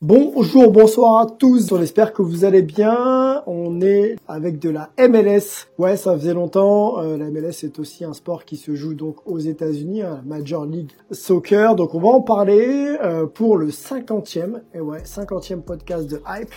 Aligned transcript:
Bonjour, 0.00 0.70
bonsoir 0.70 1.18
à 1.18 1.26
tous. 1.26 1.72
On 1.72 1.82
espère 1.82 2.12
que 2.12 2.22
vous 2.22 2.44
allez 2.44 2.62
bien. 2.62 3.42
On 3.48 3.80
est 3.80 4.14
avec 4.28 4.60
de 4.60 4.70
la 4.70 4.90
MLS. 4.96 5.66
Ouais, 5.76 5.96
ça 5.96 6.16
faisait 6.16 6.34
longtemps. 6.34 7.00
Euh, 7.00 7.16
la 7.16 7.28
MLS 7.32 7.64
est 7.64 7.80
aussi 7.80 8.04
un 8.04 8.12
sport 8.12 8.44
qui 8.44 8.56
se 8.56 8.76
joue 8.76 8.94
donc 8.94 9.16
aux 9.26 9.40
États-Unis, 9.40 10.02
hein, 10.02 10.22
Major 10.24 10.66
League 10.66 10.92
Soccer. 11.10 11.74
Donc 11.74 11.96
on 11.96 12.00
va 12.00 12.10
en 12.10 12.20
parler 12.20 12.96
euh, 13.02 13.26
pour 13.26 13.56
le 13.56 13.70
50e. 13.70 14.60
Et 14.72 14.78
ouais, 14.78 15.02
50e 15.02 15.62
podcast 15.62 16.08
de 16.08 16.22
Hype. 16.28 16.52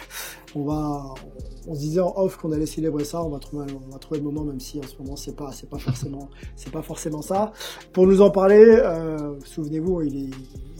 On 0.53 0.66
va, 0.66 1.05
on 1.67 1.73
se 1.73 1.79
disait 1.79 2.01
en 2.01 2.13
off 2.17 2.38
qu'on 2.38 2.51
allait 2.51 2.67
célébrer 2.67 3.05
ça. 3.05 3.23
On 3.23 3.29
va 3.29 3.39
trouver, 3.39 3.66
on 3.88 3.91
va 3.91 3.97
trouver 3.97 4.19
le 4.19 4.25
moment, 4.25 4.44
même 4.44 4.59
si 4.59 4.77
en 4.77 4.83
ce 4.83 5.01
moment 5.01 5.16
c'est 5.16 5.35
pas, 5.35 5.51
c'est 5.51 5.67
pas 5.69 5.79
forcément, 5.79 6.29
c'est 6.55 6.71
pas 6.71 6.83
forcément 6.83 7.23
ça. 7.23 7.53
Pour 7.91 8.05
nous 8.05 8.21
en 8.21 8.29
parler, 8.29 8.63
euh, 8.67 9.33
souvenez-vous, 9.45 10.01
il 10.03 10.25
est, 10.25 10.29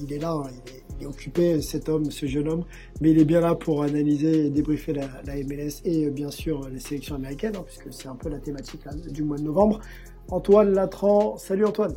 il 0.03 0.14
est 0.14 0.19
là. 0.19 0.33
hein, 0.33 0.43
il 0.67 0.71
est 0.75 0.80
occupé, 1.05 1.61
cet 1.61 1.89
homme, 1.89 2.11
ce 2.11 2.25
jeune 2.25 2.47
homme, 2.47 2.63
mais 3.02 3.11
il 3.11 3.19
est 3.19 3.25
bien 3.25 3.41
là 3.41 3.55
pour 3.55 3.83
analyser 3.83 4.45
et 4.45 4.49
débriefer 4.49 4.94
la, 4.94 5.08
la 5.25 5.35
MLS 5.43 5.81
et 5.85 6.05
euh, 6.05 6.09
bien 6.09 6.31
sûr 6.31 6.67
les 6.69 6.80
sélections 6.80 7.16
américaines, 7.16 7.55
hein, 7.55 7.63
puisque 7.66 7.93
c'est 7.93 8.08
un 8.08 8.16
peu 8.16 8.30
la 8.30 8.39
thématique 8.39 8.85
là, 8.85 8.91
du 8.93 9.23
mois 9.23 9.38
de 9.38 9.43
novembre. 9.43 9.80
Antoine 10.30 10.73
Latran, 10.73 11.38
salut 11.38 11.66
Antoine. 11.66 11.95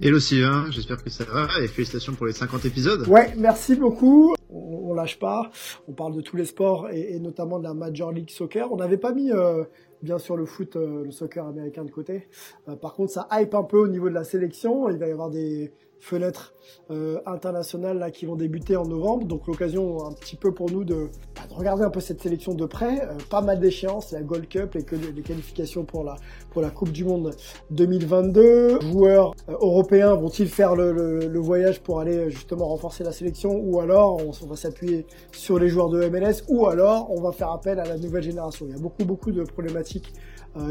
Hello 0.00 0.20
Sylvain, 0.20 0.70
j'espère 0.70 1.02
que 1.02 1.10
ça 1.10 1.24
va 1.24 1.48
et 1.60 1.66
félicitations 1.66 2.14
pour 2.14 2.26
les 2.26 2.32
50 2.32 2.64
épisodes. 2.64 3.08
Ouais, 3.08 3.32
merci 3.36 3.74
beaucoup. 3.74 4.34
On, 4.50 4.90
on 4.90 4.94
lâche 4.94 5.18
pas. 5.18 5.50
On 5.88 5.92
parle 5.92 6.14
de 6.14 6.20
tous 6.20 6.36
les 6.36 6.44
sports 6.44 6.88
et, 6.90 7.14
et 7.14 7.18
notamment 7.18 7.58
de 7.58 7.64
la 7.64 7.74
Major 7.74 8.12
League 8.12 8.30
Soccer. 8.30 8.70
On 8.72 8.76
n'avait 8.76 8.98
pas 8.98 9.12
mis 9.12 9.32
euh, 9.32 9.64
bien 10.04 10.18
sûr 10.18 10.36
le 10.36 10.44
foot, 10.44 10.76
euh, 10.76 11.04
le 11.04 11.10
soccer 11.10 11.46
américain 11.46 11.84
de 11.84 11.90
côté. 11.90 12.28
Euh, 12.68 12.76
par 12.76 12.94
contre, 12.94 13.10
ça 13.10 13.26
hype 13.32 13.54
un 13.54 13.64
peu 13.64 13.78
au 13.78 13.88
niveau 13.88 14.08
de 14.08 14.14
la 14.14 14.24
sélection. 14.24 14.88
Il 14.90 14.98
va 14.98 15.08
y 15.08 15.10
avoir 15.10 15.30
des 15.30 15.72
fenêtres 16.04 16.52
euh, 16.90 17.18
internationales 17.24 17.98
là 17.98 18.10
qui 18.10 18.26
vont 18.26 18.36
débuter 18.36 18.76
en 18.76 18.84
novembre. 18.84 19.26
Donc 19.26 19.46
l'occasion 19.46 20.06
un 20.06 20.12
petit 20.12 20.36
peu 20.36 20.52
pour 20.52 20.70
nous 20.70 20.84
de, 20.84 21.08
bah, 21.34 21.42
de 21.48 21.54
regarder 21.54 21.82
un 21.82 21.90
peu 21.90 22.00
cette 22.00 22.20
sélection 22.20 22.54
de 22.54 22.66
près. 22.66 23.02
Euh, 23.02 23.14
pas 23.30 23.40
mal 23.40 23.58
d'échéances, 23.58 24.12
la 24.12 24.22
Gold 24.22 24.48
Cup 24.48 24.76
et 24.76 24.84
que 24.84 24.96
les 24.96 25.22
qualifications 25.22 25.84
pour 25.84 26.04
la 26.04 26.16
pour 26.50 26.60
la 26.60 26.70
Coupe 26.70 26.92
du 26.92 27.04
Monde 27.04 27.34
2022. 27.70 28.80
Joueurs 28.82 29.34
euh, 29.48 29.52
européens 29.52 30.14
vont-ils 30.14 30.48
faire 30.48 30.76
le, 30.76 31.38
voyage 31.38 31.80
pour 31.80 32.00
aller 32.00 32.16
euh, 32.16 32.28
justement 32.28 32.68
renforcer 32.68 33.02
la 33.02 33.12
sélection 33.12 33.50
ou 33.56 33.80
alors 33.80 34.20
on, 34.24 34.46
va 34.46 34.56
s'appuyer 34.56 35.06
sur 35.32 35.58
les 35.58 35.68
joueurs 35.68 35.88
de 35.88 36.06
MLS 36.08 36.44
ou 36.48 36.66
alors 36.66 37.10
on 37.10 37.20
va 37.20 37.32
faire 37.32 37.50
appel 37.50 37.80
à 37.80 37.84
la 37.84 37.96
nouvelle 37.96 38.22
génération? 38.22 38.66
Il 38.68 38.72
y 38.72 38.78
a 38.78 38.80
beaucoup 38.80 39.04
beaucoup 39.04 39.32
de 39.32 39.42
problématiques 39.42 40.12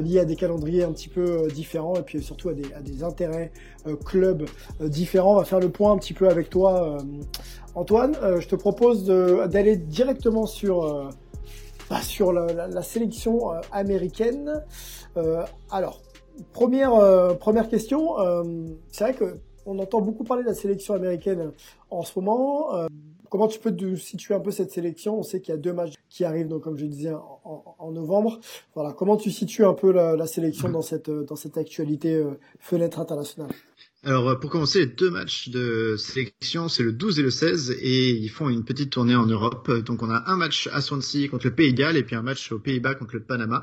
liées 0.01 0.19
à 0.19 0.25
des 0.25 0.35
calendriers 0.35 0.83
un 0.83 0.91
petit 0.91 1.09
peu 1.09 1.43
euh, 1.43 1.47
différents 1.47 1.95
et 1.95 2.01
puis 2.03 2.21
surtout 2.21 2.49
à 2.49 2.53
des, 2.53 3.03
intérêts 3.03 3.51
euh, 3.87 3.95
clubs 3.95 4.45
euh, 4.81 4.87
différents. 4.87 5.33
On 5.33 5.37
va 5.37 5.45
faire 5.45 5.59
le 5.59 5.69
point 5.69 5.91
un 5.91 5.97
petit 5.97 6.13
peu 6.13 6.29
avec 6.29 6.49
toi, 6.49 6.97
euh, 6.97 7.03
Antoine. 7.75 8.15
Euh, 8.21 8.39
je 8.39 8.47
te 8.47 8.55
propose 8.55 9.05
d'aller 9.05 9.75
directement 9.75 10.45
sur 10.45 10.83
euh, 10.83 11.09
bah, 11.89 12.01
sur 12.01 12.31
la, 12.31 12.81
sélection 12.81 13.53
euh, 13.53 13.59
américaine. 13.71 14.63
Euh, 15.17 15.43
alors, 15.69 16.01
première 16.53 16.93
euh, 16.95 17.33
première 17.33 17.69
question. 17.69 18.19
euh, 18.19 18.43
c'est 18.89 19.03
vrai 19.03 19.13
que 19.13 19.37
on 19.65 19.79
entend 19.79 20.01
beaucoup 20.01 20.23
parler 20.23 20.43
de 20.43 20.49
la 20.49 20.55
sélection 20.55 20.93
américaine 20.93 21.51
en 21.89 22.03
ce 22.03 22.19
moment. 22.19 22.87
Comment 23.33 23.47
tu 23.47 23.57
peux 23.57 23.75
situer 23.95 24.35
un 24.35 24.39
peu 24.39 24.51
cette 24.51 24.69
sélection? 24.69 25.17
On 25.17 25.23
sait 25.23 25.41
qu'il 25.41 25.55
y 25.55 25.57
a 25.57 25.59
deux 25.59 25.73
matchs 25.73 25.93
qui 26.07 26.23
arrivent, 26.23 26.49
donc 26.49 26.61
comme 26.61 26.77
je 26.77 26.85
disais, 26.85 27.13
en, 27.15 27.91
novembre. 27.91 28.39
Voilà, 28.75 28.93
comment 28.93 29.17
tu 29.17 29.31
situes 29.31 29.65
un 29.65 29.73
peu 29.73 29.91
la, 29.91 30.27
sélection 30.27 30.69
dans 30.69 30.83
cette 30.83 31.09
euh, 31.09 31.25
actualité 31.55 32.13
euh, 32.13 32.35
fenêtre 32.59 32.99
internationale? 32.99 33.49
Alors 34.03 34.29
euh, 34.29 34.35
pour 34.35 34.51
commencer, 34.51 34.85
deux 34.85 35.09
matchs 35.09 35.49
de 35.49 35.95
sélection, 35.97 36.67
c'est 36.67 36.83
le 36.83 36.91
12 36.91 37.17
et 37.17 37.21
le 37.23 37.31
16 37.31 37.71
et 37.81 38.11
ils 38.11 38.29
font 38.29 38.49
une 38.49 38.65
petite 38.65 38.91
tournée 38.91 39.15
en 39.15 39.25
Europe. 39.25 39.71
Donc 39.83 40.03
on 40.03 40.11
a 40.11 40.23
un 40.27 40.35
match 40.35 40.69
à 40.71 40.81
Swansea 40.81 41.27
contre 41.27 41.47
le 41.47 41.55
Pays 41.55 41.73
de 41.73 41.77
Galles 41.79 41.97
et 41.97 42.03
puis 42.03 42.15
un 42.15 42.21
match 42.21 42.51
aux 42.51 42.59
Pays-Bas 42.59 42.93
contre 42.93 43.15
le 43.15 43.23
Panama. 43.23 43.61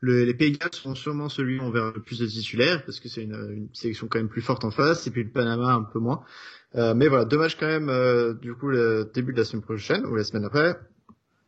Le- 0.00 0.24
les 0.24 0.32
Pays 0.32 0.52
de 0.52 0.56
Galles 0.56 0.72
seront 0.72 0.94
sûrement 0.94 1.28
celui 1.28 1.58
où 1.58 1.64
on 1.64 1.70
le 1.70 2.00
plus 2.00 2.20
de 2.20 2.26
titulaires 2.26 2.84
parce 2.86 3.00
que 3.00 3.10
c'est 3.10 3.24
une 3.24 3.68
sélection 3.74 4.06
quand 4.08 4.18
même 4.18 4.30
plus 4.30 4.40
forte 4.40 4.64
en 4.64 4.70
face 4.70 5.06
et 5.06 5.10
puis 5.10 5.24
le 5.24 5.30
Panama 5.30 5.74
un 5.74 5.82
peu 5.82 5.98
moins. 5.98 6.22
Euh, 6.76 6.94
mais 6.94 7.08
voilà, 7.08 7.24
matchs 7.36 7.56
quand 7.58 7.66
même 7.66 7.88
euh, 7.88 8.32
du 8.34 8.54
coup 8.54 8.68
le 8.68 9.10
début 9.12 9.32
de 9.32 9.38
la 9.38 9.44
semaine 9.44 9.62
prochaine 9.62 10.06
ou 10.06 10.14
la 10.14 10.24
semaine 10.24 10.44
après 10.44 10.78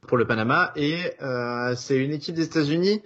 pour 0.07 0.17
le 0.17 0.27
Panama. 0.27 0.73
Et 0.77 0.99
euh, 1.23 1.75
c'est 1.77 1.97
une 1.97 2.13
équipe 2.13 2.35
des 2.35 2.45
États-Unis 2.45 3.03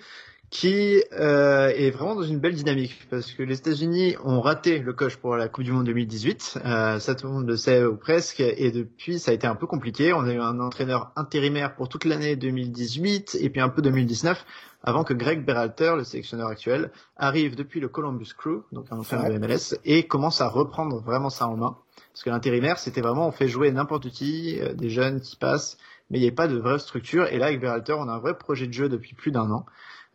qui 0.49 1.03
euh, 1.13 1.69
est 1.69 1.91
vraiment 1.91 2.15
dans 2.15 2.23
une 2.23 2.39
belle 2.39 2.55
dynamique 2.55 3.07
parce 3.11 3.33
que 3.33 3.43
les 3.43 3.59
États-Unis 3.59 4.17
ont 4.25 4.41
raté 4.41 4.79
le 4.79 4.93
coche 4.93 5.17
pour 5.17 5.37
la 5.37 5.49
Coupe 5.49 5.65
du 5.65 5.73
Monde 5.73 5.87
2018, 5.87 6.61
euh, 6.65 6.99
ça 7.01 7.15
tout 7.17 7.27
le 7.27 7.33
monde 7.33 7.49
le 7.49 7.57
sait 7.57 7.85
ou 7.85 7.97
presque, 7.97 8.41
et 8.41 8.71
depuis 8.71 9.19
ça 9.19 9.33
a 9.33 9.35
été 9.35 9.47
un 9.47 9.57
peu 9.57 9.67
compliqué. 9.67 10.13
On 10.13 10.21
a 10.21 10.33
eu 10.33 10.39
un 10.39 10.61
entraîneur 10.61 11.11
intérimaire 11.17 11.75
pour 11.75 11.89
toute 11.89 12.05
l'année 12.05 12.37
2018 12.37 13.39
et 13.41 13.51
puis 13.51 13.61
un 13.61 13.69
peu 13.69 13.83
2019 13.83 14.45
avant 14.87 15.03
que 15.03 15.13
Greg 15.13 15.45
Berhalter, 15.45 15.95
le 15.97 16.05
sélectionneur 16.05 16.49
actuel, 16.49 16.93
arrive 17.17 17.57
depuis 17.57 17.81
le 17.81 17.89
Columbus 17.89 18.33
Crew, 18.39 18.63
donc 18.71 18.87
un 18.91 18.99
entraîneur 18.99 19.29
de 19.29 19.39
MLS, 19.39 19.79
et 19.85 20.07
commence 20.07 20.41
à 20.41 20.49
reprendre 20.49 21.01
vraiment 21.01 21.29
ça 21.29 21.49
en 21.49 21.57
main. 21.57 21.77
Parce 22.13 22.23
que 22.23 22.31
l'intérimaire, 22.31 22.79
c'était 22.79 23.01
vraiment 23.01 23.27
on 23.27 23.33
fait 23.33 23.49
jouer 23.49 23.71
n'importe 23.73 24.09
qui, 24.11 24.59
euh, 24.61 24.73
des 24.73 24.89
jeunes 24.89 25.21
qui 25.21 25.37
passent, 25.37 25.77
mais 26.09 26.19
il 26.19 26.23
n'y 26.23 26.29
a 26.29 26.33
pas 26.33 26.47
de 26.47 26.57
vraie 26.57 26.79
structure. 26.79 27.27
Et 27.27 27.39
là, 27.39 27.47
avec 27.47 27.61
Berhalter, 27.61 27.95
on 27.95 28.09
a 28.09 28.13
un 28.13 28.19
vrai 28.21 28.39
projet 28.39 28.69
de 28.69 28.73
jeu 28.73 28.89
depuis 28.89 29.15
plus 29.15 29.33
d'un 29.33 29.51
an 29.51 29.67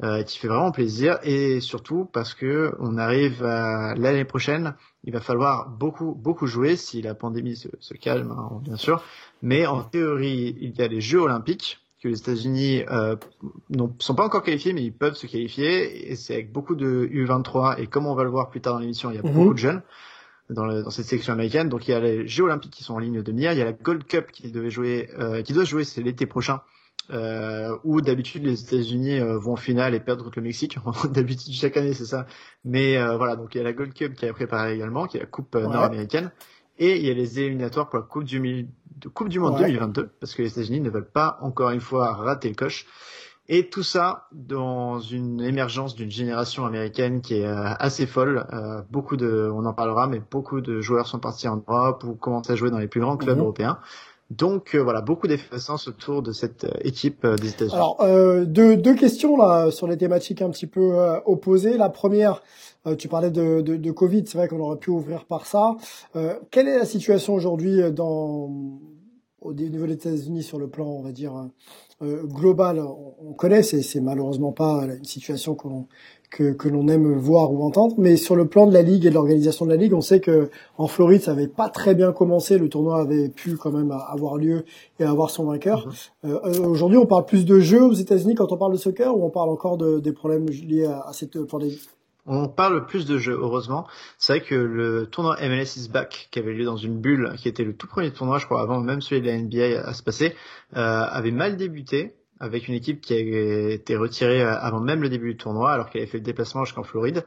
euh, 0.04 0.24
qui 0.24 0.40
fait 0.40 0.48
vraiment 0.48 0.72
plaisir 0.72 1.20
et 1.22 1.59
surtout 1.59 2.06
parce 2.06 2.34
que 2.34 2.74
on 2.80 2.98
arrive 2.98 3.44
à 3.44 3.94
l'année 3.96 4.26
prochaine, 4.26 4.74
il 5.03 5.14
va 5.14 5.20
falloir 5.20 5.70
beaucoup 5.70 6.16
beaucoup 6.16 6.48
jouer 6.48 6.76
si 6.76 7.03
la 7.03 7.14
pandémie 7.14 7.56
se, 7.56 7.68
se 7.80 7.94
calme 7.94 8.32
hein, 8.32 8.62
bien 8.64 8.78
sûr, 8.78 9.03
mais 9.44 9.68
en 9.68 9.84
théorie 9.84 10.58
il 10.59 10.76
y 10.76 10.82
a 10.82 10.88
les 10.88 11.02
Jeux 11.02 11.20
Olympiques 11.20 11.82
que 12.02 12.08
les 12.08 12.18
États-Unis 12.20 12.84
euh, 12.90 13.16
ne 13.70 13.84
sont 14.00 14.16
pas 14.16 14.26
encore 14.26 14.44
qualifiés 14.44 14.74
mais 14.74 14.84
ils 14.84 14.94
peuvent 14.94 15.16
se 15.16 15.28
qualifier 15.28 16.12
et 16.12 16.16
c'est 16.16 16.34
avec 16.34 16.52
beaucoup 16.52 16.76
de 16.76 17.08
U23 17.14 17.80
et 17.80 17.88
comme 17.88 18.08
on 18.08 18.16
va 18.16 18.24
le 18.24 18.30
voir 18.30 18.50
plus 18.50 18.62
tard 18.62 18.74
dans 18.74 18.80
l'émission 18.80 19.12
il 19.12 19.16
y 19.16 19.20
a 19.20 19.22
Mhm. 19.24 19.34
beaucoup 19.34 19.54
de 19.54 19.60
jeunes 19.60 19.82
dans, 20.50 20.66
le- 20.66 20.84
dans 20.84 20.90
cette 20.90 21.06
sélection 21.06 21.34
américaine 21.34 21.70
donc 21.70 21.88
il 21.88 21.92
y 21.92 21.94
a 21.94 22.00
les 22.00 22.28
Jeux 22.28 22.44
Olympiques 22.46 22.72
qui 22.74 22.84
sont 22.84 22.96
en 22.96 23.00
ligne 23.00 23.22
de 23.22 23.32
mire 23.32 23.52
il 23.54 23.60
y 23.60 23.62
a 23.62 23.66
la 23.66 23.74
Gold 23.74 24.04
Cup 24.06 24.32
qui 24.32 24.52
devait 24.52 24.70
jouer 24.72 25.10
euh, 25.20 25.42
qui 25.44 25.54
doit 25.54 25.64
jouer 25.64 25.84
c'est 25.84 26.02
l'été 26.02 26.26
prochain 26.26 26.62
euh, 27.12 27.76
où 27.84 28.00
d'habitude 28.02 28.46
les 28.46 28.62
États-Unis 28.64 29.20
euh, 29.20 29.38
vont 29.38 29.54
en 29.54 29.58
finale 29.58 29.94
et 29.96 30.00
perdent 30.00 30.24
contre 30.24 30.38
le 30.40 30.44
Mexique. 30.44 30.78
d'habitude 31.12 31.54
chaque 31.54 31.76
année 31.76 31.94
c'est 31.94 32.06
ça. 32.06 32.26
Mais 32.64 32.96
euh, 32.97 33.18
voilà, 33.18 33.36
donc 33.36 33.54
il 33.54 33.58
y 33.58 33.62
a 33.62 33.64
la 33.66 33.74
Gold 33.74 33.94
Cup 33.94 34.14
qui 34.14 34.26
est 34.26 34.32
préparée 34.32 34.76
également, 34.76 35.08
qui 35.08 35.18
est 35.18 35.20
la 35.20 35.26
Coupe 35.26 35.56
euh, 35.56 35.66
Ouais. 35.66 35.74
nord-américaine, 35.74 36.32
et 36.82 36.98
il 37.00 37.06
y 37.06 37.12
a 37.12 37.14
les 37.14 37.40
éliminatoires 37.40 37.88
pour 37.90 38.00
la 38.00 38.06
Coupe 38.06 38.24
du, 38.24 38.68
Coupe 39.14 39.34
Monde 39.36 39.54
Ouais. 39.54 39.68
2022, 39.68 40.10
parce 40.20 40.34
que 40.34 40.42
les 40.42 40.50
États-Unis 40.50 40.82
ne 40.82 40.90
veulent 40.90 41.10
pas 41.12 41.38
encore 41.42 41.70
une 41.70 41.80
fois 41.80 42.12
rater 42.14 42.50
le 42.50 42.56
coche. 42.56 42.88
Et 43.48 43.70
tout 43.70 43.84
ça 43.84 44.28
dans 44.32 45.00
une 45.00 45.42
émergence 45.42 45.94
d'une 45.96 46.10
génération 46.10 46.66
américaine 46.66 47.22
qui 47.22 47.36
est 47.36 47.46
euh, 47.46 47.74
assez 47.80 48.08
folle. 48.08 48.48
Euh, 48.54 48.82
beaucoup 48.90 49.16
de, 49.16 49.52
on 49.54 49.66
en 49.66 49.74
parlera, 49.74 50.08
mais 50.08 50.22
beaucoup 50.32 50.60
de 50.62 50.82
joueurs 50.82 51.06
sont 51.06 51.20
partis 51.20 51.48
en 51.48 51.58
Europe 51.68 52.04
ou 52.04 52.16
commencent 52.16 52.50
à 52.50 52.56
jouer 52.56 52.72
dans 52.72 52.80
les 52.80 52.88
plus 52.88 53.02
grands 53.02 53.18
clubs 53.18 53.38
Mhm. 53.38 53.44
européens. 53.44 53.80
Donc 54.32 54.76
euh, 54.76 54.80
voilà, 54.80 55.02
beaucoup 55.02 55.28
d'effervescence 55.28 55.90
autour 55.90 56.22
de 56.22 56.32
cette 56.32 56.64
euh, 56.64 56.72
équipe 56.86 57.26
euh, 57.26 57.36
des 57.36 57.50
États-Unis. 57.50 57.76
Alors, 57.76 57.98
euh, 58.00 58.46
deux, 58.46 58.78
deux 58.78 58.96
questions 58.96 59.36
là 59.36 59.72
sur 59.72 59.88
les 59.88 59.98
thématiques 59.98 60.42
un 60.42 60.50
petit 60.50 60.68
peu 60.68 60.96
opposées. 61.26 61.78
La 61.78 61.90
première, 61.90 62.42
tu 62.98 63.10
parlais 63.10 63.30
de, 63.30 63.60
de, 63.60 63.76
de 63.76 63.92
Covid, 63.92 64.24
c'est 64.26 64.38
vrai 64.38 64.48
qu'on 64.48 64.62
aurait 64.62 64.78
pu 64.78 64.90
ouvrir 64.90 65.26
par 65.26 65.46
ça. 65.46 65.76
Quelle 66.50 66.68
est 66.68 66.78
la 66.78 66.86
situation 66.86 67.34
aujourd'hui 67.34 67.82
dans 67.92 68.50
au 69.41 69.53
niveau 69.53 69.88
des 69.88 69.93
États-Unis 69.93 70.43
sur 70.43 70.59
le 70.59 70.67
plan, 70.67 70.85
on 70.85 71.02
va 71.02 71.11
dire 71.11 71.34
euh, 72.02 72.23
global, 72.23 72.79
on, 72.79 73.14
on 73.29 73.34
connaît, 73.34 73.64
c'est, 73.64 73.82
c'est 73.82 74.02
malheureusement 74.02 74.52
pas 74.52 74.85
une 74.85 75.05
situation 75.05 75.55
qu'on 75.55 75.88
que, 76.32 76.53
que 76.53 76.70
l'on 76.70 76.88
aime 76.88 77.14
voir 77.14 77.52
ou 77.52 77.61
entendre, 77.61 77.96
mais 77.97 78.16
sur 78.16 78.35
le 78.35 78.47
plan 78.47 78.66
de 78.66 78.73
la 78.73 78.82
ligue 78.82 79.05
et 79.05 79.09
de 79.09 79.14
l'organisation 79.14 79.66
de 79.66 79.72
la 79.72 79.76
ligue, 79.76 79.93
on 79.93 80.02
sait 80.02 80.22
que 80.22 80.49
en 80.78 80.88
Floride, 80.88 81.22
ça 81.22 81.32
avait 81.32 81.47
pas 81.47 81.70
très 81.70 81.93
bien 81.93 82.14
commencé, 82.14 82.58
le 82.58 82.70
tournoi 82.70 83.02
avait 83.02 83.28
pu 83.28 83.58
quand 83.58 83.72
même 83.72 83.91
avoir 83.91 84.38
lieu 84.38 84.64
et 84.99 85.03
avoir 85.03 85.29
son 85.29 85.44
vainqueur. 85.46 85.87
Mhm. 86.23 86.32
Euh, 86.32 86.40
euh, 86.46 86.66
aujourd'hui, 86.66 86.97
on 86.97 87.05
parle 87.05 87.26
plus 87.26 87.46
de 87.46 87.59
jeux 87.59 87.84
aux 87.84 87.94
États-Unis 87.94 88.35
quand 88.35 88.52
on 88.52 88.58
parle 88.58 88.72
de 88.72 88.78
soccer, 88.78 89.16
ou 89.16 89.26
on 89.26 89.29
parle 89.29 89.49
encore 89.49 89.78
de, 89.78 89.99
des 89.99 90.14
problèmes 90.14 90.47
liés 90.47 90.85
à, 90.85 91.02
à 91.02 91.14
cette 91.14 91.37
pandémie 91.44 91.78
on 92.26 92.47
parle 92.47 92.85
plus 92.85 93.06
de 93.06 93.18
jeux, 93.18 93.38
heureusement. 93.40 93.88
C'est 94.18 94.34
vrai 94.34 94.41
que 94.46 94.56
le 94.56 95.08
tournoi 95.08 95.38
MLS 95.41 95.78
is 95.78 95.90
back, 95.90 96.29
qui 96.32 96.40
avait 96.40 96.53
lieu 96.53 96.66
dans 96.66 96.78
une 96.78 97.00
bulle, 97.00 97.34
qui 97.38 97.47
était 97.47 97.64
le 97.64 97.76
tout 97.76 97.88
premier 97.88 98.12
tournoi, 98.12 98.38
je 98.38 98.46
crois, 98.46 98.62
avant 98.62 98.79
même 98.79 99.02
celui 99.02 99.22
de 99.22 99.28
la 99.28 99.38
NBA 99.38 99.88
à 99.88 99.94
se 99.94 100.03
passer, 100.03 100.35
euh, 100.76 101.03
avait 101.09 101.32
mal 101.32 101.58
débuté 101.58 102.16
avec 102.40 102.68
une 102.68 102.73
équipe 102.73 103.02
qui 103.02 103.14
a 103.14 103.20
été 103.72 103.96
retirée 103.96 104.41
avant 104.41 104.79
même 104.79 105.02
le 105.02 105.09
début 105.09 105.34
du 105.34 105.38
tournoi, 105.38 105.72
alors 105.72 105.90
qu'elle 105.90 106.02
avait 106.02 106.09
fait 106.09 106.18
le 106.18 106.23
déplacement 106.23 106.66
jusqu'en 106.66 106.84
Floride. 106.84 107.23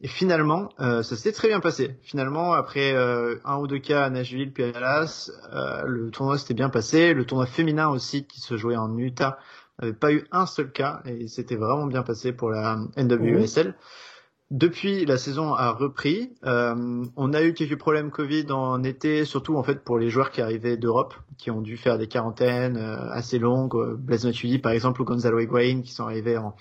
Et 0.00 0.08
finalement, 0.08 0.68
euh, 0.78 1.02
ça 1.02 1.16
s'était 1.16 1.32
très 1.32 1.48
bien 1.48 1.58
passé. 1.58 1.96
Finalement, 2.02 2.52
après 2.52 2.92
euh, 2.92 3.36
un 3.44 3.56
ou 3.58 3.66
deux 3.66 3.80
cas 3.80 4.04
à 4.04 4.10
Nashville 4.10 4.52
puis 4.52 4.62
à 4.62 4.70
Dallas, 4.70 5.30
euh, 5.52 5.82
le 5.86 6.10
tournoi 6.10 6.38
s'était 6.38 6.54
bien 6.54 6.68
passé. 6.68 7.14
Le 7.14 7.24
tournoi 7.24 7.46
féminin 7.46 7.88
aussi, 7.88 8.24
qui 8.24 8.40
se 8.40 8.56
jouait 8.56 8.76
en 8.76 8.96
Utah, 8.96 9.38
n'avait 9.80 9.94
pas 9.94 10.12
eu 10.12 10.24
un 10.30 10.46
seul 10.46 10.70
cas 10.70 11.00
et 11.04 11.26
c'était 11.26 11.56
vraiment 11.56 11.86
bien 11.86 12.02
passé 12.02 12.32
pour 12.32 12.50
la 12.50 12.78
NWSL. 12.96 13.74
Depuis, 14.50 15.04
la 15.04 15.18
saison 15.18 15.52
a 15.52 15.72
repris. 15.72 16.32
Euh, 16.44 17.04
on 17.16 17.34
a 17.34 17.42
eu 17.42 17.52
quelques 17.52 17.78
problèmes 17.78 18.10
Covid 18.10 18.50
en 18.50 18.82
été, 18.82 19.26
surtout 19.26 19.56
en 19.56 19.62
fait 19.62 19.84
pour 19.84 19.98
les 19.98 20.08
joueurs 20.08 20.30
qui 20.30 20.40
arrivaient 20.40 20.78
d'Europe, 20.78 21.14
qui 21.36 21.50
ont 21.50 21.60
dû 21.60 21.76
faire 21.76 21.98
des 21.98 22.08
quarantaines 22.08 22.78
euh, 22.78 23.10
assez 23.10 23.38
longues. 23.38 23.74
Euh, 23.76 23.94
Blaise 23.96 24.24
Matuidi, 24.24 24.58
par 24.58 24.72
exemple, 24.72 25.02
ou 25.02 25.04
Gonzalo 25.04 25.38
Higuain, 25.38 25.82
qui 25.82 25.92
sont 25.92 26.04
arrivés 26.04 26.38
en, 26.38 26.56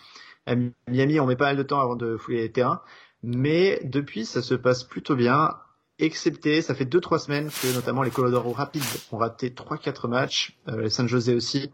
à 0.45 0.55
Miami. 0.89 1.19
On 1.21 1.27
met 1.27 1.37
pas 1.37 1.45
mal 1.45 1.57
de 1.57 1.63
temps 1.63 1.79
avant 1.79 1.95
de 1.95 2.17
fouler 2.17 2.41
les 2.41 2.51
terrains. 2.51 2.81
Mais 3.23 3.79
depuis, 3.85 4.25
ça 4.25 4.41
se 4.41 4.53
passe 4.53 4.83
plutôt 4.83 5.15
bien, 5.15 5.55
excepté, 5.99 6.61
ça 6.61 6.75
fait 6.75 6.85
deux 6.85 7.01
trois 7.01 7.19
semaines 7.19 7.49
que 7.49 7.73
notamment 7.73 8.03
les 8.03 8.11
Colorado 8.11 8.51
Rapids 8.51 9.07
ont 9.11 9.17
raté 9.17 9.53
trois 9.53 9.77
quatre 9.77 10.07
matchs, 10.07 10.57
euh, 10.67 10.81
les 10.81 10.89
San 10.89 11.07
José 11.07 11.35
aussi, 11.35 11.71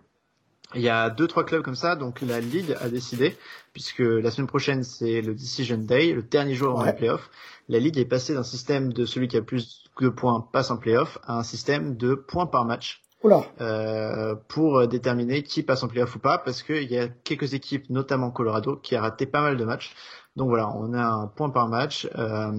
il 0.75 0.81
y 0.81 0.90
a 0.90 1.10
deux 1.10 1.28
trois 1.28 1.44
clubs 1.44 1.64
comme 1.64 1.75
ça, 1.75 1.96
donc 1.96 2.22
la 2.22 2.40
ligue 2.40 2.75
a 2.81 2.90
décidé, 2.90 3.38
puisque 3.74 4.00
la 4.00 4.31
semaine 4.31 4.48
prochaine 4.48 4.84
c'est 4.84 5.22
le 5.22 5.34
decision 5.34 5.78
day, 5.78 6.14
le 6.14 6.24
dernier 6.24 6.56
jour 6.56 6.72
avant 6.72 6.86
les 6.86 6.94
playoffs. 6.94 7.30
La 7.70 7.80
ligue 7.80 7.98
est 7.98 8.06
passée 8.06 8.34
d'un 8.34 8.44
système 8.44 8.92
de 8.92 9.06
celui 9.06 9.28
qui 9.28 9.38
a 9.38 9.42
plus 9.42 9.84
de 10.02 10.10
points 10.10 10.48
passe 10.52 10.72
en 10.72 10.78
playoff 10.78 11.18
à 11.24 11.38
un 11.38 11.44
système 11.44 11.96
de 11.96 12.16
points 12.16 12.48
par 12.48 12.66
match. 12.66 13.02
Euh, 13.62 14.36
pour 14.50 14.86
déterminer 14.86 15.44
qui 15.44 15.64
passe 15.64 15.81
en 15.84 15.88
playoff 15.88 16.14
ou 16.16 16.20
pas, 16.20 16.38
parce 16.40 16.62
qu'il 16.62 16.92
y 16.92 16.98
a 16.98 17.08
quelques 17.08 17.54
équipes, 17.54 17.90
notamment 17.90 18.31
Colorado, 18.31 18.75
qui 18.75 18.98
a 18.98 19.02
raté 19.02 19.25
pas 19.25 19.42
mal 19.42 19.56
de 19.56 19.64
matchs. 19.64 19.96
Donc 20.36 20.50
voilà, 20.50 20.70
on 20.75 20.94
a 20.94 21.06
un 21.06 21.28
point 21.28 21.50
par 21.50 21.70
match. 21.70 22.10
Euh, 22.18 22.52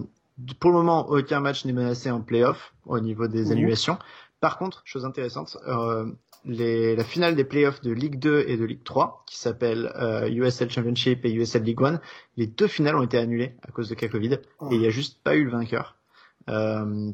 pour 0.61 0.71
le 0.71 0.79
moment, 0.79 1.09
aucun 1.09 1.41
match 1.41 1.65
n'est 1.65 1.73
menacé 1.73 2.11
en 2.11 2.21
playoff 2.21 2.73
au 2.87 2.99
niveau 2.99 3.27
des 3.29 3.47
mhm. 3.47 3.53
annulations. 3.53 3.99
Par 4.41 4.59
contre, 4.59 4.83
chose 4.85 5.05
intéressante, 5.05 5.57
euh, 5.67 6.07
les, 6.44 6.96
la 6.96 7.05
finale 7.05 7.35
des 7.35 7.44
playoffs 7.44 7.81
de 7.81 7.93
Ligue 7.93 8.19
2 8.19 8.44
et 8.49 8.56
de 8.56 8.64
Ligue 8.64 8.85
3, 8.85 9.25
qui 9.26 9.38
s'appelle 9.38 9.93
euh, 9.96 10.29
USL 10.29 10.70
Championship 10.70 11.25
et 11.25 11.32
USL 11.32 11.62
League 11.62 11.82
1, 11.82 12.00
les 12.37 12.46
deux 12.46 12.69
finales 12.69 12.96
ont 12.96 13.02
été 13.02 13.19
annulées 13.19 13.55
à 13.62 13.70
cause 13.70 13.88
de 13.88 13.94
cas 13.94 14.08
Covid, 14.08 14.38
ah. 14.61 14.69
et 14.70 14.75
il 14.75 14.81
n'y 14.81 14.87
a 14.87 14.91
juste 14.91 15.23
pas 15.23 15.37
eu 15.37 15.44
le 15.44 15.50
vainqueur. 15.50 15.96
Euh, 16.50 17.11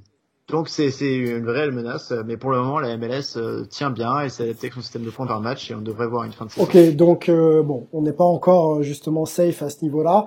donc 0.51 0.69
c'est 0.69 0.91
une 1.01 1.49
réelle 1.49 1.73
menace, 1.73 2.13
mais 2.27 2.37
pour 2.37 2.51
le 2.51 2.59
moment 2.59 2.79
la 2.79 2.97
MLS 2.97 3.37
euh, 3.37 3.65
tient 3.65 3.91
bien 3.91 4.21
et 4.21 4.29
s'est 4.29 4.45
adapté 4.45 4.67
avec 4.67 4.75
son 4.75 4.83
système 4.83 5.03
de 5.03 5.11
points 5.11 5.27
par 5.27 5.41
match 5.41 5.71
et 5.71 5.75
on 5.75 5.81
devrait 5.81 6.07
voir 6.07 6.25
une 6.25 6.33
fin 6.33 6.47
de 6.47 6.51
saison. 6.51 6.67
Ok, 6.67 6.95
donc 6.95 7.29
euh, 7.29 7.63
bon, 7.63 7.87
on 7.93 8.03
n'est 8.03 8.13
pas 8.13 8.25
encore 8.25 8.77
euh, 8.77 8.83
justement 8.83 9.25
safe 9.25 9.63
à 9.63 9.71
ce 9.71 9.83
niveau-là. 9.83 10.27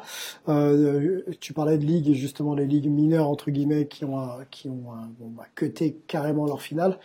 tu 1.39 1.53
parlais 1.53 1.77
de 1.77 1.85
ligues 1.85 2.13
justement 2.13 2.55
les 2.55 2.65
ligues 2.65 2.89
mineures 2.89 3.29
entre 3.29 3.51
guillemets 3.51 3.87
qui 3.87 4.05
ont 4.05 4.27
qui 4.49 4.69
ont 4.69 4.83
bon, 5.19 5.31
bah, 5.35 5.43
cuté 5.55 5.97
carrément 6.07 6.45
leur 6.45 6.61
finale. 6.61 6.97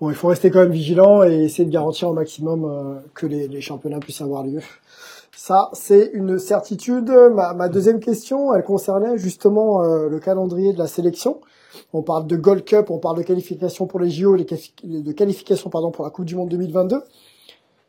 Bon, 0.00 0.08
il 0.08 0.16
faut 0.16 0.28
rester 0.28 0.50
quand 0.50 0.60
même 0.60 0.72
vigilant 0.72 1.22
et 1.24 1.44
essayer 1.44 1.66
de 1.66 1.70
garantir 1.70 2.08
au 2.08 2.14
maximum 2.14 2.64
euh, 2.64 3.00
que 3.12 3.26
les, 3.26 3.48
les, 3.48 3.60
championnats 3.60 4.00
puissent 4.00 4.22
avoir 4.22 4.44
lieu. 4.44 4.60
Ça, 5.36 5.68
c'est 5.74 6.10
une 6.14 6.38
certitude. 6.38 7.10
Ma, 7.34 7.52
ma, 7.52 7.68
deuxième 7.68 8.00
question, 8.00 8.54
elle 8.54 8.62
concernait 8.62 9.18
justement 9.18 9.84
euh, 9.84 10.08
le 10.08 10.18
calendrier 10.18 10.72
de 10.72 10.78
la 10.78 10.86
sélection. 10.86 11.42
On 11.92 12.02
parle 12.02 12.26
de 12.26 12.36
Gold 12.36 12.64
Cup, 12.64 12.90
on 12.90 12.98
parle 12.98 13.18
de 13.18 13.22
qualification 13.22 13.86
pour 13.86 14.00
les 14.00 14.10
JO, 14.10 14.36
de 14.36 15.12
qualification 15.12 15.70
pardon 15.70 15.90
pour 15.90 16.04
la 16.04 16.10
Coupe 16.10 16.24
du 16.24 16.36
Monde 16.36 16.48
2022. 16.48 17.02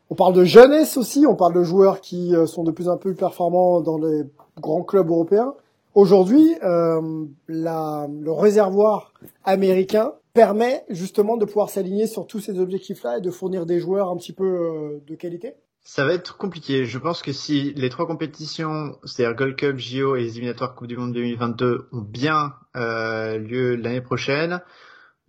On 0.10 0.16
parle 0.16 0.34
de 0.34 0.44
jeunesse 0.44 0.98
aussi, 0.98 1.26
on 1.26 1.36
parle 1.36 1.54
de 1.54 1.64
joueurs 1.64 2.02
qui 2.02 2.36
euh, 2.36 2.46
sont 2.46 2.64
de 2.64 2.72
plus 2.72 2.90
en 2.90 2.98
plus 2.98 3.16
performants 3.16 3.80
dans 3.80 3.98
les 3.98 4.24
grands 4.60 4.84
clubs 4.84 5.10
européens. 5.10 5.54
Aujourd'hui, 5.96 6.56
euh, 6.64 7.26
le 7.48 8.30
réservoir 8.32 9.14
américain 9.46 10.14
permet 10.34 10.84
justement 10.90 11.38
de 11.38 11.46
pouvoir 11.46 11.70
s'aligner 11.70 12.08
sur 12.08 12.28
tous 12.28 12.40
ces 12.40 12.60
objectifs-là 12.60 13.18
et 13.18 13.22
de 13.22 13.32
fournir 13.32 13.66
des 13.66 13.80
joueurs 13.80 14.10
un 14.10 14.18
petit 14.18 14.34
peu 14.34 14.46
euh, 14.46 15.04
de 15.08 15.16
qualité 15.16 15.54
Ça 15.84 16.06
va 16.06 16.14
être 16.14 16.38
compliqué. 16.38 16.86
Je 16.86 16.98
pense 17.00 17.22
que 17.22 17.34
si 17.34 17.74
les 17.74 17.90
trois 17.90 18.06
compétitions, 18.06 19.00
c'est-à-dire 19.04 19.36
Gold 19.36 19.56
Cup, 19.56 19.78
JO 19.78 20.16
et 20.16 20.22
les 20.22 20.38
éliminatoires 20.38 20.76
Coupe 20.76 20.88
du 20.88 20.96
Monde 20.96 21.14
2022 21.14 21.88
ont 21.92 22.02
bien 22.02 22.56
euh, 22.76 23.38
lieu 23.40 23.76
l'année 23.76 24.02
prochaine, 24.02 24.62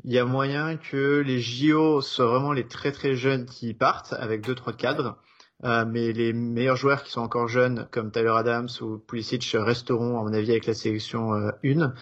il 0.05 0.13
y 0.13 0.19
a 0.19 0.25
moyen 0.25 0.77
que 0.77 1.21
les 1.21 1.41
JO 1.41 2.01
soient 2.03 2.27
vraiment 2.27 2.53
les 2.53 2.67
très 2.67 2.93
très 2.93 3.15
jeunes 3.15 3.47
qui 3.47 3.73
partent 3.73 4.13
avec 4.13 4.45
deux 4.45 4.55
trois 4.55 4.73
cadres. 4.73 5.17
Euh, 5.65 5.85
mais 5.87 6.13
les 6.13 6.33
meilleurs 6.33 6.77
joueurs 6.77 7.05
qui 7.05 7.13
sont 7.13 7.21
encore 7.21 7.47
jeunes, 7.47 7.89
comme 7.93 8.11
Tyler 8.11 8.33
Adams 8.35 8.69
ou 8.81 8.99
Pulisic, 8.99 9.57
resteront, 9.59 10.19
à 10.19 10.23
mon 10.25 10.33
avis, 10.33 10.51
avec 10.51 10.67
la 10.67 10.75
sélection 10.75 11.33
1. 11.63 11.95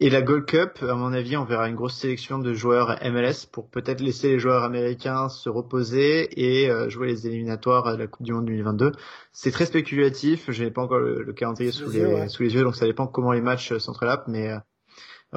Et 0.00 0.10
la 0.10 0.22
Gold 0.22 0.46
Cup, 0.46 0.82
à 0.82 0.94
mon 0.94 1.12
avis, 1.12 1.36
on 1.36 1.44
verra 1.44 1.68
une 1.68 1.76
grosse 1.76 1.96
sélection 1.96 2.40
de 2.40 2.52
joueurs 2.52 2.98
MLS 3.04 3.46
pour 3.50 3.70
peut-être 3.70 4.00
laisser 4.00 4.28
les 4.28 4.38
joueurs 4.40 4.64
américains 4.64 5.28
se 5.28 5.48
reposer 5.48 6.28
et 6.36 6.68
euh, 6.68 6.88
jouer 6.88 7.06
les 7.06 7.28
éliminatoires 7.28 7.92
de 7.92 8.02
la 8.02 8.08
Coupe 8.08 8.26
du 8.26 8.32
Monde 8.32 8.46
2022. 8.46 8.90
C'est 9.32 9.52
très 9.52 9.66
spéculatif. 9.66 10.50
Je 10.50 10.64
n'ai 10.64 10.72
pas 10.72 10.82
encore 10.82 10.98
le, 10.98 11.32
calendrier 11.32 11.70
sous 11.70 11.90
les, 11.90 12.28
sous 12.28 12.42
les 12.42 12.54
yeux, 12.54 12.64
donc 12.64 12.74
ça 12.74 12.86
dépend 12.86 13.06
comment 13.06 13.30
les 13.30 13.40
matchs 13.40 13.76
s'entrelapent. 13.78 14.26
Mais 14.26 14.50
euh, 14.50 14.58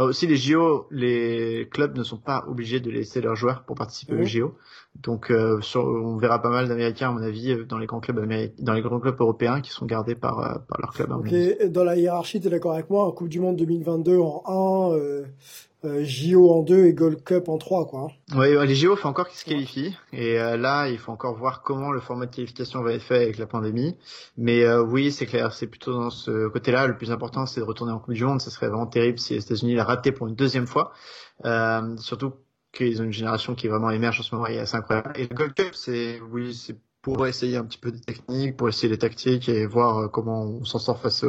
aussi 0.03 0.27
les 0.27 0.37
JO, 0.37 0.87
les 0.91 1.67
clubs 1.71 1.97
ne 1.97 2.03
sont 2.03 2.17
pas 2.17 2.45
obligés 2.47 2.79
de 2.79 2.91
laisser 2.91 3.21
leurs 3.21 3.35
joueurs 3.35 3.63
pour 3.63 3.75
participer 3.75 4.15
aux 4.15 4.25
JO. 4.25 4.55
Donc 5.01 5.31
euh, 5.31 5.61
sur, 5.61 5.85
on 5.85 6.17
verra 6.17 6.41
pas 6.41 6.49
mal 6.49 6.67
d'Américains 6.67 7.09
à 7.09 7.11
mon 7.11 7.21
avis 7.21 7.65
dans 7.65 7.77
les 7.77 7.85
grands 7.85 7.99
clubs 7.99 8.17
dans 8.59 8.73
les 8.73 8.81
grands 8.81 8.99
clubs 8.99 9.19
européens 9.19 9.61
qui 9.61 9.71
sont 9.71 9.85
gardés 9.85 10.15
par 10.15 10.39
euh, 10.39 10.59
par 10.67 10.81
leur 10.81 10.93
club. 10.93 11.11
Ok, 11.11 11.69
dans 11.71 11.83
la 11.83 11.95
hiérarchie, 11.95 12.39
tu 12.39 12.47
es 12.47 12.49
d'accord 12.49 12.73
avec 12.73 12.89
moi 12.89 13.11
Coupe 13.13 13.29
du 13.29 13.39
Monde 13.39 13.57
2022 13.57 14.17
en 14.17 14.91
1, 14.93 14.97
euh, 14.97 15.25
euh, 15.85 16.03
JO 16.03 16.49
en 16.51 16.63
2 16.63 16.85
et 16.85 16.93
Gold 16.93 17.23
Cup 17.23 17.49
en 17.49 17.57
3 17.57 17.87
quoi. 17.87 18.07
Oui, 18.35 18.47
les 18.67 18.75
JO 18.75 18.95
faut 18.95 19.07
encore 19.07 19.27
qu'ils 19.27 19.37
se 19.37 19.45
qualifient 19.45 19.95
et 20.11 20.39
euh, 20.39 20.57
là 20.57 20.89
il 20.89 20.97
faut 20.97 21.11
encore 21.11 21.35
voir 21.35 21.61
comment 21.61 21.91
le 21.91 21.99
format 21.99 22.25
de 22.25 22.35
qualification 22.35 22.81
va 22.81 22.93
être 22.93 23.03
fait 23.03 23.21
avec 23.21 23.37
la 23.37 23.45
pandémie. 23.45 23.95
Mais 24.37 24.63
euh, 24.63 24.81
oui, 24.81 25.11
c'est 25.11 25.27
clair, 25.27 25.53
c'est 25.53 25.67
plutôt 25.67 25.93
dans 25.93 26.09
ce 26.09 26.47
côté-là. 26.47 26.87
Le 26.87 26.97
plus 26.97 27.11
important 27.11 27.45
c'est 27.45 27.59
de 27.59 27.65
retourner 27.65 27.93
en 27.93 27.99
Coupe 27.99 28.15
du 28.15 28.25
Monde. 28.25 28.41
Ça 28.41 28.49
serait 28.49 28.69
vraiment 28.69 28.87
terrible 28.87 29.19
si 29.19 29.33
les 29.33 29.43
États-Unis 29.43 29.75
la 29.75 29.83
raté 29.83 30.11
pour 30.11 30.27
une 30.27 30.35
deuxième 30.35 30.67
fois. 30.67 30.93
surtout 31.97 32.33
qu'ils 32.73 33.01
ont 33.01 33.05
une 33.05 33.13
génération 33.13 33.55
qui 33.55 33.67
vraiment 33.67 33.91
émerge 33.91 34.19
en 34.19 34.23
ce 34.23 34.33
moment 34.35 34.47
et 34.47 34.65
c'est 34.65 34.77
incroyable. 34.77 35.13
Et 35.15 35.27
le 35.27 35.35
Gold 35.35 35.53
Cup, 35.53 35.73
c'est 35.73 36.19
oui, 36.31 36.53
c'est 36.53 36.75
pour 37.13 37.25
essayer 37.25 37.55
un 37.55 37.63
petit 37.63 37.77
peu 37.77 37.91
des 37.91 38.01
techniques, 38.01 38.57
pour 38.57 38.67
essayer 38.67 38.89
les 38.89 38.97
tactiques 38.97 39.47
et 39.47 39.65
voir 39.65 39.97
euh, 39.97 40.07
comment 40.07 40.43
on 40.43 40.65
s'en 40.65 40.79
sort 40.79 40.99
face 40.99 41.23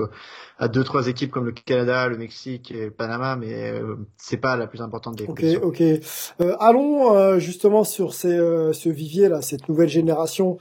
à 0.59 0.69
deux 0.69 0.83
trois 0.83 1.07
équipes 1.07 1.31
comme 1.31 1.47
le 1.47 1.53
Canada, 1.53 2.09
le 2.09 2.19
Mexique 2.19 2.73
et 2.73 2.87
le 2.87 2.91
Panama, 2.91 3.37
mais 3.37 3.71
euh, 3.71 3.95
c'est 4.17 4.39
pas 4.39 4.57
la 4.57 4.67
plus 4.67 4.81
importante 4.81 5.17
des 5.17 5.25
Ok, 5.25 5.45
ok. 5.63 5.81
Euh, 5.81 6.57
allons 6.59 7.15
euh, 7.15 7.39
justement 7.39 7.85
sur 7.85 8.13
ces, 8.13 8.37
ce 8.37 8.89
vivier 8.89 9.29
là, 9.29 9.41
cette 9.41 9.69
nouvelle 9.69 9.89
génération 9.89 10.59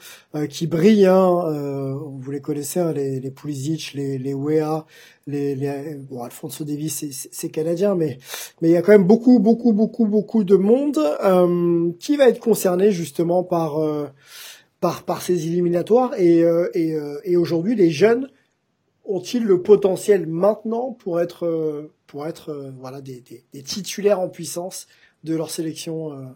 qui 0.50 0.68
brille. 0.68 1.08
Hein, 1.08 1.98
vous 2.06 2.32
les 2.32 2.42
connaissez, 2.42 2.80
hein, 2.80 2.94
les, 2.94 3.20
les 3.20 3.32
Pulisic, 3.32 3.94
les, 3.96 4.20
les 4.20 4.34
Wea, 4.36 4.86
les, 5.26 5.56
les 5.56 5.96
bon, 5.96 6.22
Alfonso 6.22 6.64
Davis, 6.64 7.06
c'est 7.32 7.50
canadien, 7.50 7.96
mais 7.96 8.20
mais 8.62 8.70
il 8.70 8.72
y 8.72 8.78
a 8.78 8.82
quand 8.82 8.92
même 8.92 9.08
beaucoup, 9.08 9.40
beaucoup, 9.40 9.74
beaucoup, 9.74 10.06
beaucoup 10.06 10.44
de 10.44 10.56
monde 10.56 11.00
qui 12.00 12.18
va 12.18 12.30
être 12.30 12.40
concerné 12.40 12.92
justement 12.92 13.44
par 13.44 13.80
par, 14.79 15.03
par 15.03 15.22
ces 15.22 15.48
éliminatoires 15.48 16.13
et, 16.17 16.43
euh, 16.43 16.69
et, 16.74 16.93
euh, 16.93 17.19
et 17.24 17.38
aujourd'hui 17.38 17.75
les 17.75 17.91
jeunes 17.91 18.29
ont-ils 19.05 19.43
le 19.43 19.62
potentiel 19.62 20.27
maintenant 20.27 20.93
pour 20.93 21.19
être 21.19 21.46
euh, 21.46 21.93
pour 22.05 22.27
être 22.27 22.72
voilà 22.79 23.01
des, 23.01 23.22
des, 23.22 23.43
des, 23.53 23.63
titulaires 23.63 24.19
en 24.19 24.29
puissance 24.29 24.88
de 25.25 25.36
leur 25.36 25.50
sélection 25.50 26.36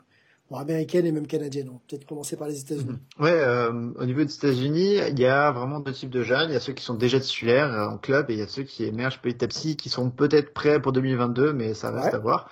bon, 0.49 0.57
américaine 0.57 1.05
et 1.05 1.13
même 1.13 1.27
canadienne? 1.27 1.69
On 1.69 1.79
peut-être 1.87 2.05
commencer 2.05 2.35
par 2.35 2.49
les 2.49 2.59
États-Unis. 2.59 2.99
Mhm. 3.17 3.23
Ouais, 3.23 3.41
au 3.95 4.05
niveau 4.05 4.25
des 4.25 4.35
États-Unis, 4.35 4.97
il 5.11 5.17
y 5.17 5.25
a 5.25 5.51
vraiment 5.51 5.79
deux 5.79 5.93
types 5.93 6.09
de 6.09 6.23
jeunes. 6.23 6.49
Il 6.49 6.53
y 6.53 6.57
a 6.57 6.59
ceux 6.59 6.73
qui 6.73 6.83
sont 6.83 6.95
déjà 6.95 7.21
titulaires 7.21 7.89
en 7.89 7.97
club 7.97 8.29
et 8.29 8.33
il 8.33 8.39
y 8.39 8.41
a 8.41 8.49
ceux 8.49 8.63
qui 8.63 8.83
émergent 8.83 9.21
petit 9.21 9.45
à 9.45 9.47
petit, 9.47 9.77
qui 9.77 9.87
sont 9.87 10.09
peut-être 10.09 10.53
prêts 10.53 10.81
pour 10.81 10.91
2022, 10.91 11.53
mais 11.53 11.73
ça 11.73 11.89
reste 11.91 12.13
à 12.13 12.19
voir. 12.19 12.49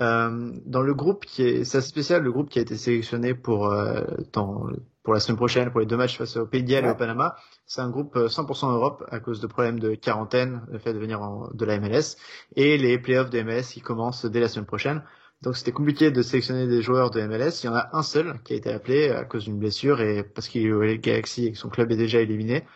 Euh, 0.00 0.52
dans 0.64 0.82
le 0.82 0.94
groupe 0.94 1.24
qui 1.24 1.42
est, 1.42 1.64
c'est 1.64 1.78
assez 1.78 1.88
spécial, 1.88 2.22
le 2.22 2.30
groupe 2.30 2.50
qui 2.50 2.60
a 2.60 2.62
été 2.62 2.76
sélectionné 2.76 3.34
pour 3.34 3.72
euh, 3.72 4.02
dans, 4.32 4.66
pour 5.08 5.14
la 5.14 5.20
semaine 5.20 5.38
prochaine, 5.38 5.70
pour 5.70 5.80
les 5.80 5.86
deux 5.86 5.96
matchs 5.96 6.18
face 6.18 6.36
au 6.36 6.44
Pays 6.44 6.62
de 6.62 6.68
Galles 6.68 6.84
et 6.84 6.90
au 6.90 6.94
Panama, 6.94 7.34
c'est 7.64 7.80
un 7.80 7.88
groupe 7.88 8.14
100% 8.14 8.70
Europe 8.70 9.06
à 9.10 9.20
cause 9.20 9.40
de 9.40 9.46
problèmes 9.46 9.80
de 9.80 9.94
quarantaine, 9.94 10.66
le 10.70 10.78
fait 10.78 10.92
de 10.92 10.98
venir 10.98 11.22
en, 11.22 11.48
de 11.50 11.64
la 11.64 11.80
MLS 11.80 12.18
et 12.56 12.76
les 12.76 12.98
playoffs 12.98 13.30
de 13.30 13.40
MLS 13.40 13.72
qui 13.72 13.80
commencent 13.80 14.26
dès 14.26 14.38
la 14.38 14.48
semaine 14.48 14.66
prochaine. 14.66 15.02
Donc 15.40 15.56
c'était 15.56 15.72
compliqué 15.72 16.10
de 16.10 16.20
sélectionner 16.20 16.66
des 16.66 16.82
joueurs 16.82 17.10
de 17.10 17.22
MLS. 17.22 17.62
Il 17.62 17.68
y 17.68 17.68
en 17.70 17.74
a 17.74 17.88
un 17.94 18.02
seul 18.02 18.38
qui 18.42 18.52
a 18.52 18.56
été 18.56 18.70
appelé 18.70 19.08
à 19.08 19.24
cause 19.24 19.44
d'une 19.44 19.58
blessure 19.58 20.02
et 20.02 20.24
parce 20.24 20.46
qu'il 20.46 20.66
est 20.66 20.72
au 20.72 20.82
Galaxy 20.98 21.46
et 21.46 21.52
que 21.52 21.58
son 21.58 21.70
club 21.70 21.90
est 21.90 21.96
déjà 21.96 22.20
éliminé. 22.20 22.66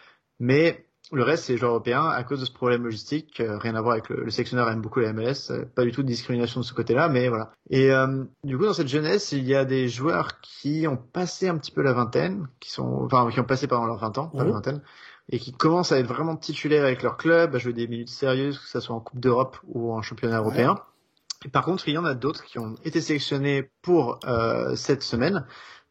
Mais 0.41 0.87
le 1.13 1.23
reste, 1.23 1.45
c'est 1.45 1.53
les 1.53 1.59
joueurs 1.59 1.73
européens 1.73 2.07
à 2.07 2.25
cause 2.25 2.41
de 2.41 2.45
ce 2.45 2.53
problème 2.53 2.85
logistique. 2.85 3.41
Euh, 3.41 3.59
rien 3.59 3.75
à 3.75 3.81
voir 3.81 3.93
avec 3.93 4.09
le, 4.09 4.25
le 4.25 4.31
sélectionneur 4.31 4.69
aime 4.71 4.81
beaucoup 4.81 5.01
la 5.01 5.13
MLS. 5.13 5.51
Euh, 5.51 5.65
pas 5.75 5.85
du 5.85 5.93
tout 5.93 6.03
de 6.03 6.07
discrimination 6.07 6.61
de 6.61 6.65
ce 6.65 6.73
côté-là, 6.73 7.09
mais 7.09 7.29
voilà. 7.29 7.53
Et 7.71 7.93
euh, 7.93 8.25
du 8.45 8.57
coup, 8.57 8.65
dans 8.65 8.73
cette 8.73 8.89
jeunesse, 8.89 9.33
il 9.33 9.45
y 9.45 9.55
a 9.55 9.65
des 9.65 9.89
joueurs 9.89 10.41
qui 10.41 10.87
ont 10.89 10.97
passé 10.97 11.49
un 11.49 11.59
petit 11.59 11.71
peu 11.71 11.83
la 11.83 11.93
vingtaine, 11.93 12.49
qui 12.61 12.71
sont, 12.71 13.05
enfin, 13.05 13.29
qui 13.31 13.41
ont 13.41 13.45
passé 13.45 13.67
pendant 13.67 13.87
leurs 13.87 13.99
20 13.99 14.19
ans, 14.19 14.29
pas 14.29 14.45
la 14.45 14.53
vingtaine, 14.53 14.83
et 15.29 15.39
qui 15.39 15.53
commencent 15.53 15.93
à 15.93 15.99
être 15.99 16.07
vraiment 16.07 16.37
titulaires 16.37 16.85
avec 16.85 17.03
leur 17.03 17.17
club, 17.17 17.55
à 17.55 17.59
jouer 17.59 17.73
des 17.73 17.87
minutes 17.87 18.11
sérieuses, 18.11 18.59
que 18.59 18.69
ce 18.69 18.81
soit 18.81 18.97
en 18.97 19.01
Coupe 19.01 19.21
d'Europe 19.21 19.59
ou 19.69 19.93
en 19.93 20.03
championnat 20.03 20.39
européen. 20.39 20.77
Par 21.51 21.65
contre, 21.65 21.89
il 21.89 21.95
y 21.95 21.99
en 21.99 22.05
a 22.05 22.15
d'autres 22.15 22.45
qui 22.45 22.59
ont 22.59 22.77
été 22.85 23.01
sélectionnés 23.01 23.71
pour 23.83 24.21
euh, 24.25 24.77
cette 24.77 25.03
semaine 25.03 25.45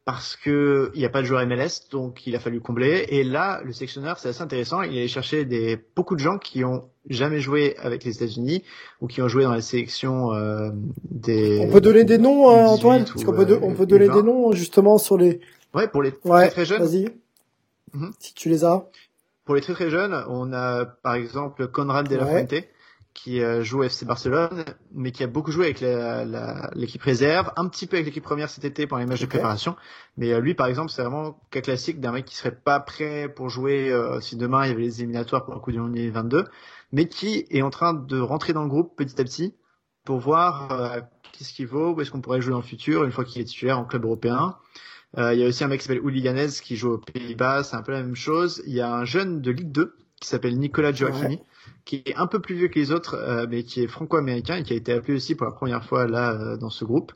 parce 0.05 0.35
que 0.35 0.91
il 0.95 0.99
n'y 0.99 1.05
a 1.05 1.09
pas 1.09 1.21
de 1.21 1.27
joueur 1.27 1.45
MLS, 1.45 1.89
donc 1.91 2.25
il 2.25 2.35
a 2.35 2.39
fallu 2.39 2.59
combler. 2.59 3.05
Et 3.09 3.23
là, 3.23 3.61
le 3.63 3.71
sélectionneur, 3.71 4.17
c'est 4.17 4.29
assez 4.29 4.41
intéressant. 4.41 4.81
Il 4.81 4.95
est 4.95 4.99
allé 4.99 5.07
chercher 5.07 5.45
des 5.45 5.77
beaucoup 5.95 6.15
de 6.15 6.19
gens 6.19 6.37
qui 6.37 6.63
ont 6.63 6.89
jamais 7.09 7.39
joué 7.39 7.75
avec 7.77 8.03
les 8.03 8.15
États-Unis 8.15 8.63
ou 8.99 9.07
qui 9.07 9.21
ont 9.21 9.27
joué 9.27 9.43
dans 9.43 9.53
les 9.53 9.61
sélections 9.61 10.33
euh, 10.33 10.71
des. 11.09 11.59
On 11.59 11.71
peut 11.71 11.81
donner 11.81 12.03
des 12.03 12.17
noms, 12.17 12.49
euh, 12.49 12.65
Antoine. 12.65 13.05
Parce 13.05 13.23
qu'on 13.23 13.33
peut, 13.33 13.59
on 13.61 13.73
peut 13.73 13.85
donner 13.85 14.09
des 14.09 14.23
noms 14.23 14.51
justement 14.53 14.97
sur 14.97 15.17
les. 15.17 15.39
Ouais, 15.73 15.87
pour 15.87 16.01
les 16.01 16.11
très 16.11 16.49
très 16.49 16.65
jeunes. 16.65 16.83
Vas-y. 16.83 17.09
Mhm. 17.93 18.11
Si 18.19 18.33
tu 18.33 18.49
les 18.49 18.65
as. 18.65 18.87
Pour 19.45 19.55
les 19.55 19.61
très 19.61 19.73
très 19.73 19.89
jeunes, 19.89 20.15
on 20.29 20.51
a 20.53 20.85
par 20.85 21.15
exemple 21.15 21.67
Conrad 21.67 22.07
de 22.07 22.15
la 22.15 22.25
Fuente 22.25 22.53
qui 23.13 23.41
euh, 23.41 23.63
joue 23.63 23.79
au 23.79 23.83
FC 23.83 24.05
Barcelone, 24.05 24.63
mais 24.93 25.11
qui 25.11 25.23
a 25.23 25.27
beaucoup 25.27 25.51
joué 25.51 25.65
avec 25.65 25.81
l'équipe 26.75 27.01
réserve, 27.01 27.51
un 27.57 27.67
petit 27.67 27.85
peu 27.85 27.97
avec 27.97 28.05
l'équipe 28.05 28.23
première 28.23 28.49
cet 28.49 28.63
été 28.63 28.87
pendant 28.87 29.01
les 29.01 29.05
matchs 29.05 29.21
de 29.21 29.25
préparation. 29.25 29.75
Mais 30.17 30.31
euh, 30.31 30.39
lui, 30.39 30.53
par 30.53 30.67
exemple, 30.67 30.91
c'est 30.91 31.01
vraiment 31.01 31.39
cas 31.51 31.61
classique 31.61 31.99
d'un 31.99 32.11
mec 32.11 32.25
qui 32.25 32.35
serait 32.35 32.55
pas 32.55 32.79
prêt 32.79 33.29
pour 33.29 33.49
jouer 33.49 33.91
euh, 33.91 34.19
si 34.21 34.37
demain 34.37 34.65
il 34.65 34.69
y 34.69 34.71
avait 34.71 34.81
les 34.81 34.99
éliminatoires 34.99 35.45
pour 35.45 35.53
le 35.53 35.59
coup 35.59 35.71
du 35.71 35.79
Monde 35.79 35.93
2022, 35.93 36.45
mais 36.93 37.07
qui 37.07 37.45
est 37.49 37.61
en 37.61 37.69
train 37.69 37.93
de 37.93 38.19
rentrer 38.19 38.53
dans 38.53 38.63
le 38.63 38.69
groupe 38.69 38.95
petit 38.95 39.19
à 39.19 39.23
petit 39.23 39.55
pour 40.05 40.19
voir 40.19 41.01
qu'est-ce 41.31 41.53
qu'il 41.53 41.67
vaut, 41.67 41.93
où 41.93 42.01
est-ce 42.01 42.09
qu'on 42.09 42.21
pourrait 42.21 42.41
jouer 42.41 42.51
dans 42.51 42.57
le 42.57 42.63
futur 42.63 43.03
une 43.03 43.11
fois 43.11 43.23
qu'il 43.23 43.41
est 43.41 43.45
titulaire 43.45 43.77
en 43.77 43.85
club 43.85 44.03
européen. 44.03 44.57
il 45.17 45.35
y 45.35 45.43
a 45.43 45.47
aussi 45.47 45.63
un 45.63 45.67
mec 45.67 45.79
qui 45.79 45.87
s'appelle 45.87 46.03
Uli 46.03 46.27
qui 46.63 46.75
joue 46.75 46.93
aux 46.93 46.97
Pays-Bas, 46.97 47.63
c'est 47.63 47.75
un 47.75 47.83
peu 47.83 47.91
la 47.91 48.01
même 48.01 48.15
chose. 48.15 48.63
Il 48.65 48.73
y 48.73 48.81
a 48.81 48.91
un 48.91 49.05
jeune 49.05 49.41
de 49.41 49.51
Ligue 49.51 49.71
2 49.71 49.95
qui 50.19 50.27
s'appelle 50.27 50.57
Nicolas 50.57 50.91
Gioacchini 50.91 51.39
qui 51.85 52.03
est 52.05 52.15
un 52.15 52.27
peu 52.27 52.39
plus 52.39 52.55
vieux 52.55 52.67
que 52.67 52.79
les 52.79 52.91
autres, 52.91 53.15
euh, 53.15 53.45
mais 53.49 53.63
qui 53.63 53.83
est 53.83 53.87
franco-américain 53.87 54.57
et 54.57 54.63
qui 54.63 54.73
a 54.73 54.75
été 54.75 54.93
appelé 54.93 55.15
aussi 55.15 55.35
pour 55.35 55.45
la 55.45 55.51
première 55.51 55.83
fois 55.83 56.07
là 56.07 56.31
euh, 56.31 56.57
dans 56.57 56.69
ce 56.69 56.85
groupe. 56.85 57.13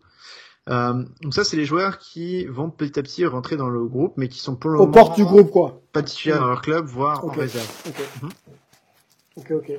Euh, 0.70 1.04
donc 1.22 1.34
ça, 1.34 1.44
c'est 1.44 1.58
les 1.58 1.66
joueurs 1.66 2.00
qui 2.00 2.46
vont 2.46 2.70
petit 2.70 3.00
à 3.00 3.04
petit 3.04 3.26
rentrer 3.26 3.56
dans 3.56 3.70
le 3.70 3.86
groupe, 3.86 4.14
mais 4.18 4.28
qui 4.28 4.40
sont 4.40 4.56
pour 4.56 4.72
le 4.72 4.80
Aux 4.80 4.88
portes 4.88 5.16
du 5.16 5.24
groupe, 5.24 5.52
quoi. 5.52 5.82
Pas 5.92 6.02
titulaires 6.02 6.40
dans 6.40 6.48
leur 6.48 6.62
club, 6.62 6.86
voire 6.86 7.24
en 7.24 7.30
réserve. 7.30 7.70
Mhm. 8.22 8.30
Ok, 9.38 9.52
ok. 9.52 9.72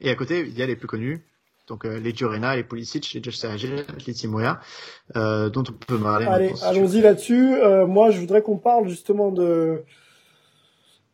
Et 0.00 0.10
à 0.10 0.14
côté, 0.14 0.40
il 0.40 0.56
y 0.56 0.62
a 0.62 0.66
les 0.66 0.76
plus 0.76 0.86
connus, 0.86 1.24
donc 1.66 1.84
euh, 1.84 1.98
les 1.98 2.14
Giorena, 2.14 2.54
les 2.56 2.64
Pulisic, 2.64 3.12
les 3.14 3.22
Josh 3.22 3.42
les 4.06 4.14
Timoya, 4.14 4.60
euh, 5.16 5.48
dont 5.48 5.64
on 5.68 5.72
peut 5.72 5.98
parler. 5.98 6.26
Allez, 6.26 6.52
allons-y 6.62 7.00
là-dessus. 7.00 7.54
Euh, 7.54 7.86
moi, 7.86 8.10
je 8.10 8.20
voudrais 8.20 8.42
qu'on 8.42 8.58
parle 8.58 8.88
justement 8.88 9.30
de 9.32 9.82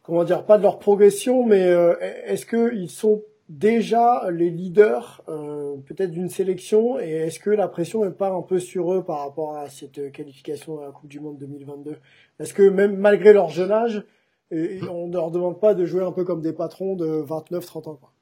comment 0.02 0.25
dire, 0.25 0.45
pas 0.45 0.59
de 0.59 0.62
leur 0.62 0.78
progression, 0.78 1.45
mais 1.45 1.62
euh, 1.62 1.95
est-ce 2.26 2.47
qu'ils 2.47 2.90
sont 2.90 3.23
déjà 3.49 4.30
les 4.30 4.50
leaders 4.50 5.23
euh, 5.28 5.76
peut-être 5.87 6.11
d'une 6.11 6.28
sélection? 6.28 6.99
Et 7.00 7.11
est-ce 7.11 7.40
que 7.40 7.50
la 7.50 7.69
pression 7.69 8.04
n'est 8.04 8.12
pas 8.12 8.30
un 8.30 8.42
peu 8.42 8.59
sur 8.59 8.92
eux 8.92 9.04
par 9.04 9.21
rapport 9.21 9.57
à 9.57 9.69
cette 9.69 10.12
qualification 10.12 10.80
à 10.80 10.87
la 10.87 10.92
Coupe 10.92 11.09
du 11.09 11.21
Monde 11.21 11.38
2022 11.38 11.97
Est-ce 12.38 12.54
que 12.54 12.62
même 12.62 12.97
malgré 12.97 13.33
leur 13.33 13.49
jeune 13.49 13.73
âge, 13.73 14.04
on 14.52 15.07
ne 15.09 15.12
leur 15.12 15.30
demande 15.30 15.61
pas 15.61 15.75
de 15.75 15.85
jouer 15.85 16.02
un 16.02 16.12
peu 16.12 16.25
comme 16.25 16.40
des 16.40 16.52
patrons 16.52 16.97
de 16.97 17.23
29-30 17.23 17.88
ans 17.88 17.97
quoi. 17.97 18.12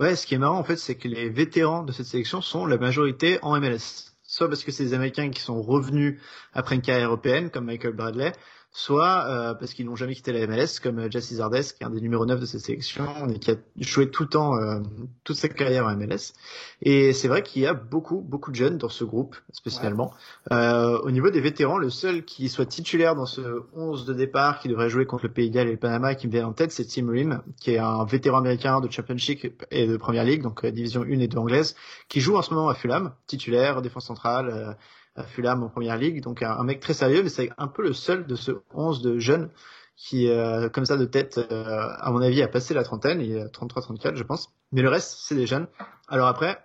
Ouais, 0.00 0.14
ce 0.14 0.26
qui 0.26 0.36
est 0.36 0.38
marrant 0.38 0.58
en 0.58 0.64
fait, 0.64 0.76
c'est 0.76 0.94
que 0.94 1.08
les 1.08 1.28
vétérans 1.28 1.82
de 1.82 1.90
cette 1.90 2.06
sélection 2.06 2.40
sont 2.40 2.66
la 2.66 2.78
majorité 2.78 3.38
en 3.42 3.58
MLS. 3.58 4.14
Soit 4.22 4.48
parce 4.48 4.62
que 4.62 4.70
c'est 4.70 4.84
des 4.84 4.94
Américains 4.94 5.30
qui 5.30 5.40
sont 5.40 5.60
revenus 5.60 6.20
après 6.52 6.76
une 6.76 6.82
carrière 6.82 7.08
européenne, 7.08 7.50
comme 7.50 7.64
Michael 7.64 7.94
Bradley, 7.94 8.32
soit 8.70 9.26
euh, 9.28 9.54
parce 9.54 9.72
qu'ils 9.72 9.86
n'ont 9.86 9.96
jamais 9.96 10.14
quitté 10.14 10.32
la 10.32 10.46
MLS, 10.46 10.80
comme 10.82 10.98
euh, 10.98 11.10
Jesse 11.10 11.34
Zardes, 11.34 11.62
qui 11.62 11.82
est 11.82 11.84
un 11.84 11.90
des 11.90 12.00
numéros 12.00 12.26
9 12.26 12.38
de 12.38 12.46
cette 12.46 12.60
sélection 12.60 13.28
et 13.28 13.38
qui 13.38 13.50
a 13.50 13.54
joué 13.78 14.10
tout 14.10 14.24
le 14.24 14.28
temps, 14.28 14.56
euh, 14.56 14.80
toute 15.24 15.36
sa 15.36 15.48
carrière 15.48 15.86
en 15.86 15.96
MLS. 15.96 16.34
Et 16.82 17.12
c'est 17.12 17.28
vrai 17.28 17.42
qu'il 17.42 17.62
y 17.62 17.66
a 17.66 17.74
beaucoup, 17.74 18.20
beaucoup 18.20 18.50
de 18.50 18.56
jeunes 18.56 18.78
dans 18.78 18.88
ce 18.88 19.04
groupe, 19.04 19.36
spécialement. 19.52 20.12
au 20.50 21.10
niveau 21.10 21.30
des 21.30 21.40
vétérans, 21.40 21.78
le 21.78 21.90
seul 21.90 22.24
qui 22.24 22.48
soit 22.48 22.66
titulaire 22.66 23.14
dans 23.14 23.26
ce 23.26 23.62
11 23.74 24.04
de 24.04 24.14
départ, 24.14 24.60
qui 24.60 24.68
devrait 24.68 24.90
jouer 24.90 25.06
contre 25.06 25.24
le 25.26 25.32
Pays 25.32 25.50
de 25.50 25.54
Galles 25.54 25.68
et 25.68 25.72
le 25.72 25.78
Panama, 25.78 26.14
qui 26.14 26.26
me 26.26 26.32
vient 26.32 26.46
en 26.46 26.52
tête, 26.52 26.70
c'est 26.70 26.84
Tim 26.84 27.10
Rim, 27.10 27.42
qui 27.60 27.72
est 27.72 27.78
un 27.78 28.04
vétéran 28.04 28.38
américain 28.38 28.80
de 28.80 28.90
Championship 28.90 29.64
et 29.70 29.86
de 29.86 29.96
Première 29.96 30.24
Ligue, 30.24 30.42
donc 30.42 30.64
division 30.66 31.02
1 31.02 31.18
et 31.18 31.28
2 31.28 31.38
anglaise, 31.38 31.74
qui 32.08 32.20
joue 32.20 32.36
en 32.36 32.42
ce 32.42 32.52
moment 32.54 32.68
à 32.68 32.74
Fulham, 32.74 33.12
titulaire, 33.26 33.82
défense 33.82 34.06
centrale 34.06 34.76
Fulham 35.24 35.62
en 35.62 35.68
première 35.68 35.96
ligue, 35.96 36.22
donc 36.22 36.42
un, 36.42 36.62
mec 36.64 36.80
très 36.80 36.94
sérieux, 36.94 37.22
mais 37.22 37.28
c'est 37.28 37.50
un 37.58 37.68
peu 37.68 37.82
le 37.82 37.92
seul 37.92 38.26
de 38.26 38.34
ce 38.34 38.52
11 38.74 39.02
de 39.02 39.18
jeunes 39.18 39.50
qui, 39.96 40.28
euh, 40.28 40.68
comme 40.68 40.86
ça 40.86 40.96
de 40.96 41.04
tête, 41.04 41.38
euh, 41.38 41.88
à 41.98 42.10
mon 42.12 42.22
avis, 42.22 42.42
a 42.42 42.48
passé 42.48 42.72
la 42.72 42.84
trentaine, 42.84 43.20
il 43.20 43.32
est 43.32 43.44
33-34 43.46 44.16
je 44.16 44.22
pense, 44.22 44.52
mais 44.72 44.82
le 44.82 44.88
reste 44.88 45.18
c'est 45.20 45.34
des 45.34 45.46
jeunes. 45.46 45.66
Alors 46.08 46.28
après, 46.28 46.58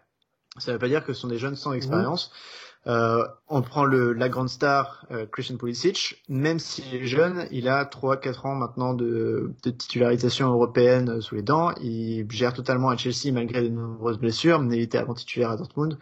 ça 0.58 0.72
ne 0.72 0.76
veut 0.76 0.80
pas 0.80 0.88
dire 0.88 1.04
que 1.04 1.14
ce 1.14 1.22
sont 1.22 1.28
des 1.28 1.40
jeunes 1.40 1.56
sans 1.56 1.74
expérience. 1.74 2.32
Euh, 2.86 3.26
on 3.48 3.62
prend 3.62 3.86
le, 3.86 4.12
la 4.12 4.28
grande 4.28 4.50
star 4.50 5.08
Christian 5.32 5.56
Pulisic, 5.56 6.22
même 6.28 6.60
s'il 6.60 6.94
est 6.94 7.06
jeune, 7.06 7.48
il 7.50 7.70
a 7.70 7.86
3-4 7.86 8.46
ans 8.46 8.56
maintenant 8.56 8.94
de, 8.94 9.54
de, 9.64 9.72
titularisation 9.72 10.50
européenne 10.50 11.22
sous 11.22 11.36
les 11.36 11.42
dents. 11.42 11.72
Il 11.82 12.30
gère 12.30 12.54
totalement 12.54 12.90
à 12.90 12.98
Chelsea 12.98 13.32
malgré 13.34 13.64
de 13.64 13.70
nombreuses 13.70 14.20
blessures, 14.20 14.60
mais 14.60 14.78
il 14.78 14.82
était 14.82 14.98
avant 14.98 15.14
titulaire 15.14 15.50
à 15.50 15.58
Dortmund. 15.58 15.98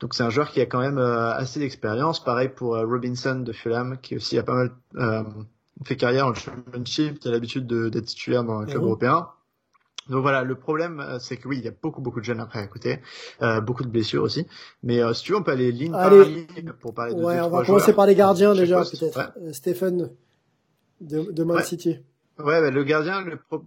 Donc 0.00 0.14
c'est 0.14 0.22
un 0.22 0.30
joueur 0.30 0.50
qui 0.50 0.60
a 0.60 0.66
quand 0.66 0.80
même 0.80 0.98
euh, 0.98 1.32
assez 1.34 1.60
d'expérience. 1.60 2.24
Pareil 2.24 2.48
pour 2.48 2.74
euh, 2.74 2.86
Robinson 2.86 3.36
de 3.36 3.52
Fulham, 3.52 3.98
qui 4.00 4.16
aussi 4.16 4.38
a 4.38 4.42
pas 4.42 4.54
mal 4.54 4.70
euh, 4.96 5.22
fait 5.84 5.96
carrière 5.96 6.26
en 6.26 6.34
championship, 6.34 7.18
qui 7.20 7.28
a 7.28 7.30
l'habitude 7.30 7.66
d'être 7.66 8.06
titulaire 8.06 8.44
dans 8.44 8.60
un 8.60 8.66
club 8.66 8.82
européen. 8.82 9.28
Donc 10.08 10.22
voilà, 10.22 10.42
le 10.42 10.54
problème, 10.56 11.04
c'est 11.20 11.36
que 11.36 11.46
oui, 11.46 11.58
il 11.58 11.64
y 11.64 11.68
a 11.68 11.72
beaucoup 11.82 12.00
beaucoup 12.00 12.18
de 12.18 12.24
jeunes 12.24 12.40
après 12.40 12.58
à 12.58 12.66
côté, 12.66 13.00
euh, 13.42 13.60
beaucoup 13.60 13.84
de 13.84 13.88
blessures 13.88 14.22
aussi. 14.22 14.46
Mais 14.82 15.00
si 15.14 15.22
tu 15.22 15.32
veux, 15.32 15.38
on 15.38 15.42
peut 15.42 15.52
aller 15.52 15.70
ligne 15.70 15.92
par 15.92 16.10
ligne 16.10 16.72
pour 16.80 16.94
parler 16.94 17.14
de 17.14 17.22
Ouais, 17.22 17.36
deux, 17.36 17.42
on 17.42 17.50
va 17.50 17.64
commencer 17.64 17.92
par 17.92 18.06
les 18.06 18.14
gardiens 18.14 18.54
déjà 18.54 18.82
peut-être. 18.82 19.32
Stephen 19.52 20.10
de, 21.00 21.30
de 21.30 21.44
Man 21.44 21.62
City. 21.62 21.98
Ouais, 22.38 22.60
bah, 22.60 22.70
le 22.70 22.84
gardien, 22.84 23.22
le, 23.22 23.36
pro 23.36 23.62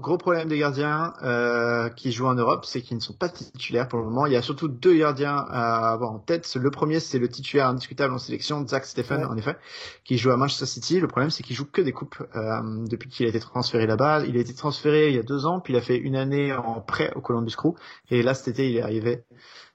Gros 0.00 0.18
problème 0.18 0.48
des 0.48 0.58
gardiens 0.58 1.14
euh, 1.22 1.88
qui 1.88 2.10
jouent 2.10 2.26
en 2.26 2.34
Europe, 2.34 2.64
c'est 2.64 2.82
qu'ils 2.82 2.96
ne 2.96 3.02
sont 3.02 3.12
pas 3.12 3.28
titulaires 3.28 3.86
pour 3.86 4.00
le 4.00 4.06
moment. 4.06 4.26
Il 4.26 4.32
y 4.32 4.36
a 4.36 4.42
surtout 4.42 4.66
deux 4.66 4.96
gardiens 4.96 5.36
à 5.36 5.92
avoir 5.92 6.10
en 6.10 6.18
tête. 6.18 6.52
Le 6.56 6.68
premier, 6.72 6.98
c'est 6.98 7.20
le 7.20 7.28
titulaire 7.28 7.68
indiscutable 7.68 8.12
en 8.12 8.18
sélection, 8.18 8.66
Zach 8.66 8.86
Stephen, 8.86 9.24
en 9.24 9.36
effet, 9.36 9.56
qui 10.02 10.18
joue 10.18 10.32
à 10.32 10.36
Manchester 10.36 10.66
City. 10.66 10.98
Le 10.98 11.06
problème, 11.06 11.30
c'est 11.30 11.44
qu'il 11.44 11.54
joue 11.54 11.64
que 11.64 11.80
des 11.80 11.92
coupes 11.92 12.20
euh, 12.34 12.60
depuis 12.88 13.08
qu'il 13.08 13.24
a 13.26 13.28
été 13.28 13.38
transféré 13.38 13.86
là-bas. 13.86 14.24
Il 14.26 14.36
a 14.36 14.40
été 14.40 14.52
transféré 14.52 15.10
il 15.10 15.14
y 15.14 15.18
a 15.20 15.22
deux 15.22 15.46
ans, 15.46 15.60
puis 15.60 15.74
il 15.74 15.76
a 15.76 15.80
fait 15.80 15.96
une 15.96 16.16
année 16.16 16.52
en 16.52 16.80
prêt 16.80 17.12
au 17.14 17.20
Columbus 17.20 17.54
Crew. 17.56 17.76
Et 18.10 18.24
là, 18.24 18.34
cet 18.34 18.48
été, 18.48 18.68
il 18.68 18.78
est 18.78 18.82
arrivé 18.82 19.22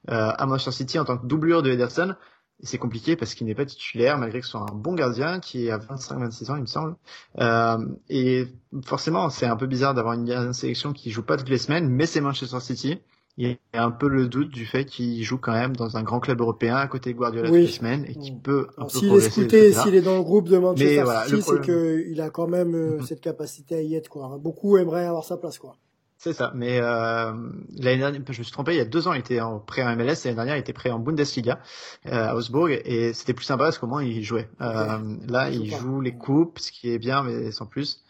euh, 0.10 0.34
à 0.38 0.46
Manchester 0.46 0.72
City 0.72 1.00
en 1.00 1.06
tant 1.06 1.18
que 1.18 1.28
doublure 1.28 1.64
de 1.64 1.72
Ederson 1.72 2.16
c'est 2.62 2.78
compliqué 2.78 3.16
parce 3.16 3.34
qu'il 3.34 3.48
n'est 3.48 3.56
pas 3.56 3.66
titulaire 3.66 4.18
malgré 4.18 4.40
que 4.40 4.46
ce 4.46 4.52
soit 4.52 4.66
un 4.70 4.74
bon 4.74 4.94
gardien 4.94 5.40
qui 5.40 5.70
a 5.70 5.78
25-26 5.78 6.52
ans 6.52 6.56
il 6.56 6.62
me 6.62 6.66
semble. 6.66 6.96
Euh, 7.40 7.78
et 8.10 8.48
forcément 8.86 9.30
c'est 9.30 9.46
un 9.46 9.56
peu 9.56 9.68
bizarre 9.68 9.94
d'avoir 9.94 10.16
une, 10.16 10.54
sélection 10.54 10.94
qui 10.94 11.12
joue 11.12 11.24
pas 11.24 11.38
toutes 11.38 11.50
les 11.50 11.58
semaines, 11.58 11.90
mais 11.90 12.06
c'est 12.06 12.22
Manchester 12.22 12.60
City. 12.60 13.00
Il 13.38 13.52
y 13.52 13.58
a 13.78 13.86
un 13.86 13.92
peu 13.92 14.10
le 14.10 14.28
doute 14.28 14.50
du 14.50 14.66
fait 14.66 14.84
qu'il 14.84 15.24
joue 15.24 15.38
quand 15.38 15.54
même 15.54 15.74
dans 15.74 15.96
un 15.96 16.04
grand 16.04 16.20
club 16.20 16.42
européen 16.42 16.76
à 16.76 16.88
côté 16.88 17.14
de 17.14 17.18
Guardiola 17.18 17.48
toutes 17.48 17.58
les 17.58 17.68
semaines 17.68 18.04
et 18.06 18.16
qui 18.16 18.34
peut 18.34 18.68
un 18.78 18.84
peu 18.84 18.90
S'il 18.90 19.14
est 19.14 19.22
scouté, 19.22 19.72
s'il 19.72 19.96
est 19.96 20.02
dans 20.02 20.18
le 20.18 20.24
groupe 20.24 20.50
de 20.50 20.58
Manchester 20.58 21.06
City, 21.26 21.42
c'est 21.42 21.62
qu'il 21.62 22.20
a 22.20 22.30
quand 22.30 22.48
même 22.48 22.76
euh, 22.76 22.98
mhm. 22.98 23.04
cette 23.04 23.22
capacité 23.22 23.76
à 23.76 23.82
y 23.82 23.96
être. 23.96 24.10
Quoi. 24.10 24.38
Beaucoup 24.42 24.78
aimeraient 24.78 25.06
avoir 25.06 25.24
sa 25.24 25.38
place. 25.38 25.58
quoi. 25.58 25.78
C'est 26.22 26.34
ça. 26.34 26.52
Mais 26.54 26.82
euh, 26.82 27.32
l'année 27.78 27.98
dernière, 27.98 28.22
je 28.30 28.40
me 28.40 28.44
suis 28.44 28.52
trompé. 28.52 28.74
Il 28.74 28.78
y 28.78 28.82
a 28.82 28.86
deux 28.86 29.08
ans, 29.08 29.14
il 29.14 29.22
était 29.22 29.40
en 29.40 29.60
prêt 29.60 29.84
en 29.84 29.96
MLS. 29.96 30.26
L'année 30.26 30.36
dernière, 30.36 30.58
il 30.58 30.60
était 30.60 30.74
prêt 30.74 30.90
en 30.90 31.00
Bundesliga 31.00 31.62
euh, 32.08 32.28
à 32.28 32.36
Augsbourg 32.36 32.68
et 32.70 33.14
c'était 33.14 33.34
plus 33.34 33.46
sympa 33.46 33.64
parce 33.64 33.78
qu'au 33.78 33.88
moins 33.88 34.04
il 34.04 34.22
jouait. 34.22 34.50
Euh, 34.60 35.00
là, 35.30 35.50
il 35.50 35.74
joue 35.74 36.02
les 36.02 36.14
coupes, 36.14 36.60
ce 36.60 36.74
qui 36.74 36.92
est 36.92 37.00
bien, 37.00 37.24
mais 37.24 37.54
sans 37.54 37.66
plus. 37.66 38.04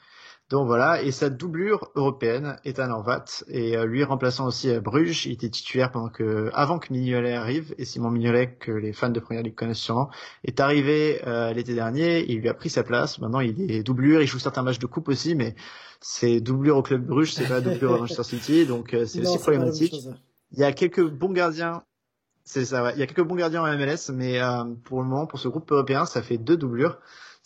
Donc 0.50 0.66
voilà, 0.66 1.04
et 1.04 1.12
sa 1.12 1.30
doublure 1.30 1.92
européenne 1.94 2.58
est 2.66 2.80
à 2.80 2.90
Horvat, 2.90 3.26
et 3.50 3.78
euh, 3.78 3.86
lui 3.86 4.04
remplaçant 4.04 4.48
aussi 4.48 4.72
à 4.72 4.80
Bruges, 4.80 5.28
il 5.28 5.34
était 5.34 5.50
titulaire 5.50 5.92
pendant 5.92 6.10
que, 6.10 6.50
avant 6.56 6.80
que 6.80 6.92
Mignolet 6.92 7.34
arrive, 7.34 7.76
et 7.78 7.86
Simon 7.86 8.10
Mignolet, 8.10 8.56
que 8.60 8.72
les 8.72 8.92
fans 8.92 9.10
de 9.10 9.20
Première 9.20 9.44
Ligue 9.44 9.54
connaissent 9.54 9.78
sûrement, 9.78 10.10
est 10.44 10.60
arrivé 10.60 11.22
euh, 11.28 11.54
l'été 11.54 11.76
dernier, 11.76 12.26
il 12.32 12.40
lui 12.40 12.50
a 12.50 12.56
pris 12.56 12.72
sa 12.72 12.82
place, 12.82 13.20
maintenant 13.20 13.42
il 13.42 13.72
est 13.72 13.84
doublure, 13.84 14.24
il 14.24 14.28
joue 14.28 14.40
certains 14.40 14.64
matchs 14.64 14.80
de 14.80 14.88
coupe 14.88 15.10
aussi, 15.10 15.36
mais 15.36 15.54
c'est 16.02 16.42
doublure 16.42 16.78
au 16.78 16.82
club 16.82 17.06
Bruges, 17.06 17.34
c'est 17.34 17.48
pas 17.48 17.62
doublure 17.62 17.94
à 17.94 17.98
Manchester 18.00 18.24
City, 18.24 18.66
donc 18.66 18.96
euh, 18.96 19.06
c'est 19.06 19.22
aussi 19.22 19.38
problématique. 19.38 19.94
Il 20.52 20.58
y 20.58 20.64
a 20.64 20.72
quelques 20.72 21.08
bons 21.08 21.32
gardiens 21.32 21.84
c'est 22.44 22.66
ça, 22.66 22.82
ouais. 22.82 22.94
Il 22.96 23.00
y 23.00 23.04
a 23.04 23.06
quelques 23.06 23.28
bons 23.28 23.36
gardiens 23.36 23.62
en 23.62 23.78
MLS, 23.78 24.12
mais 24.12 24.40
pour 24.84 25.04
le 25.04 25.08
moment, 25.08 25.28
pour 25.28 25.38
ce 25.38 25.48
groupe 25.48 25.72
européen, 25.72 26.06
ça 26.06 26.24
fait 26.24 26.40
deux 26.40 26.58
doublures 26.58 26.98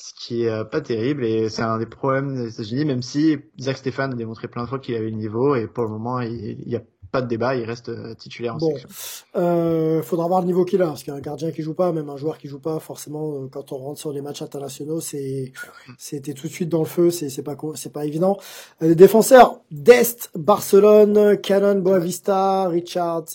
ce 0.03 0.13
qui 0.13 0.43
est 0.43 0.49
euh, 0.49 0.65
pas 0.65 0.81
terrible 0.81 1.23
et 1.23 1.47
c'est 1.47 1.61
un 1.61 1.77
des 1.77 1.85
problèmes 1.85 2.35
des 2.35 2.53
États-Unis, 2.53 2.83
même 2.83 3.01
si 3.01 3.37
Zach 3.57 3.77
Stéphane 3.77 4.11
a 4.11 4.15
démontré 4.17 4.49
plein 4.49 4.63
de 4.63 4.67
fois 4.67 4.79
qu'il 4.79 4.95
avait 4.95 5.09
le 5.09 5.15
niveau 5.15 5.55
et 5.55 5.65
pour 5.65 5.85
le 5.85 5.89
moment 5.91 6.19
il 6.19 6.57
n'y 6.67 6.75
a 6.75 6.81
pas 7.13 7.21
de 7.21 7.27
débat, 7.27 7.55
il 7.55 7.63
reste 7.63 7.87
euh, 7.87 8.13
titulaire 8.15 8.55
en 8.55 8.57
bon. 8.57 8.71
section. 8.71 8.89
Euh, 9.37 10.01
faudra 10.01 10.27
voir 10.27 10.41
le 10.41 10.47
niveau 10.47 10.65
qu'il 10.65 10.81
a, 10.81 10.87
parce 10.87 11.03
qu'un 11.03 11.19
gardien 11.21 11.51
qui 11.51 11.61
joue 11.61 11.75
pas, 11.75 11.93
même 11.93 12.09
un 12.09 12.17
joueur 12.17 12.37
qui 12.39 12.47
joue 12.47 12.59
pas, 12.59 12.79
forcément, 12.79 13.43
euh, 13.43 13.47
quand 13.49 13.71
on 13.71 13.77
rentre 13.77 13.99
sur 13.99 14.11
les 14.11 14.21
matchs 14.21 14.41
internationaux, 14.41 14.99
c'est, 14.99 15.53
c'était 15.97 16.33
tout 16.33 16.47
de 16.47 16.51
suite 16.51 16.69
dans 16.69 16.79
le 16.79 16.85
feu, 16.85 17.11
c'est, 17.11 17.29
c'est 17.29 17.43
pas, 17.43 17.55
c'est 17.75 17.93
pas 17.93 18.05
évident. 18.05 18.39
les 18.81 18.95
défenseurs, 18.95 19.61
Dest, 19.69 20.31
Barcelone, 20.35 21.37
Cannon, 21.37 21.79
Boavista, 21.79 22.67
Richard, 22.67 23.25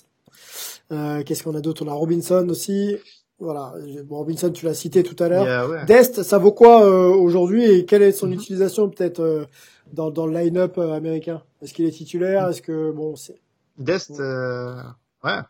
euh, 0.91 1.23
qu'est-ce 1.23 1.45
qu'on 1.45 1.55
a 1.55 1.61
d'autre? 1.61 1.85
On 1.85 1.89
a 1.89 1.95
Robinson 1.95 2.47
aussi. 2.49 2.97
Voilà, 3.41 3.73
Robinson, 4.11 4.51
tu 4.51 4.67
l'as 4.67 4.75
cité 4.75 5.05
tout 5.05 5.23
à 5.23 5.29
l'heure. 5.29 5.85
Dest, 5.87 6.23
ça 6.25 6.39
vaut 6.39 6.53
quoi 6.53 6.85
euh, 6.85 7.09
aujourd'hui 7.09 7.65
et 7.65 7.85
quelle 7.85 8.03
est 8.03 8.13
son 8.13 8.27
mhm. 8.27 8.33
utilisation 8.33 8.89
peut-être 8.89 9.21
euh, 9.21 9.45
dans, 9.93 10.11
dans 10.11 10.27
le 10.27 10.37
line-up 10.37 10.77
euh, 10.79 10.93
américain? 10.93 11.43
Est-ce 11.63 11.73
qu'il 11.73 11.85
est 11.85 11.93
titulaire? 11.93 12.49
Est-ce 12.49 12.63
que 12.63 12.91
bon, 12.91 13.15
c'est 13.15 13.41
Dest, 13.79 14.11
ouais. 14.11 15.41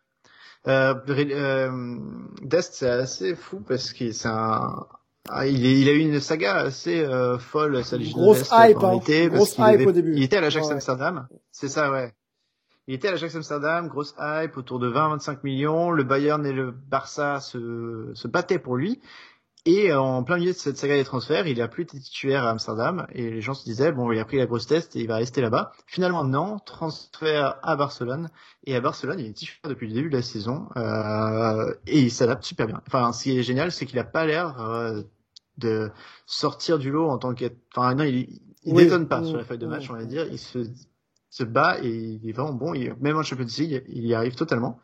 Dest, 2.43 2.75
c'est 2.75 2.91
assez 2.91 3.35
fou 3.35 3.61
parce 3.67 3.95
qu'il 3.95 4.13
c'est 4.13 4.29
un 4.29 4.87
ah, 5.31 5.47
il, 5.47 5.67
est, 5.67 5.79
il, 5.79 5.89
a 5.91 5.93
eu 5.93 5.99
une 5.99 6.21
saga 6.21 6.57
assez 6.57 7.07
folle, 7.39 7.85
sa 7.85 7.99
Grosse 7.99 8.49
hype, 8.51 8.83
hein. 8.83 8.99
Grosse 9.29 9.57
hype 9.59 9.87
au 9.87 9.93
début. 9.93 10.15
Il 10.17 10.23
était 10.23 10.39
à 10.39 10.41
l'Ajax 10.41 10.67
ouais. 10.69 10.75
Amsterdam. 10.75 11.29
C'est 11.53 11.69
ça, 11.69 11.91
ouais. 11.91 12.13
Il 12.89 12.95
était 12.95 13.09
à 13.09 13.11
l'Ajax 13.11 13.37
Amsterdam, 13.37 13.87
grosse 13.87 14.15
hype, 14.19 14.57
autour 14.57 14.79
de 14.79 14.91
20-25 14.91 15.41
millions. 15.45 15.91
Le 15.91 16.05
Bayern 16.05 16.45
et 16.47 16.55
le 16.55 16.71
Barça 16.71 17.39
se, 17.39 18.11
se 18.15 18.27
battaient 18.27 18.59
pour 18.59 18.77
lui. 18.77 18.99
Et 19.67 19.93
en 19.93 20.23
plein 20.23 20.39
milieu 20.39 20.53
de 20.53 20.57
cette 20.57 20.79
saga 20.79 20.97
des 20.97 21.05
transferts, 21.05 21.47
il 21.47 21.61
a 21.61 21.69
plus 21.69 21.83
été 21.83 22.01
titulaire 22.01 22.47
à 22.47 22.51
Amsterdam 22.51 23.07
et 23.13 23.31
les 23.31 23.41
gens 23.43 23.53
se 23.53 23.65
disaient 23.65 23.93
bon, 23.93 24.11
il 24.11 24.19
a 24.19 24.25
pris 24.25 24.39
la 24.39 24.47
grosse 24.47 24.67
test 24.67 24.97
et 24.97 25.01
il 25.01 25.07
va 25.07 25.17
rester 25.17 25.43
là-bas. 25.43 25.73
Finalement, 25.87 26.25
non, 26.25 26.59
transfert 26.61 27.59
à 27.63 27.77
Barcelone 27.77 28.31
et 28.65 28.75
à 28.75 28.81
Barcelone, 28.81 29.21
il 29.21 29.27
est 29.27 29.33
titulaire 29.35 29.69
depuis 29.69 29.89
le 29.89 29.93
début 29.93 30.09
de 30.09 30.17
la 30.17 30.23
saison 30.23 30.71
euh, 30.79 31.75
et 31.87 32.01
il 32.01 32.11
s'adapte 32.11 32.45
super 32.45 32.67
bien. 32.67 32.81
Enfin, 32.87 33.13
ce 33.13 33.25
qui 33.25 33.39
est 33.39 33.43
génial, 33.43 33.71
c'est 33.71 33.85
qu'il 33.85 33.99
a 33.99 34.05
pas 34.05 34.25
l'air 34.25 34.59
euh, 34.63 35.03
de 35.59 35.91
sortir 36.25 36.79
du 36.79 36.91
lot 36.91 37.11
en 37.11 37.19
tant 37.19 37.35
que, 37.35 37.45
enfin 37.77 37.95
non, 37.95 38.05
il, 38.05 38.41
il 38.65 38.75
détonne 38.75 39.07
pas 39.07 39.23
sur 39.23 39.37
la 39.37 39.45
feuille 39.45 39.59
de 39.59 39.67
match, 39.67 39.91
on 39.91 39.95
va 39.95 40.07
dire. 40.07 40.27
Il 40.31 40.39
se 40.39 40.61
se 41.31 41.45
bat 41.45 41.79
et 41.83 41.89
il 41.89 42.29
est 42.29 42.33
vraiment 42.33 42.53
bon. 42.53 42.75
Il, 42.75 42.95
même 43.01 43.17
en 43.17 43.23
Champions 43.23 43.47
League, 43.59 43.85
il 43.89 44.07
y 44.07 44.15
arrive 44.15 44.35
totalement. 44.35 44.81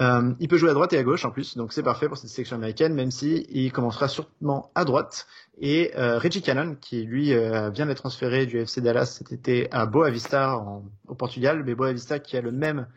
Euh, 0.00 0.32
il 0.40 0.48
peut 0.48 0.56
jouer 0.56 0.70
à 0.70 0.74
droite 0.74 0.92
et 0.92 0.98
à 0.98 1.04
gauche 1.04 1.24
en 1.24 1.30
plus, 1.30 1.56
donc 1.56 1.72
c'est 1.72 1.84
parfait 1.84 2.08
pour 2.08 2.16
cette 2.18 2.28
sélection 2.28 2.56
américaine, 2.56 2.94
même 2.94 3.12
si 3.12 3.46
il 3.48 3.70
commencera 3.70 4.08
sûrement 4.08 4.72
à 4.74 4.84
droite. 4.84 5.28
Et 5.60 5.92
euh, 5.96 6.18
Reggie 6.18 6.42
Cannon, 6.42 6.76
qui 6.80 7.04
lui 7.04 7.32
euh, 7.32 7.70
vient 7.70 7.86
d'être 7.86 7.98
transféré 7.98 8.46
du 8.46 8.58
FC 8.58 8.80
Dallas 8.80 9.06
cet 9.06 9.30
été 9.30 9.70
à 9.70 9.86
Boa 9.86 10.10
Vista 10.10 10.58
en, 10.58 10.84
au 11.06 11.14
Portugal, 11.14 11.62
mais 11.64 11.76
Boa 11.76 11.92
Vista 11.92 12.18
qui 12.18 12.36
a 12.36 12.40
le 12.40 12.50
même 12.50 12.88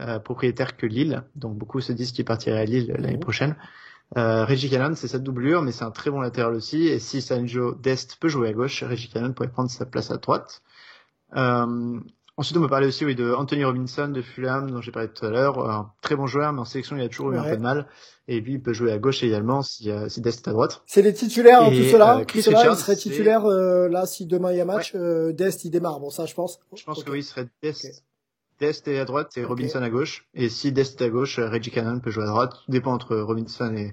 euh, 0.00 0.20
propriétaire 0.20 0.76
que 0.76 0.86
Lille, 0.86 1.24
donc 1.34 1.56
beaucoup 1.56 1.80
se 1.80 1.92
disent 1.92 2.12
qu'il 2.12 2.24
partirait 2.24 2.60
à 2.60 2.64
Lille 2.64 2.94
l'année 2.98 3.18
prochaine. 3.18 3.56
Euh, 4.16 4.44
Reggie 4.44 4.70
Cannon, 4.70 4.94
c'est 4.94 5.08
cette 5.08 5.22
doublure, 5.22 5.62
mais 5.62 5.72
c'est 5.72 5.84
un 5.84 5.90
très 5.90 6.10
bon 6.10 6.20
latéral 6.20 6.54
aussi. 6.54 6.86
Et 6.86 6.98
si 6.98 7.20
Sanjo 7.20 7.74
Dest 7.74 8.16
peut 8.20 8.28
jouer 8.28 8.48
à 8.48 8.52
gauche, 8.52 8.82
Reggie 8.84 9.08
Cannon 9.08 9.32
pourrait 9.32 9.50
prendre 9.50 9.70
sa 9.70 9.86
place 9.86 10.10
à 10.10 10.18
droite. 10.18 10.62
Euh, 11.36 12.00
ensuite, 12.36 12.56
on 12.56 12.60
me 12.60 12.68
parlait 12.68 12.86
aussi 12.86 13.04
oui, 13.04 13.14
de 13.14 13.32
Anthony 13.32 13.64
Robinson 13.64 14.08
de 14.08 14.22
Fulham, 14.22 14.70
dont 14.70 14.80
j'ai 14.80 14.92
parlé 14.92 15.08
tout 15.08 15.24
à 15.26 15.30
l'heure. 15.30 15.58
Un 15.68 15.92
très 16.00 16.16
bon 16.16 16.26
joueur, 16.26 16.52
mais 16.52 16.60
en 16.60 16.64
sélection, 16.64 16.96
il 16.96 17.02
a 17.02 17.08
toujours 17.08 17.32
eu 17.32 17.38
un 17.38 17.44
peu 17.44 17.56
de 17.56 17.62
mal. 17.62 17.86
Et 18.26 18.40
puis, 18.40 18.54
il 18.54 18.62
peut 18.62 18.72
jouer 18.72 18.92
à 18.92 18.98
gauche 18.98 19.22
également 19.22 19.62
si, 19.62 19.90
euh, 19.90 20.08
si 20.08 20.20
Dest 20.20 20.46
est 20.46 20.50
à 20.50 20.52
droite. 20.52 20.82
C'est 20.86 21.02
les 21.02 21.12
titulaires, 21.12 21.62
hein, 21.62 21.70
tout 21.70 21.90
cela. 21.90 22.18
Euh, 22.18 22.24
Chris 22.24 22.42
tout 22.42 22.50
cela, 22.50 22.70
il 22.70 22.76
serait 22.76 22.96
titulaire 22.96 23.44
euh, 23.44 23.88
là 23.88 24.06
si 24.06 24.24
demain 24.26 24.52
il 24.52 24.58
y 24.58 24.60
a 24.60 24.64
match. 24.64 24.92
Euh, 24.94 25.32
Dest, 25.32 25.64
il 25.64 25.70
démarre. 25.70 26.00
Bon, 26.00 26.10
ça, 26.10 26.24
je 26.26 26.34
pense. 26.34 26.58
Je 26.74 26.84
pense 26.84 27.04
que 27.04 27.10
oui, 27.10 27.18
il 27.18 27.24
serait 27.24 27.48
Dest. 27.62 28.04
Dest 28.60 28.86
est 28.88 28.98
à 28.98 29.04
droite 29.04 29.36
et 29.36 29.44
Robinson 29.44 29.82
à 29.82 29.90
gauche. 29.90 30.26
Et 30.32 30.48
si 30.48 30.72
Dest 30.72 31.00
est 31.00 31.04
à 31.04 31.08
gauche, 31.08 31.38
Reggie 31.38 31.70
Cannon 31.70 32.00
peut 32.00 32.10
jouer 32.10 32.24
à 32.24 32.28
droite. 32.28 32.52
Tout 32.64 32.70
dépend 32.70 32.92
entre 32.92 33.16
Robinson 33.16 33.74
et, 33.74 33.92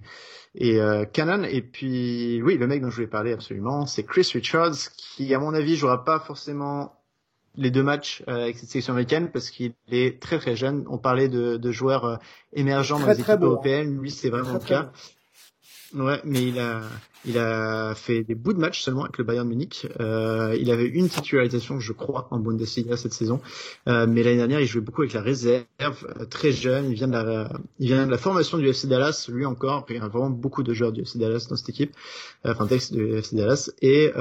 et 0.56 0.80
euh, 0.80 1.04
Cannon. 1.06 1.44
Et 1.44 1.62
puis, 1.62 2.42
oui, 2.44 2.58
le 2.58 2.68
mec 2.68 2.82
dont 2.82 2.90
je 2.90 2.96
voulais 2.96 3.08
parler 3.08 3.34
absolument, 3.34 3.86
c'est 3.86 4.04
Chris 4.04 4.30
Richards, 4.34 4.76
qui, 4.96 5.34
à 5.34 5.40
mon 5.40 5.54
avis, 5.54 5.76
jouera 5.76 6.06
pas 6.06 6.20
forcément 6.20 7.01
les 7.56 7.72
deux 7.72 7.84
matchs 7.84 8.24
euh, 8.28 8.44
avec 8.44 8.58
cette 8.58 8.70
sélection 8.70 8.94
américaine 8.94 9.30
parce 9.32 9.50
qu'il 9.50 9.74
est 9.92 10.22
très 10.22 10.40
très 10.40 10.56
jeune. 10.56 10.86
On 10.90 10.98
parlait 10.98 11.30
de, 11.30 11.58
de 11.58 11.72
joueurs 11.72 12.06
euh, 12.06 12.18
émergents 12.54 13.00
dans 13.00 13.08
les 13.08 13.20
équipes 13.20 13.42
européennes. 13.42 14.00
Lui, 14.00 14.12
c'est 14.12 14.30
vraiment 14.30 14.54
le 14.54 14.60
cas. 14.60 14.92
Ouais, 15.94 16.22
mais 16.24 16.48
il 16.48 16.60
a, 16.60 16.84
il 17.26 17.38
a 17.38 17.94
fait 17.96 18.24
des 18.24 18.34
bouts 18.34 18.54
de 18.54 18.60
match 18.60 18.82
seulement 18.82 19.04
avec 19.04 19.18
le 19.18 19.24
Bayern 19.26 19.48
Munich. 19.48 19.88
Euh, 20.00 20.56
il 20.60 20.72
avait 20.72 20.88
une 20.88 21.10
titularisation, 21.10 21.80
je 21.80 21.92
crois, 21.92 22.28
en 22.32 22.40
Bundesliga 22.40 22.96
cette 22.96 23.14
saison. 23.14 23.42
Euh, 23.88 24.08
mais 24.08 24.24
l'année 24.24 24.38
dernière, 24.38 24.62
il 24.62 24.68
jouait 24.68 24.82
beaucoup 24.82 25.02
avec 25.02 25.14
la 25.14 25.22
réserve, 25.22 25.66
euh, 25.82 26.26
très 26.26 26.52
jeune. 26.52 26.90
Il 26.90 26.96
vient 26.96 27.08
de 27.08 27.14
la, 27.14 27.52
il 27.80 27.88
vient 27.88 28.06
de 28.06 28.12
la 28.12 28.18
formation 28.18 28.58
du 28.58 28.68
FC 28.68 28.88
Dallas, 28.88 29.28
lui 29.32 29.46
encore. 29.46 29.86
Il 29.90 29.98
y 29.98 30.00
a 30.00 30.08
vraiment 30.08 30.30
beaucoup 30.30 30.64
de 30.64 30.74
joueurs 30.74 30.94
du 30.94 31.02
FC 31.02 31.20
Dallas 31.20 31.48
dans 31.50 31.58
cette 31.58 31.70
équipe, 31.70 31.94
enfin 32.46 32.68
texte 32.68 32.94
du 32.94 33.18
FC 33.18 33.36
Dallas. 33.36 33.70
Et 33.82 34.12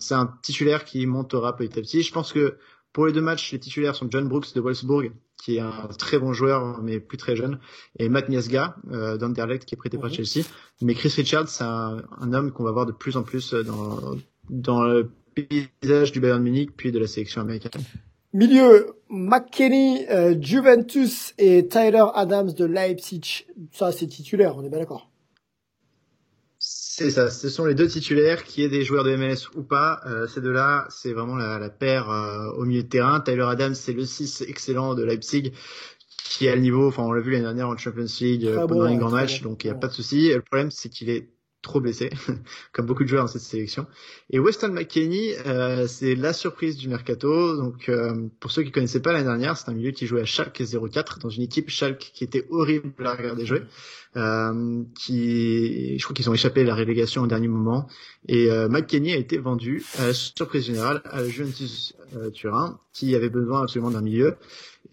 c'est 0.00 0.14
un 0.14 0.32
titulaire 0.42 0.84
qui 0.84 1.06
montera 1.06 1.54
petit 1.56 1.78
à 1.78 1.82
petit. 1.82 2.02
Je 2.02 2.12
pense 2.12 2.32
que 2.32 2.56
pour 2.92 3.06
les 3.06 3.12
deux 3.12 3.20
matchs, 3.20 3.52
les 3.52 3.58
titulaires 3.58 3.94
sont 3.94 4.08
John 4.10 4.28
Brooks 4.28 4.54
de 4.54 4.60
Wolfsburg, 4.60 5.12
qui 5.36 5.56
est 5.56 5.60
un 5.60 5.88
très 5.98 6.18
bon 6.18 6.32
joueur, 6.32 6.82
mais 6.82 7.00
plus 7.00 7.18
très 7.18 7.36
jeune, 7.36 7.58
et 7.98 8.08
Matt 8.08 8.28
Niasga 8.28 8.76
euh, 8.90 9.16
d'Anderlecht, 9.16 9.64
qui 9.64 9.74
est 9.74 9.78
prêté 9.78 9.98
par. 9.98 10.12
Chelsea. 10.12 10.44
Mais 10.82 10.94
Chris 10.94 11.12
Richards, 11.16 11.48
c'est 11.48 11.64
un, 11.64 12.02
homme 12.32 12.50
qu'on 12.50 12.64
va 12.64 12.72
voir 12.72 12.86
de 12.86 12.92
plus 12.92 13.16
en 13.16 13.22
plus 13.22 13.54
dans, 13.54 14.16
dans 14.50 14.82
le 14.82 15.10
paysage 15.34 16.12
du 16.12 16.20
Bayern 16.20 16.42
Munich, 16.42 16.70
puis 16.76 16.92
de 16.92 16.98
la 16.98 17.06
sélection 17.06 17.40
américaine. 17.40 17.82
Milieu, 18.32 18.94
McKenny, 19.08 20.06
euh, 20.10 20.36
Juventus 20.40 21.34
et 21.38 21.66
Tyler 21.66 22.04
Adams 22.14 22.52
de 22.52 22.64
Leipzig. 22.64 23.46
Ça, 23.72 23.90
c'est 23.90 24.06
titulaire, 24.06 24.56
on 24.56 24.64
est 24.64 24.68
bien 24.68 24.80
d'accord. 24.80 25.07
C'est 26.98 27.12
ça, 27.12 27.30
ce 27.30 27.48
sont 27.48 27.64
les 27.64 27.76
deux 27.76 27.86
titulaires, 27.86 28.42
qui 28.42 28.64
est 28.64 28.68
des 28.68 28.82
joueurs 28.82 29.04
de 29.04 29.14
MLS 29.14 29.48
ou 29.54 29.62
pas. 29.62 30.00
Euh, 30.06 30.26
ces 30.26 30.40
deux-là, 30.40 30.84
c'est 30.90 31.12
vraiment 31.12 31.36
la, 31.36 31.60
la 31.60 31.70
paire 31.70 32.10
euh, 32.10 32.50
au 32.56 32.64
milieu 32.64 32.82
de 32.82 32.88
terrain. 32.88 33.20
Tyler 33.20 33.44
Adams, 33.48 33.76
c'est 33.76 33.92
le 33.92 34.04
6 34.04 34.42
excellent 34.48 34.96
de 34.96 35.04
Leipzig, 35.04 35.52
qui 36.24 36.48
a 36.48 36.56
le 36.56 36.60
niveau, 36.60 36.88
enfin 36.88 37.04
on 37.04 37.12
l'a 37.12 37.20
vu 37.20 37.30
l'année 37.30 37.44
dernière 37.44 37.68
en 37.68 37.76
Champions 37.76 38.06
League 38.20 38.46
euh, 38.46 38.66
pendant 38.66 38.82
un 38.82 38.96
grand 38.96 39.10
match, 39.10 39.42
donc 39.42 39.62
il 39.62 39.68
n'y 39.68 39.70
a 39.70 39.76
pas 39.76 39.86
de 39.86 39.92
souci. 39.92 40.32
Le 40.34 40.42
problème, 40.42 40.72
c'est 40.72 40.88
qu'il 40.88 41.08
est 41.08 41.28
trop 41.62 41.80
blessé, 41.80 42.10
comme 42.72 42.86
beaucoup 42.86 43.02
de 43.02 43.08
joueurs 43.08 43.24
dans 43.24 43.28
cette 43.28 43.42
sélection. 43.42 43.86
Et 44.30 44.38
Weston 44.38 44.68
McKennie, 44.68 45.32
euh, 45.46 45.86
c'est 45.86 46.14
la 46.14 46.32
surprise 46.32 46.76
du 46.76 46.88
mercato. 46.88 47.56
Donc, 47.56 47.88
euh, 47.88 48.28
pour 48.40 48.50
ceux 48.50 48.62
qui 48.62 48.70
connaissaient 48.70 49.02
pas 49.02 49.12
l'année 49.12 49.24
dernière, 49.24 49.56
c'est 49.56 49.68
un 49.68 49.74
milieu 49.74 49.90
qui 49.90 50.06
jouait 50.06 50.22
à 50.22 50.24
Schalke 50.24 50.62
04 50.62 51.18
dans 51.18 51.28
une 51.28 51.42
équipe 51.42 51.68
Schalke 51.68 52.10
qui 52.14 52.24
était 52.24 52.46
horrible 52.50 53.04
à 53.04 53.14
regarder 53.14 53.44
jouer, 53.44 53.62
euh, 54.16 54.82
qui, 54.94 55.98
je 55.98 56.04
crois 56.04 56.14
qu'ils 56.14 56.30
ont 56.30 56.34
échappé 56.34 56.60
à 56.60 56.64
la 56.64 56.74
relégation 56.74 57.22
au 57.22 57.26
dernier 57.26 57.48
moment. 57.48 57.88
Et 58.28 58.50
euh, 58.50 58.68
McKennie 58.68 59.12
a 59.12 59.16
été 59.16 59.38
vendu 59.38 59.84
à 59.98 60.06
la 60.08 60.14
surprise 60.14 60.64
générale 60.64 61.02
à 61.06 61.22
la 61.22 61.28
Juventus 61.28 61.94
euh, 62.16 62.30
Turin, 62.30 62.78
qui 62.92 63.14
avait 63.14 63.30
besoin 63.30 63.62
absolument 63.62 63.90
d'un 63.90 64.00
milieu 64.00 64.36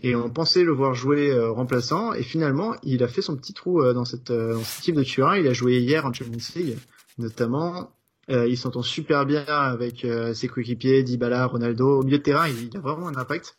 et 0.03 0.15
on 0.15 0.29
pensait 0.29 0.63
le 0.63 0.71
voir 0.71 0.93
jouer 0.93 1.31
euh, 1.31 1.51
remplaçant. 1.51 2.13
Et 2.13 2.23
finalement 2.23 2.75
il 2.83 3.03
a 3.03 3.07
fait 3.07 3.21
son 3.21 3.35
petit 3.35 3.53
trou 3.53 3.81
euh, 3.81 3.93
dans 3.93 4.05
cette 4.05 4.31
euh, 4.31 4.53
dans 4.53 4.63
cette 4.63 4.79
équipe 4.79 4.95
de 4.95 5.03
Turin 5.03 5.37
il 5.37 5.47
a 5.47 5.53
joué 5.53 5.79
hier 5.79 6.05
en 6.05 6.13
Champions 6.13 6.37
League 6.55 6.77
notamment. 7.17 7.91
Il 8.27 8.57
s'entend 8.57 8.81
super 8.81 9.27
bien 9.27 9.45
avec 9.45 10.03
ses 10.33 10.47
coéquipiers 10.47 11.03
Dybala 11.03 11.45
Ronaldo. 11.45 11.99
Au 11.99 12.03
milieu 12.03 12.17
de 12.17 12.23
terrain 12.23 12.47
il, 12.47 12.75
a 12.75 12.79
vraiment 12.79 13.07
un 13.07 13.15
impact. 13.15 13.55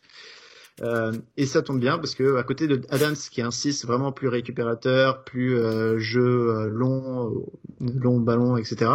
Et 1.37 1.45
ça 1.45 1.61
tombe 1.61 1.79
bien 1.79 1.97
parce 1.97 2.15
que 2.15 2.35
à 2.35 2.43
côté 2.43 2.67
de 2.67 2.81
Adams 2.89 3.15
qui 3.15 3.39
est 3.39 3.45
un 3.45 3.51
6 3.51 3.85
vraiment 3.85 4.11
plus 4.11 4.27
récupérateur 4.27 5.23
plus 5.23 5.57
jeu 5.99 6.67
long 6.67 7.45
long 7.79 8.19
ballon 8.19 8.57
etc 8.57 8.91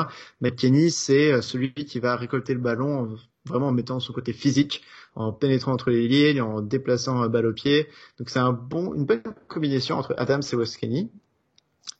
Kenny 0.59 0.91
c'est 0.91 1.41
celui 1.41 1.73
qui 1.73 2.01
va 2.01 2.17
récolter 2.17 2.53
le 2.53 2.61
ballon 2.61 3.17
vraiment 3.47 3.69
en 3.69 3.73
mettant 3.73 3.99
son 3.99 4.13
côté 4.13 4.35
physique 4.35 4.83
en 5.15 5.33
pénétrant 5.33 5.73
entre 5.73 5.91
les 5.91 6.09
lignes, 6.09 6.41
en 6.41 6.61
déplaçant 6.61 7.21
un 7.23 7.29
balle 7.29 7.47
au 7.47 7.53
pied. 7.53 7.89
Donc 8.19 8.31
c'est 8.31 8.39
un 8.39 8.53
bon, 8.53 8.95
une 8.95 9.05
bonne 9.05 9.23
combinaison 9.49 9.97
entre 9.97 10.15
Adams 10.19 10.43
et 10.53 10.57
Woskeni. 10.57 11.11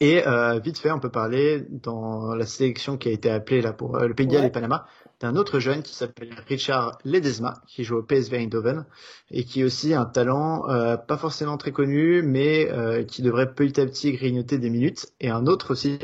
Et 0.01 0.27
euh, 0.27 0.59
vite 0.59 0.79
fait, 0.79 0.91
on 0.91 0.99
peut 0.99 1.11
parler 1.11 1.65
dans 1.71 2.35
la 2.35 2.47
sélection 2.47 2.97
qui 2.97 3.09
a 3.09 3.13
été 3.13 3.31
appelée 3.31 3.61
là 3.61 3.73
pour 3.73 3.97
euh, 3.97 4.07
le 4.07 4.15
Pays 4.15 4.27
de 4.27 4.33
Galles 4.33 4.45
et 4.45 4.51
Panama, 4.51 4.87
d'un 5.21 5.37
autre 5.37 5.61
jeune 5.61 5.83
qui 5.83 5.95
s'appelle 5.95 6.31
Richard 6.49 6.99
Ledesma, 7.05 7.63
qui 7.69 7.85
joue 7.85 7.99
au 7.99 8.03
PSV 8.03 8.39
Eindhoven 8.39 8.85
et 9.31 9.45
qui 9.45 9.61
est 9.61 9.65
aussi 9.65 9.95
un 9.95 10.05
talent 10.05 10.69
euh, 10.69 10.97
pas 10.97 11.17
forcément 11.17 11.57
très 11.57 11.71
connu, 11.71 12.23
mais 12.23 12.69
euh, 12.71 13.05
qui 13.05 13.23
devrait 13.23 13.55
petit 13.55 13.81
à 13.81 13.87
petit 13.87 14.13
grignoter 14.13 14.59
des 14.59 14.71
minutes. 14.71 15.13
Et 15.21 15.31
un 15.31 15.47
autre 15.47 15.73
aussi 15.73 16.01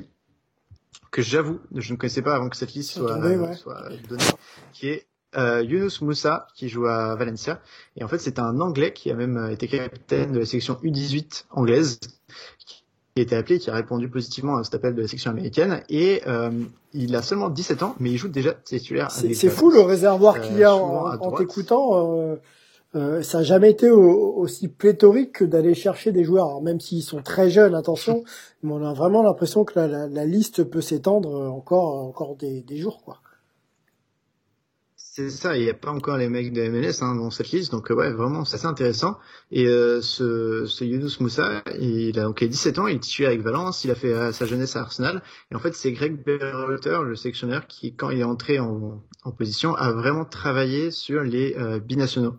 que 1.11 1.23
j'avoue, 1.23 1.59
je 1.75 1.92
ne 1.92 1.99
connaissais 1.99 2.23
pas 2.23 2.37
avant 2.37 2.49
que 2.49 2.57
cette 2.57 2.75
liste 2.75 2.92
soit, 2.92 3.16
soit 3.57 3.88
donnée, 4.09 4.25
qui 4.73 4.88
est 4.88 5.07
euh, 5.37 5.62
Yunus 5.62 6.01
Moussa 6.01 6.47
qui 6.55 6.69
joue 6.69 6.87
à 6.87 7.14
Valencia 7.17 7.61
et 7.97 8.05
en 8.05 8.09
fait 8.09 8.19
c'est 8.19 8.38
un 8.38 8.61
Anglais 8.61 8.93
qui 8.93 9.11
a 9.11 9.14
même 9.14 9.49
été 9.51 9.69
capitaine 9.69 10.33
de 10.33 10.38
la 10.38 10.47
section 10.47 10.75
U18 10.83 11.45
anglaise 11.51 11.99
qui 12.64 12.83
a 13.19 13.21
été 13.21 13.37
appelé 13.37 13.59
qui 13.59 13.71
a 13.71 13.75
répondu 13.75 14.09
positivement 14.09 14.57
à 14.57 14.64
cet 14.64 14.75
appel 14.75 14.95
de 14.95 15.03
la 15.03 15.09
section 15.09 15.31
américaine 15.31 15.83
et 15.88 16.23
euh, 16.27 16.51
il 16.95 17.14
a 17.14 17.23
seulement 17.23 17.51
17 17.51 17.83
ans 17.83 17.95
mais 18.01 18.11
il 18.11 18.17
joue 18.17 18.29
déjà 18.29 18.55
titulaire. 18.55 19.11
C'est 19.11 19.51
fou 19.51 19.71
le 19.71 19.81
réservoir 19.81 20.41
qu'il 20.41 20.57
y 20.59 20.64
a 20.64 20.75
en, 20.75 21.12
en 21.21 21.33
t'écoutant. 21.33 22.17
Euh, 22.17 22.37
euh, 22.95 23.23
ça 23.23 23.38
n'a 23.38 23.45
jamais 23.45 23.71
été 23.71 23.91
aussi 23.91 24.69
pléthorique 24.69 25.33
que 25.33 25.45
d'aller 25.45 25.75
chercher 25.75 26.11
des 26.11 26.25
joueurs, 26.25 26.62
même 26.62 26.81
s'ils 26.81 27.03
sont 27.03 27.21
très 27.21 27.51
jeunes, 27.51 27.75
attention, 27.75 28.25
mais 28.62 28.73
on 28.73 28.83
a 28.83 28.95
vraiment 28.95 29.23
l'impression 29.23 29.64
que 29.64 29.79
la, 29.79 30.07
la, 30.09 30.25
liste 30.25 30.64
peut 30.64 30.81
s'étendre 30.81 31.51
encore, 31.51 32.03
encore 32.07 32.35
des, 32.37 32.62
des 32.62 32.79
jours, 32.79 33.03
quoi. 33.05 33.21
C'est 35.19 35.31
ça, 35.31 35.57
il 35.57 35.65
n'y 35.65 35.69
a 35.69 35.75
pas 35.75 35.91
encore 35.91 36.17
les 36.17 36.29
mecs 36.29 36.53
de 36.53 36.63
MLS 36.69 37.03
hein, 37.03 37.17
dans 37.17 37.31
cette 37.31 37.51
liste, 37.51 37.73
donc 37.73 37.91
ouais, 37.91 38.13
vraiment, 38.13 38.45
c'est 38.45 38.55
assez 38.55 38.67
intéressant. 38.67 39.19
Et 39.51 39.67
euh, 39.67 40.01
ce, 40.01 40.65
ce 40.65 40.85
Yunus 40.85 41.19
Moussa, 41.19 41.65
il 41.81 42.17
a 42.21 42.23
donc 42.23 42.45
17 42.45 42.79
ans, 42.79 42.87
il 42.87 42.95
est 42.95 43.01
titulaire 43.01 43.31
avec 43.31 43.43
Valence, 43.43 43.83
il 43.83 43.91
a 43.91 43.97
fait 43.97 44.15
euh, 44.15 44.31
sa 44.31 44.47
jeunesse 44.47 44.77
à 44.77 44.83
Arsenal, 44.83 45.25
et 45.51 45.57
en 45.57 45.59
fait 45.59 45.75
c'est 45.75 45.91
Greg 45.91 46.25
Berhalter, 46.25 47.01
le 47.05 47.17
sélectionneur, 47.17 47.67
qui 47.67 47.97
quand 47.97 48.11
il 48.11 48.21
est 48.21 48.23
entré 48.23 48.61
en, 48.61 49.03
en 49.25 49.33
position, 49.33 49.75
a 49.75 49.91
vraiment 49.91 50.25
travaillé 50.25 50.93
sur 50.93 51.25
les 51.25 51.57
euh, 51.59 51.81
binationaux. 51.81 52.37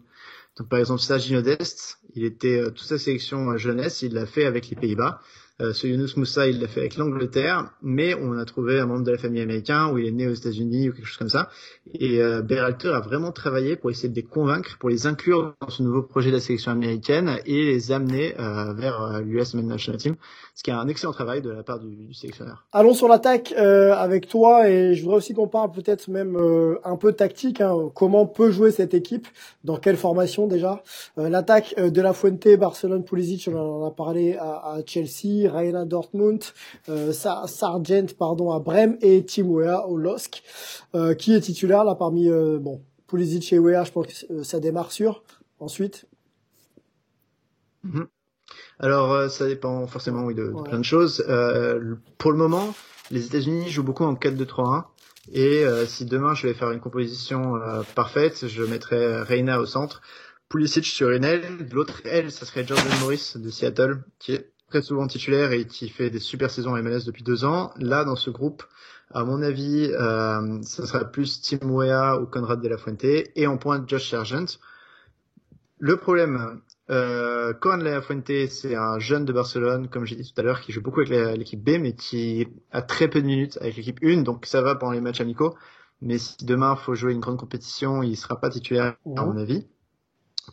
Donc 0.57 0.69
par 0.69 0.79
exemple 0.79 1.01
Sergi 1.01 1.33
Dest, 1.43 1.97
il 2.15 2.23
était 2.23 2.63
toute 2.63 2.79
sa 2.79 2.97
sélection 2.97 3.57
jeunesse, 3.57 4.03
il 4.03 4.13
l'a 4.13 4.25
fait 4.25 4.45
avec 4.45 4.69
les 4.69 4.77
Pays-Bas. 4.77 5.19
Euh, 5.61 5.73
ce 5.73 5.87
Yunus 5.87 6.15
Moussa, 6.15 6.47
il 6.47 6.61
l'a 6.61 6.67
fait 6.67 6.79
avec 6.79 6.95
l'Angleterre, 6.95 7.73
mais 7.81 8.15
on 8.15 8.37
a 8.37 8.45
trouvé 8.45 8.79
un 8.79 8.85
membre 8.85 9.03
de 9.03 9.11
la 9.11 9.17
famille 9.17 9.41
américaine, 9.41 9.89
où 9.91 9.97
il 9.97 10.07
est 10.07 10.11
né 10.11 10.25
aux 10.25 10.33
États-Unis 10.33 10.89
ou 10.89 10.93
quelque 10.93 11.05
chose 11.05 11.17
comme 11.17 11.29
ça. 11.29 11.49
Et 11.93 12.21
euh, 12.21 12.41
Berhalter 12.41 12.89
a 12.89 13.01
vraiment 13.01 13.33
travaillé 13.33 13.75
pour 13.75 13.91
essayer 13.91 14.07
de 14.07 14.15
les 14.15 14.23
convaincre, 14.23 14.77
pour 14.79 14.89
les 14.89 15.05
inclure 15.05 15.55
dans 15.59 15.69
ce 15.69 15.83
nouveau 15.83 16.01
projet 16.01 16.29
de 16.29 16.35
la 16.35 16.41
sélection 16.41 16.71
américaine 16.71 17.39
et 17.45 17.65
les 17.65 17.91
amener 17.91 18.39
euh, 18.39 18.73
vers 18.73 19.01
euh, 19.01 19.19
l'US 19.19 19.53
Men's 19.53 19.65
National 19.65 19.99
Team, 19.99 20.15
ce 20.55 20.63
qui 20.63 20.69
est 20.69 20.73
un 20.73 20.87
excellent 20.87 21.11
travail 21.11 21.41
de 21.41 21.49
la 21.49 21.63
part 21.63 21.79
du, 21.79 21.93
du 21.93 22.13
sélectionneur. 22.13 22.65
Allons 22.71 22.93
sur 22.93 23.09
l'attaque 23.09 23.51
avec 23.53 24.27
toi 24.27 24.69
et 24.69 24.93
je 24.95 25.03
voudrais 25.03 25.17
aussi 25.17 25.33
qu'on 25.33 25.47
parle 25.47 25.71
peut-être 25.71 26.07
même 26.09 26.37
un 26.83 26.95
peu 26.95 27.13
tactique. 27.13 27.61
Hein, 27.61 27.73
comment 27.93 28.25
peut 28.25 28.51
jouer 28.51 28.71
cette 28.71 28.93
équipe? 28.93 29.27
Dans 29.63 29.77
quelle 29.77 29.97
formation 29.97 30.47
déjà? 30.47 30.83
L'attaque 31.17 31.75
de 31.77 32.01
la 32.01 32.13
Fuente, 32.13 32.47
Barcelone, 32.57 33.03
Pulisic, 33.03 33.49
on 33.51 33.57
en 33.57 33.87
a 33.87 33.91
parlé 33.91 34.35
à 34.35 34.77
Chelsea. 34.85 35.48
Reina 35.49 35.85
Dortmund, 35.85 36.43
euh, 36.89 37.11
Sargent 37.11 38.07
pardon 38.17 38.51
à 38.51 38.59
Brême 38.59 38.97
et 39.01 39.25
Tim 39.25 39.47
Weah 39.47 39.87
au 39.87 39.97
LOSC, 39.97 40.43
euh, 40.95 41.13
qui 41.13 41.33
est 41.33 41.41
titulaire 41.41 41.83
là 41.83 41.95
parmi 41.95 42.29
euh, 42.29 42.57
bon 42.59 42.81
Pulisic 43.07 43.51
et 43.53 43.59
Weah, 43.59 43.83
je 43.83 43.91
pense 43.91 44.07
que 44.07 44.43
ça 44.43 44.59
démarre 44.59 44.91
sûr. 44.91 45.23
Ensuite. 45.59 46.05
Mhm. 47.83 48.07
Alors 48.79 49.29
ça 49.29 49.45
dépend 49.45 49.85
forcément 49.87 50.23
oui 50.23 50.35
de, 50.35 50.53
plein 50.63 50.79
de 50.79 50.85
choses. 50.85 51.21
pour 52.17 52.31
le 52.31 52.37
moment, 52.37 52.73
les 53.11 53.25
États-Unis 53.25 53.69
jouent 53.69 53.83
beaucoup 53.83 54.05
en 54.05 54.13
4-2-3-1. 54.13 54.85
Et 55.33 55.65
si 55.85 56.05
demain 56.05 56.33
je 56.33 56.47
vais 56.47 56.53
faire 56.53 56.71
une 56.71 56.79
composition 56.79 57.59
parfaite, 57.93 58.47
je 58.47 58.63
mettrai 58.63 59.21
Reina 59.21 59.59
au 59.59 59.65
centre, 59.65 60.01
Pulisic 60.49 60.85
sur 60.85 61.11
une 61.11 61.23
aile, 61.23 61.69
l'autre 61.71 62.01
aile, 62.05 62.31
ça 62.31 62.43
serait 62.43 62.65
Jordan 62.65 62.99
Morris 63.01 63.33
de 63.35 63.49
Seattle, 63.51 64.03
qui 64.17 64.33
est 64.33 64.51
très 64.69 64.81
souvent 64.81 65.07
titulaire 65.07 65.51
et 65.51 65.65
qui 65.65 65.89
fait 65.89 66.09
des 66.09 66.19
super 66.19 66.51
saisons 66.51 66.75
à 66.75 66.81
MLS 66.81 67.05
depuis 67.05 67.23
deux 67.23 67.45
ans. 67.45 67.71
Là, 67.77 68.03
dans 68.03 68.15
ce 68.15 68.29
groupe, 68.29 68.63
à 69.11 69.23
mon 69.23 69.41
avis, 69.41 69.89
euh, 69.91 70.61
ça 70.61 70.85
sera 70.85 71.05
plus 71.05 71.41
Tim 71.41 71.67
Weah 71.67 72.19
ou 72.21 72.25
Conrad 72.27 72.61
de 72.61 72.67
la 72.67 72.77
Fuente 72.77 73.03
et 73.03 73.47
en 73.47 73.57
pointe 73.57 73.89
Josh 73.89 74.09
Sargent. 74.09 74.59
Le 75.79 75.97
problème, 75.97 76.61
euh, 76.89 77.53
Conrad 77.53 77.79
de 77.79 77.85
la 77.85 78.01
Fuente, 78.01 78.31
c'est 78.49 78.75
un 78.75 78.99
jeune 78.99 79.25
de 79.25 79.33
Barcelone, 79.33 79.87
comme 79.87 80.05
j'ai 80.05 80.15
dit 80.15 80.31
tout 80.31 80.39
à 80.39 80.43
l'heure, 80.43 80.61
qui 80.61 80.71
joue 80.71 80.81
beaucoup 80.81 81.01
avec 81.01 81.37
l'équipe 81.37 81.63
B, 81.63 81.79
mais 81.79 81.93
qui 81.93 82.47
a 82.71 82.81
très 82.81 83.07
peu 83.07 83.21
de 83.21 83.27
minutes 83.27 83.57
avec 83.61 83.75
l'équipe 83.77 83.99
1, 84.03 84.21
donc 84.21 84.45
ça 84.45 84.61
va 84.61 84.75
pendant 84.75 84.91
les 84.91 85.01
matchs 85.01 85.21
amicaux. 85.21 85.55
Mais 86.01 86.17
si 86.17 86.45
demain 86.45 86.75
faut 86.75 86.95
jouer 86.95 87.13
une 87.13 87.19
grande 87.19 87.37
compétition, 87.37 88.03
il 88.03 88.15
sera 88.15 88.39
pas 88.39 88.49
titulaire, 88.49 88.95
à 89.17 89.25
mon 89.25 89.37
avis. 89.37 89.65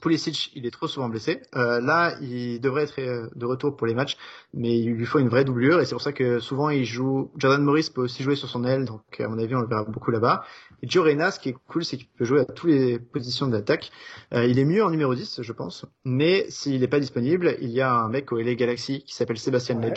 Pulisic, 0.00 0.52
il 0.54 0.66
est 0.66 0.70
trop 0.70 0.88
souvent 0.88 1.08
blessé. 1.08 1.42
Euh, 1.54 1.80
là, 1.80 2.14
il 2.20 2.60
devrait 2.60 2.84
être 2.84 3.00
euh, 3.00 3.28
de 3.34 3.46
retour 3.46 3.76
pour 3.76 3.86
les 3.86 3.94
matchs, 3.94 4.16
mais 4.54 4.78
il 4.78 4.92
lui 4.92 5.06
faut 5.06 5.18
une 5.18 5.28
vraie 5.28 5.44
doublure 5.44 5.80
et 5.80 5.84
c'est 5.84 5.94
pour 5.94 6.02
ça 6.02 6.12
que 6.12 6.38
souvent 6.38 6.70
il 6.70 6.84
joue. 6.84 7.30
Jordan 7.36 7.62
Morris 7.62 7.90
peut 7.94 8.02
aussi 8.02 8.22
jouer 8.22 8.36
sur 8.36 8.48
son 8.48 8.64
aile, 8.64 8.84
donc 8.84 9.02
à 9.20 9.28
mon 9.28 9.38
avis 9.38 9.54
on 9.54 9.60
le 9.60 9.66
verra 9.66 9.84
beaucoup 9.84 10.10
là-bas. 10.10 10.44
Et 10.82 10.88
Joe 10.88 11.04
Reyna, 11.04 11.30
ce 11.30 11.40
qui 11.40 11.50
est 11.50 11.56
cool, 11.68 11.84
c'est 11.84 11.96
qu'il 11.96 12.08
peut 12.08 12.24
jouer 12.24 12.40
à 12.40 12.44
toutes 12.44 12.70
les 12.70 12.98
positions 12.98 13.46
d'attaque. 13.46 13.90
Euh, 14.34 14.44
il 14.44 14.58
est 14.58 14.64
mieux 14.64 14.84
en 14.84 14.90
numéro 14.90 15.14
10, 15.14 15.42
je 15.42 15.52
pense, 15.52 15.86
mais 16.04 16.46
s'il 16.48 16.80
n'est 16.80 16.88
pas 16.88 17.00
disponible, 17.00 17.56
il 17.60 17.70
y 17.70 17.80
a 17.80 17.92
un 17.92 18.08
mec 18.08 18.32
au 18.32 18.38
LA 18.38 18.54
Galaxy 18.54 19.02
qui 19.04 19.14
s'appelle 19.14 19.38
Sébastien 19.38 19.76
ouais. 19.76 19.92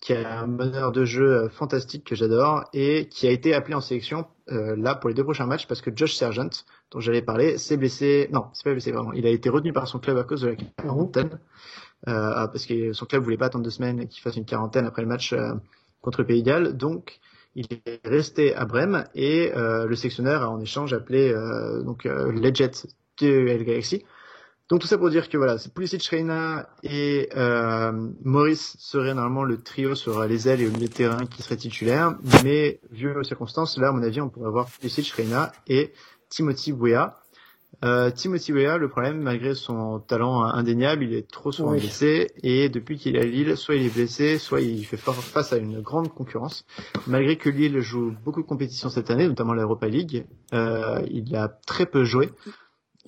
Qui 0.00 0.12
a 0.12 0.40
un 0.40 0.46
meneur 0.46 0.92
de 0.92 1.04
jeu 1.04 1.26
euh, 1.26 1.48
fantastique 1.48 2.04
que 2.04 2.14
j'adore 2.14 2.64
et 2.72 3.08
qui 3.08 3.26
a 3.26 3.30
été 3.30 3.54
appelé 3.54 3.74
en 3.74 3.80
sélection 3.80 4.26
euh, 4.50 4.76
là 4.76 4.94
pour 4.94 5.08
les 5.08 5.14
deux 5.14 5.24
prochains 5.24 5.46
matchs 5.46 5.66
parce 5.66 5.80
que 5.80 5.90
Josh 5.94 6.14
Sargent, 6.14 6.64
dont 6.90 7.00
j'allais 7.00 7.22
parler, 7.22 7.58
s'est 7.58 7.76
blessé. 7.76 8.28
Non, 8.32 8.46
c'est 8.52 8.64
pas 8.64 8.72
blessé 8.72 8.92
vraiment. 8.92 9.12
Il 9.12 9.26
a 9.26 9.30
été 9.30 9.48
retenu 9.48 9.72
par 9.72 9.88
son 9.88 9.98
club 9.98 10.16
à 10.18 10.24
cause 10.24 10.42
de 10.42 10.48
la 10.48 10.56
quarantaine 10.56 11.40
euh, 12.06 12.46
parce 12.46 12.64
que 12.66 12.92
son 12.92 13.06
club 13.06 13.22
voulait 13.22 13.36
pas 13.36 13.46
attendre 13.46 13.64
deux 13.64 13.70
semaines 13.70 14.06
qu'il 14.06 14.22
fasse 14.22 14.36
une 14.36 14.44
quarantaine 14.44 14.86
après 14.86 15.02
le 15.02 15.08
match 15.08 15.32
euh, 15.32 15.54
contre 16.00 16.22
Pays 16.22 16.42
Galles. 16.42 16.76
Donc 16.76 17.20
il 17.54 17.66
est 17.72 18.06
resté 18.06 18.54
à 18.54 18.64
Brême 18.66 19.04
et 19.14 19.52
euh, 19.56 19.86
le 19.86 19.96
sectionneur 19.96 20.42
a 20.42 20.50
en 20.50 20.60
échange 20.60 20.92
appelé 20.92 21.32
euh, 21.32 21.82
donc 21.82 22.06
euh, 22.06 22.30
Legit 22.30 22.86
de 23.20 23.48
El 23.48 23.64
Galaxy 23.64 24.04
donc 24.68 24.80
tout 24.80 24.86
ça 24.86 24.98
pour 24.98 25.08
dire 25.08 25.28
que 25.30 25.38
voilà, 25.38 25.56
c'est 25.56 25.72
Pulisic, 25.72 26.04
Reina 26.06 26.68
et 26.82 27.30
euh, 27.36 27.92
Maurice 28.22 28.76
serait 28.78 29.14
normalement 29.14 29.44
le 29.44 29.58
trio 29.58 29.94
sur 29.94 30.22
les 30.24 30.48
ailes 30.48 30.60
et 30.60 30.66
au 30.66 30.70
milieu 30.70 30.88
de 30.88 30.92
terrain 30.92 31.24
qui 31.24 31.42
serait 31.42 31.56
titulaire. 31.56 32.16
Mais 32.44 32.80
vu 32.90 33.10
aux 33.16 33.22
circonstances, 33.22 33.78
là 33.78 33.88
à 33.88 33.92
mon 33.92 34.02
avis, 34.02 34.20
on 34.20 34.28
pourrait 34.28 34.48
avoir 34.48 34.68
Pulisic, 34.68 35.10
Reina 35.10 35.52
et 35.68 35.92
Timothy 36.28 36.72
Weah. 36.72 37.18
Euh, 37.84 38.10
Timothy 38.10 38.52
Weah, 38.52 38.76
le 38.76 38.88
problème, 38.88 39.22
malgré 39.22 39.54
son 39.54 40.00
talent 40.00 40.42
indéniable, 40.42 41.04
il 41.04 41.14
est 41.14 41.30
trop 41.30 41.52
souvent 41.52 41.72
oui. 41.72 41.80
blessé 41.80 42.32
et 42.42 42.68
depuis 42.68 42.98
qu'il 42.98 43.16
est 43.16 43.20
à 43.20 43.24
Lille, 43.24 43.56
soit 43.56 43.76
il 43.76 43.86
est 43.86 43.94
blessé, 43.94 44.36
soit 44.36 44.60
il 44.60 44.84
fait 44.84 44.96
face 44.96 45.52
à 45.52 45.56
une 45.56 45.80
grande 45.80 46.12
concurrence. 46.12 46.66
Malgré 47.06 47.36
que 47.36 47.48
Lille 47.48 47.80
joue 47.80 48.14
beaucoup 48.24 48.42
de 48.42 48.46
compétitions 48.46 48.90
cette 48.90 49.10
année, 49.10 49.28
notamment 49.28 49.54
l'Europa 49.54 49.86
League, 49.86 50.26
euh, 50.52 51.00
il 51.10 51.34
a 51.36 51.48
très 51.48 51.86
peu 51.86 52.04
joué. 52.04 52.30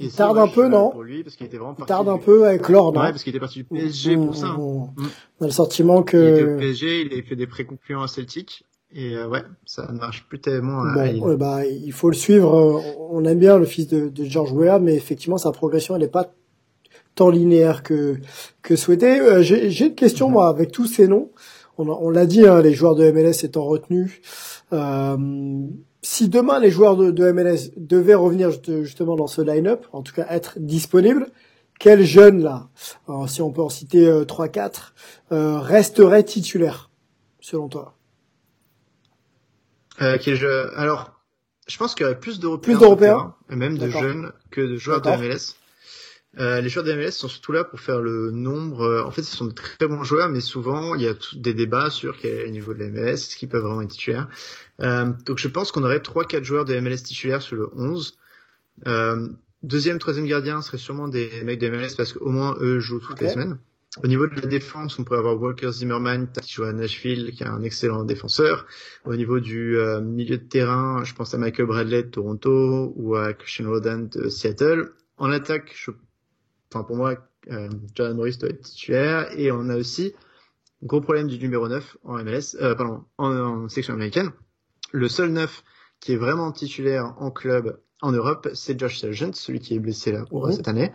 Il 0.01 0.11
tarde 0.11 0.39
un 0.39 0.49
peu, 0.49 0.69
non 0.69 0.91
pour 0.91 1.03
lui, 1.03 1.23
parce 1.23 1.37
qu'il 1.37 1.47
était 1.47 1.59
vraiment 1.59 1.77
Il 1.79 1.85
tarde 1.85 2.09
un 2.09 2.19
peu 2.19 2.47
avec 2.47 2.69
l'or, 2.69 2.93
non 2.93 3.01
Ouais, 3.01 3.11
parce 3.11 3.23
qu'il 3.23 3.31
était 3.31 3.41
parti 3.41 3.59
du 3.59 3.65
PSG 3.65 4.17
pour 4.17 4.35
ça. 4.35 4.57
On 4.59 4.89
a 5.41 5.47
le 5.47 5.51
sentiment 5.51 6.03
que... 6.03 6.17
Il 6.17 6.29
était 6.29 6.55
au 6.55 6.57
PSG, 6.57 7.03
il 7.03 7.19
a 7.19 7.23
fait 7.23 7.37
des 7.37 7.47
pré-concluants 7.47 8.03
à 8.03 8.09
Celtic. 8.09 8.65
Et 8.93 9.15
euh, 9.15 9.29
ouais, 9.29 9.43
ça 9.67 9.89
ne 9.93 9.99
marche 9.99 10.27
plus 10.29 10.41
tellement. 10.41 10.83
Bon, 10.83 11.29
euh, 11.29 11.37
bah, 11.37 11.65
il 11.65 11.93
faut 11.93 12.11
le 12.11 12.17
suivre. 12.17 12.83
On 13.11 13.25
aime 13.25 13.39
bien 13.39 13.57
le 13.57 13.65
fils 13.65 13.87
de, 13.87 14.09
de 14.09 14.25
George 14.25 14.53
Weah, 14.53 14.81
mais 14.81 14.95
effectivement, 14.95 15.39
sa 15.39 15.53
progression, 15.53 15.95
elle 15.95 16.03
n'est 16.03 16.09
pas 16.09 16.33
tant 17.15 17.31
linéaire 17.31 17.83
que, 17.83 18.17
que 18.63 18.75
souhaité. 18.75 19.21
Euh, 19.21 19.43
J'ai 19.43 19.87
une 19.87 19.95
question, 19.95 20.29
mm 20.29 20.33
moi, 20.33 20.49
avec 20.49 20.73
tous 20.73 20.87
ces 20.87 21.07
noms. 21.07 21.31
On, 21.81 21.89
on 21.89 22.11
l'a 22.11 22.27
dit, 22.27 22.47
hein, 22.47 22.61
les 22.61 22.75
joueurs 22.75 22.95
de 22.95 23.11
MLS 23.11 23.45
étant 23.45 23.65
retenus. 23.65 24.21
Euh, 24.73 25.17
si 26.03 26.29
demain 26.29 26.59
les 26.61 26.71
joueurs 26.71 26.97
de, 26.97 27.11
de 27.11 27.33
MLS 27.33 27.73
devaient 27.77 28.15
revenir 28.15 28.51
justement 28.67 29.17
dans 29.17 29.27
ce 29.27 29.43
line-up, 29.43 29.87
en 29.93 30.03
tout 30.03 30.15
cas 30.15 30.27
être 30.31 30.59
disponibles, 30.59 31.27
quel 31.79 32.05
jeune 32.05 32.43
là, 32.43 32.69
alors, 33.09 33.29
si 33.29 33.41
on 33.43 33.51
peut 33.51 33.63
en 33.63 33.71
citer 33.71 34.07
euh, 34.07 34.25
3-4, 34.25 34.93
euh, 35.33 35.59
resterait 35.59 36.25
titulaire, 36.25 36.91
selon 37.41 37.69
toi? 37.69 37.97
Euh, 40.03 40.19
quel 40.21 40.37
jeu 40.37 40.71
Alors, 40.79 41.23
je 41.69 41.77
pense 41.79 41.95
qu'il 41.95 42.05
y 42.05 42.07
aurait 42.07 42.21
plus 42.21 42.39
d'Européens, 42.39 42.63
plus 42.63 42.79
d'Européens, 42.79 43.35
et 43.51 43.57
même 43.57 43.79
de 43.79 43.89
jeunes 43.89 44.33
que 44.51 44.61
de 44.61 44.77
joueurs 44.77 45.01
de 45.01 45.11
MLS. 45.11 45.57
Euh, 46.39 46.61
les 46.61 46.69
joueurs 46.69 46.85
de 46.85 46.93
MLS 46.93 47.11
sont 47.11 47.29
surtout 47.29 47.53
là 47.53 47.65
pour 47.65 47.81
faire 47.81 48.01
le 48.01 48.31
nombre. 48.31 49.03
En 49.05 49.11
fait, 49.11 49.23
ce 49.23 49.37
sont 49.37 49.47
de 49.47 49.53
très 49.53 49.89
bons 49.89 50.05
joueurs, 50.05 50.29
mais 50.29 50.41
souvent 50.41 50.95
il 50.95 51.03
y 51.03 51.09
a 51.09 51.15
des 51.35 51.55
débats 51.55 51.91
sur 51.91 52.17
quel 52.19 52.31
est 52.31 52.45
le 52.45 52.51
niveau 52.51 52.73
de 52.73 52.79
la 52.79 52.89
MLS, 52.89 53.15
est-ce 53.15 53.37
qu'ils 53.37 53.49
peuvent 53.49 53.63
vraiment 53.63 53.83
être 53.83 53.91
titulaires. 53.91 54.29
Euh, 54.81 55.13
donc 55.27 55.39
je 55.39 55.49
pense 55.49 55.73
qu'on 55.73 55.83
aurait 55.83 55.99
3-4 55.99 56.45
joueurs 56.45 56.65
de 56.65 56.79
MLS 56.79 57.03
titulaires 57.03 57.43
sur 57.43 57.57
le 57.57 57.69
11. 57.75 58.17
Euh, 58.87 59.29
deuxième, 59.63 59.99
troisième 59.99 60.27
gardien 60.27 60.63
serait 60.63 60.79
sûrement 60.79 61.09
des 61.09 61.43
mecs 61.45 61.61
de 61.61 61.69
MLS 61.69 61.95
parce 61.97 62.13
qu'au 62.13 62.31
moins 62.31 62.57
eux 62.61 62.79
jouent 62.79 63.01
toutes 63.01 63.13
okay. 63.13 63.25
les 63.25 63.31
semaines. 63.33 63.59
Au 64.05 64.07
niveau 64.07 64.29
de 64.29 64.37
la 64.37 64.47
défense, 64.47 65.01
on 65.01 65.05
pourrait 65.05 65.19
avoir 65.19 65.41
Walker 65.41 65.73
Zimmerman 65.73 66.29
qui 66.41 66.53
joue 66.53 66.63
à 66.63 66.73
Nashville, 66.73 67.33
qui 67.33 67.43
est 67.43 67.49
un 67.49 67.63
excellent 67.65 68.05
défenseur. 68.05 68.67
Au 69.05 69.17
niveau 69.17 69.41
du 69.41 69.77
euh, 69.79 70.01
milieu 70.01 70.39
de 70.39 70.45
terrain, 70.45 71.03
je 71.03 71.13
pense 71.13 71.35
à 71.35 71.39
Michael 71.39 71.67
Bradley 71.67 72.05
de 72.05 72.09
Toronto 72.09 72.93
ou 72.95 73.17
à 73.17 73.33
Christian 73.33 73.69
Rodan 73.69 74.07
de 74.13 74.29
Seattle. 74.29 74.93
En 75.19 75.33
attaque, 75.33 75.75
je... 75.75 75.91
enfin 76.73 76.85
pour 76.85 76.97
moi, 76.97 77.15
euh, 77.51 77.69
Jordan 77.95 78.17
Morris 78.17 78.37
doit 78.39 78.51
être 78.51 78.63
titulaire. 78.63 79.29
Et 79.39 79.51
on 79.53 79.69
a 79.69 79.77
aussi 79.77 80.15
gros 80.83 81.01
problème 81.01 81.27
du 81.29 81.39
numéro 81.39 81.69
9 81.69 81.97
en 82.05 82.19
MLS, 82.23 82.57
euh, 82.61 82.75
pardon, 82.75 83.05
en, 83.19 83.31
en 83.35 83.69
section 83.69 83.95
américaine. 83.95 84.31
Le 84.93 85.09
seul 85.09 85.31
9 85.31 85.63
qui 86.01 86.13
est 86.13 86.17
vraiment 86.17 86.51
titulaire 86.53 87.15
en 87.19 87.31
club 87.31 87.79
en 88.03 88.13
Europe, 88.13 88.49
c'est 88.55 88.79
Josh 88.81 88.99
Sargent, 88.99 89.33
celui 89.35 89.61
qui 89.61 89.75
est 89.75 89.79
blessé 89.79 90.11
là 90.13 90.25
pour 90.31 90.47
Mhm. 90.47 90.53
cette 90.53 90.69
année. 90.69 90.91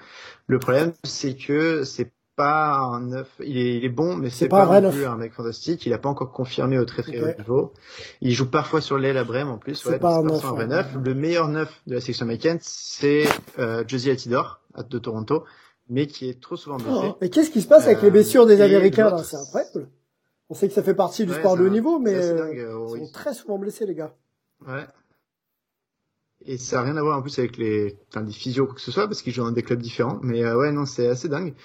Le 0.47 0.57
problème, 0.57 0.93
c'est 1.03 1.35
que 1.35 1.83
c'est 1.83 2.11
pas 2.35 2.79
un 2.79 3.01
neuf. 3.01 3.29
Il 3.43 3.57
est, 3.57 3.77
il 3.77 3.85
est 3.85 3.89
bon, 3.89 4.15
mais 4.17 4.29
c'est 4.31 4.49
pas 4.49 4.65
pas, 4.67 4.81
non 4.81 4.91
plus 4.91 5.05
un 5.05 5.15
mec 5.15 5.31
fantastique. 5.33 5.85
Il 5.85 5.93
a 5.93 5.99
pas 5.99 6.09
encore 6.09 6.31
confirmé 6.33 6.77
au 6.79 6.83
très 6.85 7.03
très 7.03 7.21
haut 7.21 7.37
niveau. 7.37 7.73
Il 8.21 8.33
joue 8.33 8.49
parfois 8.49 8.81
sur 8.81 8.97
l'aile 8.97 9.17
à 9.17 9.23
Brême 9.23 9.47
en 9.49 9.57
plus. 9.59 9.75
C'est 9.75 9.89
Ouais, 9.89 9.99
pas 9.99 10.17
un 10.17 10.21
c'est 10.21 10.27
neuf, 10.33 10.43
vrai 10.43 10.57
ouais. 10.63 10.67
neuf. 10.67 10.87
Le 11.01 11.13
meilleur 11.13 11.47
neuf 11.47 11.81
de 11.87 11.93
la 11.93 12.01
section 12.01 12.23
américaine, 12.23 12.57
c'est 12.61 13.23
euh, 13.59 13.83
Josie 13.87 14.09
Altidore 14.09 14.59
de 14.89 14.97
Toronto, 14.99 15.45
mais 15.89 16.07
qui 16.07 16.29
est 16.29 16.41
trop 16.41 16.55
souvent 16.55 16.77
blessé. 16.77 16.91
Oh, 16.93 17.17
mais 17.21 17.29
qu'est-ce 17.29 17.51
qui 17.51 17.61
se 17.61 17.67
passe 17.67 17.85
avec 17.85 17.99
Euh, 17.99 18.03
les 18.03 18.11
blessures 18.11 18.45
des 18.45 18.57
et 18.57 18.61
Américains 18.61 19.17
C'est 19.23 19.37
incroyable. 19.37 19.89
On 20.49 20.53
sait 20.53 20.67
que 20.67 20.73
ça 20.73 20.83
fait 20.83 20.93
partie 20.95 21.25
du 21.25 21.31
Ouais, 21.31 21.39
sport 21.39 21.57
de 21.57 21.65
haut 21.65 21.69
niveau, 21.69 21.97
mais 21.99 22.13
euh, 22.13 22.37
dingue, 22.37 22.59
euh, 22.59 22.85
ils 22.89 22.91
oui. 22.93 22.99
sont 23.07 23.11
très 23.11 23.33
souvent 23.33 23.57
blessés 23.57 23.85
les 23.85 23.95
gars. 23.95 24.13
Ouais. 24.67 24.85
Et 26.45 26.57
ça 26.57 26.81
a 26.81 26.83
rien 26.83 26.95
à 26.97 27.01
voir 27.01 27.17
en 27.17 27.21
plus 27.21 27.37
avec 27.39 27.57
les, 27.57 27.97
enfin, 28.09 28.21
des 28.21 28.31
physios 28.31 28.63
ou 28.63 28.67
quoi 28.67 28.75
que 28.75 28.81
ce 28.81 28.91
soit, 28.91 29.07
parce 29.07 29.21
qu'ils 29.23 29.33
jouent 29.33 29.43
dans 29.43 29.51
des 29.51 29.63
clubs 29.63 29.81
différents. 29.81 30.19
Mais 30.21 30.43
euh, 30.43 30.55
ouais, 30.57 30.71
non, 30.71 30.85
c'est 30.85 31.07
assez 31.07 31.27
dingue. 31.29 31.55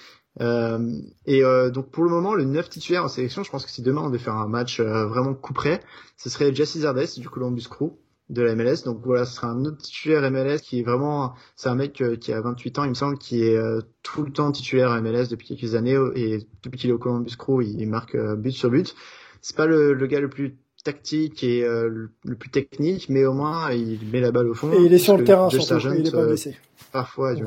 Euh, 0.41 0.93
et 1.27 1.43
euh, 1.45 1.71
donc 1.71 1.91
pour 1.91 2.05
le 2.05 2.11
moment, 2.11 2.35
le 2.35 2.45
9 2.45 2.69
titulaire 2.71 3.05
en 3.05 3.09
sélection, 3.09 3.43
je 3.43 3.51
pense 3.51 3.65
que 3.67 3.71
si 3.71 3.83
demain 3.83 4.03
on 4.03 4.07
devait 4.09 4.23
faire 4.23 4.37
un 4.37 4.47
match 4.49 4.81
euh, 4.81 5.07
vraiment 5.07 5.35
coup 5.35 5.53
près, 5.53 5.81
ce 6.17 6.31
serait 6.31 6.55
Jesse 6.55 6.79
Zardes 6.79 7.05
du 7.19 7.29
Columbus 7.29 7.65
Crew 7.69 7.91
de 8.31 8.43
la 8.43 8.55
MLS. 8.55 8.85
Donc 8.85 9.01
voilà, 9.05 9.27
ce 9.27 9.35
sera 9.35 9.49
un 9.49 9.65
autre 9.65 9.79
titulaire 9.79 10.29
MLS 10.31 10.59
qui 10.63 10.79
est 10.79 10.83
vraiment, 10.83 11.35
c'est 11.57 11.69
un 11.69 11.75
mec 11.75 12.01
euh, 12.01 12.17
qui 12.17 12.33
a 12.33 12.41
28 12.41 12.79
ans, 12.79 12.85
il 12.85 12.91
me 12.91 12.95
semble, 12.95 13.19
qui 13.19 13.43
est 13.45 13.57
euh, 13.57 13.81
tout 14.03 14.23
le 14.23 14.33
temps 14.33 14.51
titulaire 14.53 14.91
à 14.93 15.01
MLS 15.03 15.27
depuis 15.29 15.49
quelques 15.49 15.75
années 15.75 15.99
et 16.15 16.47
depuis 16.63 16.79
qu'il 16.79 16.91
est 16.91 16.93
au 16.95 16.99
Columbus 16.99 17.37
Crew, 17.37 17.61
il, 17.63 17.87
marque 17.89 18.15
euh, 18.15 18.37
but 18.37 18.53
sur 18.53 18.71
but. 18.71 18.95
C'est 19.43 19.57
pas 19.57 19.67
le, 19.67 19.93
le 19.93 20.07
gars 20.07 20.21
le 20.21 20.31
plus 20.31 20.57
tactique 20.85 21.45
et 21.45 21.65
euh, 21.65 21.89
le, 21.89 22.11
le 22.25 22.37
plus 22.37 22.51
technique, 22.51 23.09
mais 23.09 23.25
au 23.27 23.33
moins 23.35 23.71
il 23.73 23.99
met 24.11 24.21
la 24.21 24.31
balle 24.31 24.49
au 24.49 24.55
fond. 24.55 24.73
Et 24.73 24.85
il 24.85 24.93
est 24.95 24.99
sur 24.99 25.17
le 25.19 25.25
terrain 25.25 25.51
surtout, 25.51 25.67
Sargent, 25.67 25.93
il 25.93 26.07
est 26.07 26.11
pas 26.11 26.19
euh, 26.19 26.29
blessé. 26.29 26.57
Parfois, 26.93 27.35
du- 27.35 27.45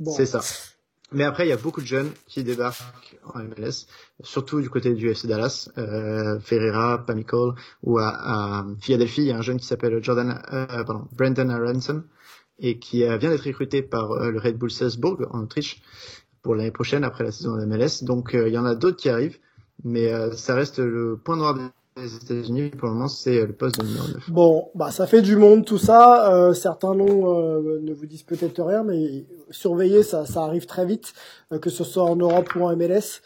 Bon. 0.00 0.10
c'est 0.10 0.26
ça. 0.26 0.40
Mais 1.14 1.24
après, 1.24 1.46
il 1.46 1.50
y 1.50 1.52
a 1.52 1.56
beaucoup 1.56 1.80
de 1.80 1.86
jeunes 1.86 2.10
qui 2.26 2.42
débarquent 2.44 3.18
en 3.32 3.38
MLS, 3.38 3.86
surtout 4.22 4.60
du 4.60 4.68
côté 4.68 4.92
du 4.94 5.08
FC 5.10 5.28
Dallas, 5.28 5.70
euh, 5.78 6.38
Ferreira, 6.40 7.04
Pamicol, 7.06 7.54
ou 7.82 7.98
à, 7.98 8.08
à 8.08 8.66
Philadelphie, 8.80 9.22
il 9.22 9.28
y 9.28 9.32
a 9.32 9.38
un 9.38 9.42
jeune 9.42 9.58
qui 9.58 9.66
s'appelle 9.66 10.02
Jordan, 10.02 10.42
euh, 10.52 10.66
pardon, 10.66 11.08
Brandon 11.12 11.48
Aronson, 11.48 12.04
et 12.58 12.78
qui 12.78 13.04
euh, 13.04 13.16
vient 13.16 13.30
d'être 13.30 13.44
recruté 13.44 13.82
par 13.82 14.12
euh, 14.12 14.30
le 14.30 14.38
Red 14.38 14.56
Bull 14.56 14.70
Salzburg 14.70 15.26
en 15.30 15.42
Autriche 15.42 15.82
pour 16.42 16.54
l'année 16.54 16.70
prochaine 16.70 17.04
après 17.04 17.24
la 17.24 17.32
saison 17.32 17.56
de 17.56 17.64
MLS. 17.64 18.02
Donc 18.04 18.34
euh, 18.34 18.48
il 18.48 18.54
y 18.54 18.58
en 18.58 18.64
a 18.64 18.74
d'autres 18.74 18.96
qui 18.96 19.08
arrivent, 19.08 19.38
mais 19.82 20.10
ça 20.36 20.54
reste 20.54 20.78
le 20.78 21.18
point 21.22 21.36
noir 21.36 21.56
des 21.96 22.16
États-Unis 22.16 22.70
pour 22.70 22.88
le 22.88 22.94
moment, 22.94 23.06
c'est 23.06 23.38
euh, 23.38 23.46
le 23.46 23.52
poste 23.52 23.80
numéro 23.80 24.08
9. 24.08 24.30
Bon, 24.30 24.68
bah 24.74 24.90
ça 24.90 25.06
fait 25.06 25.22
du 25.22 25.36
monde 25.36 25.64
tout 25.64 25.78
ça. 25.78 26.34
Euh, 26.34 26.52
certains 26.52 26.92
noms 26.92 27.38
euh, 27.38 27.78
ne 27.82 27.94
vous 27.94 28.06
disent 28.06 28.24
peut-être 28.24 28.60
rien, 28.64 28.82
mais 28.82 29.24
surveillez, 29.50 30.02
ça, 30.02 30.26
ça 30.26 30.42
arrive 30.42 30.66
très 30.66 30.86
vite, 30.86 31.14
que 31.60 31.70
ce 31.70 31.84
soit 31.84 32.02
en 32.02 32.16
Europe 32.16 32.52
ou 32.56 32.64
en 32.64 32.74
MLS. 32.74 33.22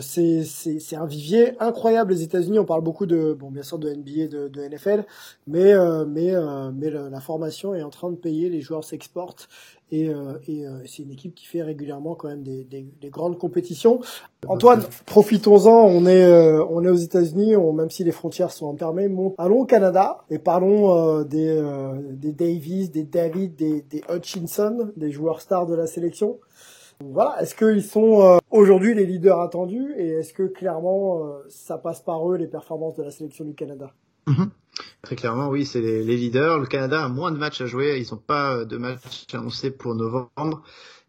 C'est 0.00 0.96
un 0.96 1.06
vivier 1.06 1.52
incroyable 1.60 2.12
les 2.12 2.22
États-Unis. 2.22 2.58
On 2.58 2.64
parle 2.64 2.82
beaucoup 2.82 3.04
de 3.04 3.36
bon 3.38 3.50
bien 3.50 3.62
sûr 3.62 3.78
de 3.78 3.90
NBA, 3.90 4.28
de, 4.28 4.48
de 4.48 4.62
NFL, 4.62 5.04
mais 5.46 5.74
mais 6.06 6.32
mais 6.72 6.90
la 6.90 7.20
formation 7.20 7.74
est 7.74 7.82
en 7.82 7.90
train 7.90 8.10
de 8.10 8.16
payer. 8.16 8.48
Les 8.48 8.62
joueurs 8.62 8.84
s'exportent 8.84 9.48
et, 9.92 10.08
euh, 10.08 10.38
et 10.48 10.66
euh, 10.66 10.78
c'est 10.86 11.04
une 11.04 11.12
équipe 11.12 11.34
qui 11.36 11.46
fait 11.46 11.62
régulièrement 11.62 12.16
quand 12.16 12.26
même 12.26 12.42
des, 12.42 12.64
des, 12.64 12.84
des 13.00 13.10
grandes 13.10 13.38
compétitions. 13.38 14.00
Antoine, 14.48 14.82
profitons-en. 15.06 15.86
On 15.86 16.04
est 16.06 16.24
euh, 16.24 16.64
on 16.68 16.82
est 16.84 16.88
aux 16.88 16.96
États-Unis, 16.96 17.54
même 17.74 17.90
si 17.90 18.02
les 18.02 18.10
frontières 18.10 18.50
sont 18.50 18.76
fermées. 18.76 19.06
Mon- 19.08 19.34
allons 19.38 19.60
au 19.60 19.64
Canada 19.66 20.24
et 20.30 20.40
parlons 20.40 21.22
des 21.22 21.62
des 22.12 22.32
Davis, 22.32 22.90
des 22.90 23.04
David, 23.04 23.54
des, 23.54 23.82
des 23.82 24.02
Hutchinson, 24.12 24.90
des 24.96 25.12
joueurs 25.12 25.40
stars 25.40 25.66
de 25.66 25.76
la 25.76 25.86
sélection. 25.86 26.40
Voilà, 27.04 27.40
est-ce 27.42 27.54
qu'ils 27.54 27.82
sont 27.82 28.38
aujourd'hui 28.50 28.94
les 28.94 29.06
leaders 29.06 29.40
attendus 29.40 29.94
et 29.96 30.08
est-ce 30.08 30.32
que 30.32 30.44
clairement 30.44 31.20
ça 31.48 31.76
passe 31.76 32.00
par 32.00 32.30
eux 32.30 32.36
les 32.36 32.46
performances 32.46 32.96
de 32.96 33.02
la 33.02 33.10
sélection 33.10 33.44
du 33.44 33.54
Canada? 33.54 33.92
Très 35.02 35.16
clairement, 35.16 35.48
oui, 35.48 35.66
c'est 35.66 35.80
les, 35.80 36.02
les 36.02 36.16
leaders. 36.16 36.58
Le 36.58 36.66
Canada 36.66 37.04
a 37.04 37.08
moins 37.08 37.30
de 37.30 37.38
matchs 37.38 37.60
à 37.60 37.66
jouer. 37.66 37.98
Ils 37.98 38.12
n'ont 38.12 38.20
pas 38.20 38.64
de 38.64 38.76
matchs 38.76 39.26
annoncés 39.34 39.70
pour 39.70 39.94
novembre. 39.94 40.62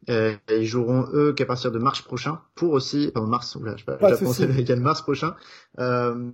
Euh, 0.10 0.36
ils 0.50 0.66
joueront 0.66 1.08
eux 1.14 1.34
qu'à 1.34 1.46
partir 1.46 1.72
de 1.72 1.80
mars 1.80 2.02
prochain. 2.02 2.42
Pour 2.56 2.74
aussi, 2.74 3.12
enfin 3.16 3.26
mars, 3.26 3.56
oula, 3.56 3.76
je 3.78 3.86
pas, 3.86 3.98
c'est 4.16 4.44
américain, 4.44 4.76
mars 4.76 5.02
prochain. 5.02 5.36
Euh, 5.80 6.32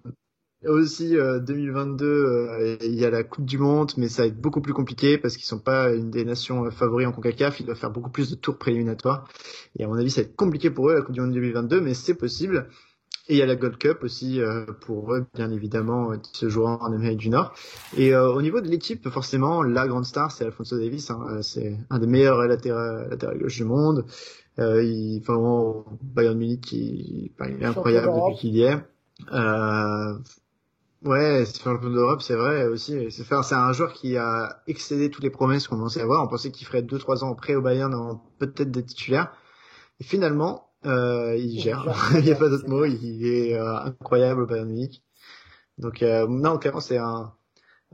aussi 0.68 1.16
euh, 1.18 1.40
2022, 1.40 2.06
euh, 2.06 2.78
il 2.82 2.96
y 2.96 3.06
a 3.06 3.10
la 3.10 3.24
Coupe 3.24 3.46
du 3.46 3.58
Monde, 3.58 3.94
mais 3.96 4.10
ça 4.10 4.24
va 4.24 4.28
être 4.28 4.40
beaucoup 4.40 4.62
plus 4.62 4.74
compliqué 4.74 5.18
parce 5.18 5.38
qu'ils 5.38 5.46
sont 5.46 5.60
pas 5.60 5.92
une 5.94 6.10
des 6.10 6.26
nations 6.26 6.66
euh, 6.66 6.70
favoris 6.70 7.08
en 7.08 7.12
Concacaf. 7.12 7.60
Ils 7.60 7.66
doivent 7.66 7.78
faire 7.78 7.92
beaucoup 7.92 8.10
plus 8.10 8.30
de 8.30 8.36
tours 8.36 8.58
préliminatoires. 8.58 9.28
Et 9.78 9.86
à 9.86 9.88
mon 9.88 9.96
avis, 9.96 10.12
ça 10.12 10.22
va 10.22 10.28
être 10.28 10.36
compliqué 10.36 10.70
pour 10.70 10.90
eux 10.90 10.96
la 10.96 11.02
Coupe 11.02 11.14
du 11.14 11.22
Monde 11.22 11.34
2022, 11.34 11.80
mais 11.80 11.94
c'est 11.94 12.16
possible. 12.16 12.68
Et 13.30 13.36
il 13.36 13.38
y 13.38 13.44
a 13.44 13.46
la 13.46 13.56
Gold 13.56 13.78
Cup 13.78 14.00
aussi 14.02 14.42
euh, 14.42 14.66
pour 14.82 15.14
eux, 15.14 15.24
bien 15.36 15.52
évidemment, 15.52 16.12
euh, 16.12 16.18
qui 16.18 16.36
se 16.36 16.50
jouera 16.50 16.80
en 16.82 16.92
Amérique 16.92 17.20
du 17.20 17.30
Nord. 17.30 17.54
Et 17.96 18.16
euh, 18.16 18.32
au 18.32 18.42
niveau 18.42 18.60
de 18.60 18.68
l'équipe, 18.68 19.08
forcément, 19.08 19.62
la 19.62 19.88
grande 19.88 20.06
star, 20.06 20.32
c'est 20.32 20.46
Alfonso 20.46 20.80
Davis. 20.80 21.12
Hein. 21.12 21.24
Euh, 21.30 21.42
C'est 21.44 21.78
un 21.92 22.00
des 22.00 22.08
meilleurs 22.08 22.42
latéraux 22.48 23.08
latéraux 23.08 23.38
gauche 23.38 23.58
du 23.58 23.66
monde. 23.66 24.06
Euh, 24.58 24.84
il, 24.84 25.20
enfin, 25.22 25.34
vraiment, 25.36 25.86
Bayern 26.02 26.38
Munich, 26.40 26.72
il, 26.72 27.32
enfin, 27.40 27.52
il 27.52 27.62
est 27.62 27.68
incroyable 27.68 28.08
depuis 28.08 28.36
qu'il 28.40 28.56
y 28.56 28.64
est. 28.64 28.78
Euh, 29.32 30.18
ouais, 31.04 31.46
c'est 31.46 31.62
champion 31.62 31.92
d'Europe, 31.92 32.24
c'est 32.24 32.36
vrai 32.36 32.66
aussi. 32.66 33.12
C'est 33.12 33.22
enfin, 33.22 33.44
c'est 33.44 33.54
un 33.54 33.72
joueur 33.74 33.94
qui 33.94 34.18
a 34.18 34.64
excédé 34.66 35.12
toutes 35.12 35.24
les 35.24 35.30
promesses 35.30 35.68
qu'on 35.68 35.78
pensait 35.78 36.02
avoir. 36.02 36.24
On 36.24 36.28
pensait 36.28 36.50
qu'il 36.50 36.66
ferait 36.66 36.82
2-3 36.82 37.24
ans 37.24 37.36
prêt 37.36 37.54
au 37.54 37.62
Bayern 37.62 37.94
en 37.94 38.24
peut-être 38.40 38.72
des 38.72 38.84
titulaires. 38.84 39.32
Et 40.00 40.04
finalement, 40.04 40.69
euh, 40.86 41.36
il 41.38 41.60
gère. 41.60 41.86
il 42.16 42.24
n'y 42.24 42.32
a 42.32 42.36
pas 42.36 42.50
d'autre 42.50 42.68
mot. 42.68 42.86
Il 42.86 43.26
est 43.26 43.56
euh, 43.56 43.80
incroyable 43.80 44.44
au 44.44 44.46
Bayern 44.46 44.68
Munich. 44.68 45.04
Donc 45.78 46.04
euh, 46.04 46.28
non, 46.28 46.58
clairement 46.58 46.82
c'est 46.82 46.98
un, 46.98 47.34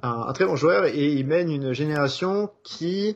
un, 0.01 0.25
un 0.27 0.33
très 0.33 0.45
bon 0.45 0.55
joueur 0.55 0.85
et 0.85 1.13
il 1.13 1.27
mène 1.27 1.51
une 1.51 1.73
génération 1.73 2.51
qui 2.63 3.15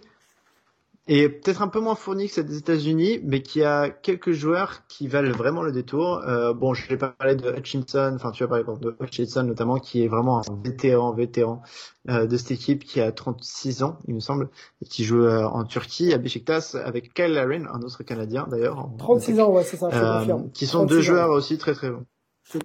est 1.12 1.30
peut-être 1.30 1.62
un 1.62 1.68
peu 1.68 1.80
moins 1.80 1.96
fournie 1.96 2.28
que 2.28 2.34
celle 2.34 2.46
des 2.46 2.58
États-Unis, 2.58 3.20
mais 3.24 3.42
qui 3.42 3.64
a 3.64 3.90
quelques 3.90 4.32
joueurs 4.32 4.86
qui 4.88 5.08
valent 5.08 5.32
vraiment 5.32 5.62
le 5.64 5.72
détour. 5.72 6.22
Euh, 6.28 6.54
bon, 6.54 6.74
je 6.74 6.88
vais 6.88 6.98
pas 6.98 7.10
parler 7.10 7.36
de 7.36 7.50
Hutchinson, 7.52 8.12
enfin 8.16 8.32
tu 8.32 8.44
vas 8.44 8.48
parler 8.50 8.64
de 8.80 8.96
Hutchinson 9.02 9.44
notamment, 9.44 9.78
qui 9.80 10.04
est 10.04 10.08
vraiment 10.08 10.40
un 10.40 10.62
vétéran, 10.64 11.14
vétéran 11.14 11.62
euh, 12.10 12.28
de 12.28 12.38
cette 12.38 12.52
équipe 12.52 12.84
qui 12.84 13.02
a 13.02 13.12
36 13.12 13.82
ans, 13.84 13.98
il 14.08 14.16
me 14.16 14.20
semble, 14.20 14.50
et 14.82 14.86
qui 14.86 15.04
joue 15.04 15.24
euh, 15.24 15.44
en 15.46 15.64
Turquie 15.64 16.14
à 16.14 16.18
Beşiktaş 16.18 16.76
avec 16.76 17.14
Kyle 17.14 17.34
Larin, 17.34 17.66
un 17.74 17.82
autre 17.82 18.04
Canadien 18.04 18.48
d'ailleurs. 18.50 18.78
en- 18.80 18.96
36 18.98 19.40
ans, 19.40 19.50
ouais, 19.52 19.64
c'est 19.64 19.78
ça, 19.78 19.90
je 19.92 19.98
euh, 19.98 20.20
confirme. 20.20 20.52
qui 20.52 20.68
sont 20.68 20.80
36 20.86 20.94
deux 20.96 21.00
ans. 21.00 21.04
joueurs 21.04 21.30
aussi 21.32 21.58
très 21.58 21.74
très 21.74 21.90
bons. 21.90 22.06
C'est- 22.44 22.58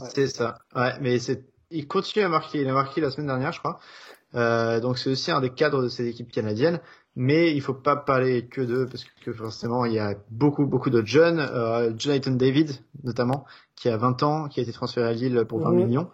ouais. 0.00 0.08
C'est 0.14 0.26
ça. 0.26 0.58
Ouais, 0.74 0.94
mais 1.00 1.18
c'est, 1.18 1.44
il 1.70 1.86
continue 1.86 2.24
à 2.24 2.28
marquer. 2.28 2.60
Il 2.62 2.68
a 2.68 2.72
marqué 2.72 3.00
la 3.00 3.10
semaine 3.10 3.26
dernière, 3.26 3.52
je 3.52 3.58
crois. 3.58 3.78
Euh, 4.34 4.80
donc 4.80 4.98
c'est 4.98 5.10
aussi 5.10 5.30
un 5.30 5.40
des 5.40 5.50
cadres 5.50 5.82
de 5.82 5.88
ces 5.88 6.06
équipes 6.06 6.30
canadiennes. 6.30 6.80
Mais 7.16 7.52
il 7.52 7.60
faut 7.62 7.74
pas 7.74 7.96
parler 7.96 8.46
que 8.46 8.60
d'eux 8.60 8.86
parce 8.86 9.04
que 9.24 9.32
forcément 9.32 9.84
il 9.84 9.92
y 9.94 9.98
a 9.98 10.14
beaucoup 10.30 10.66
beaucoup 10.66 10.90
d'autres 10.90 11.08
jeunes. 11.08 11.40
Euh, 11.40 11.92
Jonathan 11.98 12.30
David 12.32 12.70
notamment, 13.02 13.44
qui 13.74 13.88
a 13.88 13.96
20 13.96 14.22
ans, 14.22 14.48
qui 14.48 14.60
a 14.60 14.62
été 14.62 14.72
transféré 14.72 15.08
à 15.08 15.12
Lille 15.12 15.44
pour 15.48 15.60
20 15.60 15.70
Mhm. 15.72 15.76
millions. 15.86 16.10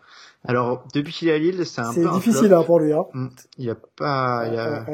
Alors 0.46 0.84
depuis 0.94 1.12
qu'il 1.12 1.28
est 1.28 1.34
à 1.34 1.38
Lille, 1.38 1.66
c'est 1.66 1.80
un 1.82 1.92
peu 1.92 2.06
un 2.08 2.14
difficile 2.14 2.46
flop. 2.48 2.56
hein, 2.60 2.62
pour 2.64 2.80
lui. 2.80 2.92
Hein. 2.92 3.04
Mm. 3.12 3.28
Il 3.58 3.70
a 3.70 3.74
pas, 3.96 4.46
il 4.48 4.58
a, 4.58 4.86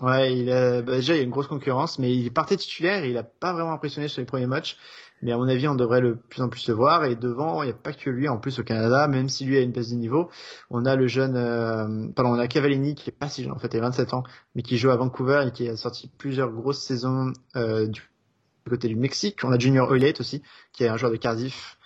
Ouais, 0.00 0.36
il 0.36 0.50
a, 0.50 0.80
bah, 0.82 0.96
déjà 0.96 1.14
il 1.14 1.18
y 1.18 1.20
a 1.20 1.22
une 1.22 1.30
grosse 1.30 1.46
concurrence, 1.48 1.98
mais 1.98 2.12
il 2.14 2.32
partait 2.32 2.56
titulaire 2.56 3.04
et 3.04 3.10
il 3.10 3.18
a 3.18 3.22
pas 3.22 3.52
vraiment 3.52 3.72
impressionné 3.72 4.08
sur 4.08 4.20
les 4.20 4.26
premiers 4.26 4.46
matchs. 4.46 4.76
Mais 5.22 5.32
à 5.32 5.36
mon 5.36 5.48
avis, 5.48 5.68
on 5.68 5.74
devrait 5.74 6.00
le 6.00 6.16
plus 6.16 6.42
en 6.42 6.48
plus 6.48 6.68
le 6.68 6.74
voir. 6.74 7.04
Et 7.04 7.16
devant, 7.16 7.62
il 7.62 7.66
n'y 7.66 7.72
a 7.72 7.76
pas 7.76 7.92
que 7.92 8.10
lui. 8.10 8.28
En 8.28 8.38
plus, 8.38 8.58
au 8.58 8.64
Canada, 8.64 9.06
même 9.08 9.28
si 9.28 9.44
lui 9.44 9.56
a 9.56 9.60
une 9.60 9.72
baisse 9.72 9.90
de 9.90 9.96
niveau, 9.96 10.30
on 10.70 10.84
a 10.84 10.96
le 10.96 11.06
jeune, 11.06 11.36
euh, 11.36 12.08
pardon, 12.14 12.32
on 12.32 12.38
a 12.38 12.48
Cavallini 12.48 12.94
qui 12.94 13.10
est 13.10 13.12
pas 13.12 13.28
si 13.28 13.44
jeune 13.44 13.52
en 13.52 13.58
fait, 13.58 13.72
il 13.72 13.78
a 13.78 13.82
27 13.82 14.14
ans, 14.14 14.24
mais 14.54 14.62
qui 14.62 14.78
joue 14.78 14.90
à 14.90 14.96
Vancouver 14.96 15.44
et 15.48 15.52
qui 15.52 15.68
a 15.68 15.76
sorti 15.76 16.10
plusieurs 16.18 16.50
grosses 16.50 16.82
saisons 16.82 17.32
euh, 17.56 17.86
du 17.86 18.02
côté 18.68 18.88
du 18.88 18.96
Mexique. 18.96 19.38
On 19.44 19.52
a 19.52 19.58
Junior 19.58 19.88
Hoylett 19.90 20.20
aussi, 20.20 20.42
qui 20.72 20.84
est 20.84 20.88
un 20.88 20.96
joueur 20.96 21.12
de 21.12 21.16
Cardiff. 21.16 21.78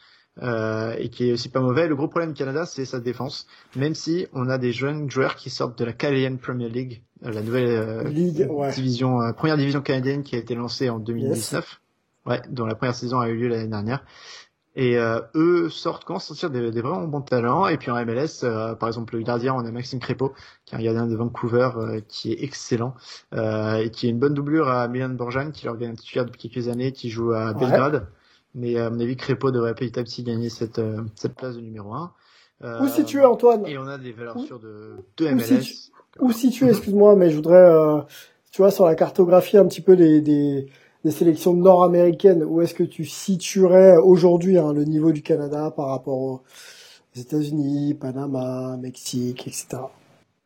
euh, 0.42 0.94
et 0.98 1.08
qui 1.08 1.30
est 1.30 1.32
aussi 1.32 1.48
pas 1.48 1.60
mauvais. 1.60 1.88
Le 1.88 1.96
gros 1.96 2.08
problème 2.08 2.32
du 2.32 2.38
Canada, 2.38 2.66
c'est 2.66 2.84
sa 2.84 3.00
défense. 3.00 3.46
Même 3.74 3.94
si 3.94 4.26
on 4.34 4.48
a 4.50 4.58
des 4.58 4.72
jeunes 4.72 5.10
joueurs 5.10 5.36
qui 5.36 5.48
sortent 5.48 5.78
de 5.78 5.84
la 5.84 5.94
Canadian 5.94 6.36
Premier 6.36 6.68
League, 6.68 7.02
euh, 7.24 7.32
la 7.32 7.42
nouvelle 7.42 7.68
euh, 7.68 8.04
Ligue, 8.04 8.46
ouais. 8.50 8.72
division, 8.72 9.22
euh, 9.22 9.32
première 9.32 9.56
division 9.56 9.80
canadienne 9.80 10.22
qui 10.22 10.36
a 10.36 10.38
été 10.38 10.54
lancée 10.54 10.90
en 10.90 10.98
2019. 10.98 11.80
Ouais, 12.26 12.42
dont 12.48 12.66
la 12.66 12.74
première 12.74 12.94
saison 12.94 13.20
a 13.20 13.28
eu 13.28 13.36
lieu 13.36 13.48
l'année 13.48 13.68
dernière. 13.68 14.04
Et 14.78 14.98
euh, 14.98 15.20
eux 15.34 15.70
sortent, 15.70 16.04
commencent 16.04 16.24
à 16.24 16.34
sortir 16.34 16.50
des, 16.50 16.70
des, 16.70 16.82
vraiment 16.82 17.06
bons 17.08 17.22
talents. 17.22 17.66
Et 17.66 17.78
puis 17.78 17.90
en 17.90 18.04
MLS, 18.04 18.44
euh, 18.44 18.74
par 18.74 18.90
exemple, 18.90 19.16
le 19.16 19.22
gardien, 19.22 19.54
on 19.54 19.64
a 19.64 19.70
Maxime 19.70 20.00
Crépeau, 20.00 20.34
qui 20.66 20.74
est 20.74 20.78
un 20.78 20.82
gardien 20.82 21.06
de 21.06 21.16
Vancouver, 21.16 21.70
euh, 21.76 22.00
qui 22.06 22.32
est 22.32 22.44
excellent 22.44 22.94
euh, 23.34 23.76
et 23.76 23.90
qui 23.90 24.06
est 24.06 24.10
une 24.10 24.18
bonne 24.18 24.34
doublure 24.34 24.68
à 24.68 24.86
Milan 24.86 25.08
Borjan, 25.08 25.50
qui 25.50 25.64
leur 25.64 25.76
vient 25.76 25.94
titulaire 25.94 26.26
depuis 26.26 26.50
quelques 26.50 26.68
années, 26.68 26.92
qui 26.92 27.08
joue 27.08 27.32
à 27.32 27.54
Belgrade. 27.54 28.06
Mais 28.54 28.78
à 28.78 28.90
mon 28.90 29.00
avis, 29.00 29.16
Crépeau 29.16 29.50
devrait 29.50 29.74
petit 29.74 29.98
à 29.98 30.02
petit 30.02 30.22
gagner 30.22 30.50
cette, 30.50 30.80
cette 31.14 31.34
place 31.34 31.56
de 31.56 31.62
numéro 31.62 31.94
1. 31.94 32.12
Où 32.82 32.88
situé 32.88 33.24
Antoine? 33.24 33.66
Et 33.66 33.78
on 33.78 33.86
a 33.86 33.96
des 33.96 34.12
valeurs 34.12 34.38
sûres 34.40 34.60
de, 34.60 34.96
de 35.16 35.28
MLS. 35.28 35.90
Où 36.20 36.32
situé, 36.32 36.68
excuse-moi, 36.68 37.16
mais 37.16 37.30
je 37.30 37.36
voudrais, 37.36 37.70
tu 38.50 38.60
vois, 38.60 38.70
sur 38.70 38.84
la 38.84 38.94
cartographie 38.94 39.56
un 39.56 39.66
petit 39.66 39.82
peu 39.82 39.96
des, 39.96 40.20
des 40.20 40.66
des 41.06 41.12
sélections 41.12 41.54
nord-américaines, 41.54 42.42
où 42.42 42.60
est-ce 42.62 42.74
que 42.74 42.82
tu 42.82 43.04
situerais 43.04 43.96
aujourd'hui 43.96 44.58
hein, 44.58 44.72
le 44.72 44.82
niveau 44.82 45.12
du 45.12 45.22
Canada 45.22 45.70
par 45.70 45.86
rapport 45.86 46.18
aux 46.18 46.42
États-Unis, 47.14 47.94
Panama, 47.94 48.76
Mexique, 48.76 49.46
etc. 49.46 49.82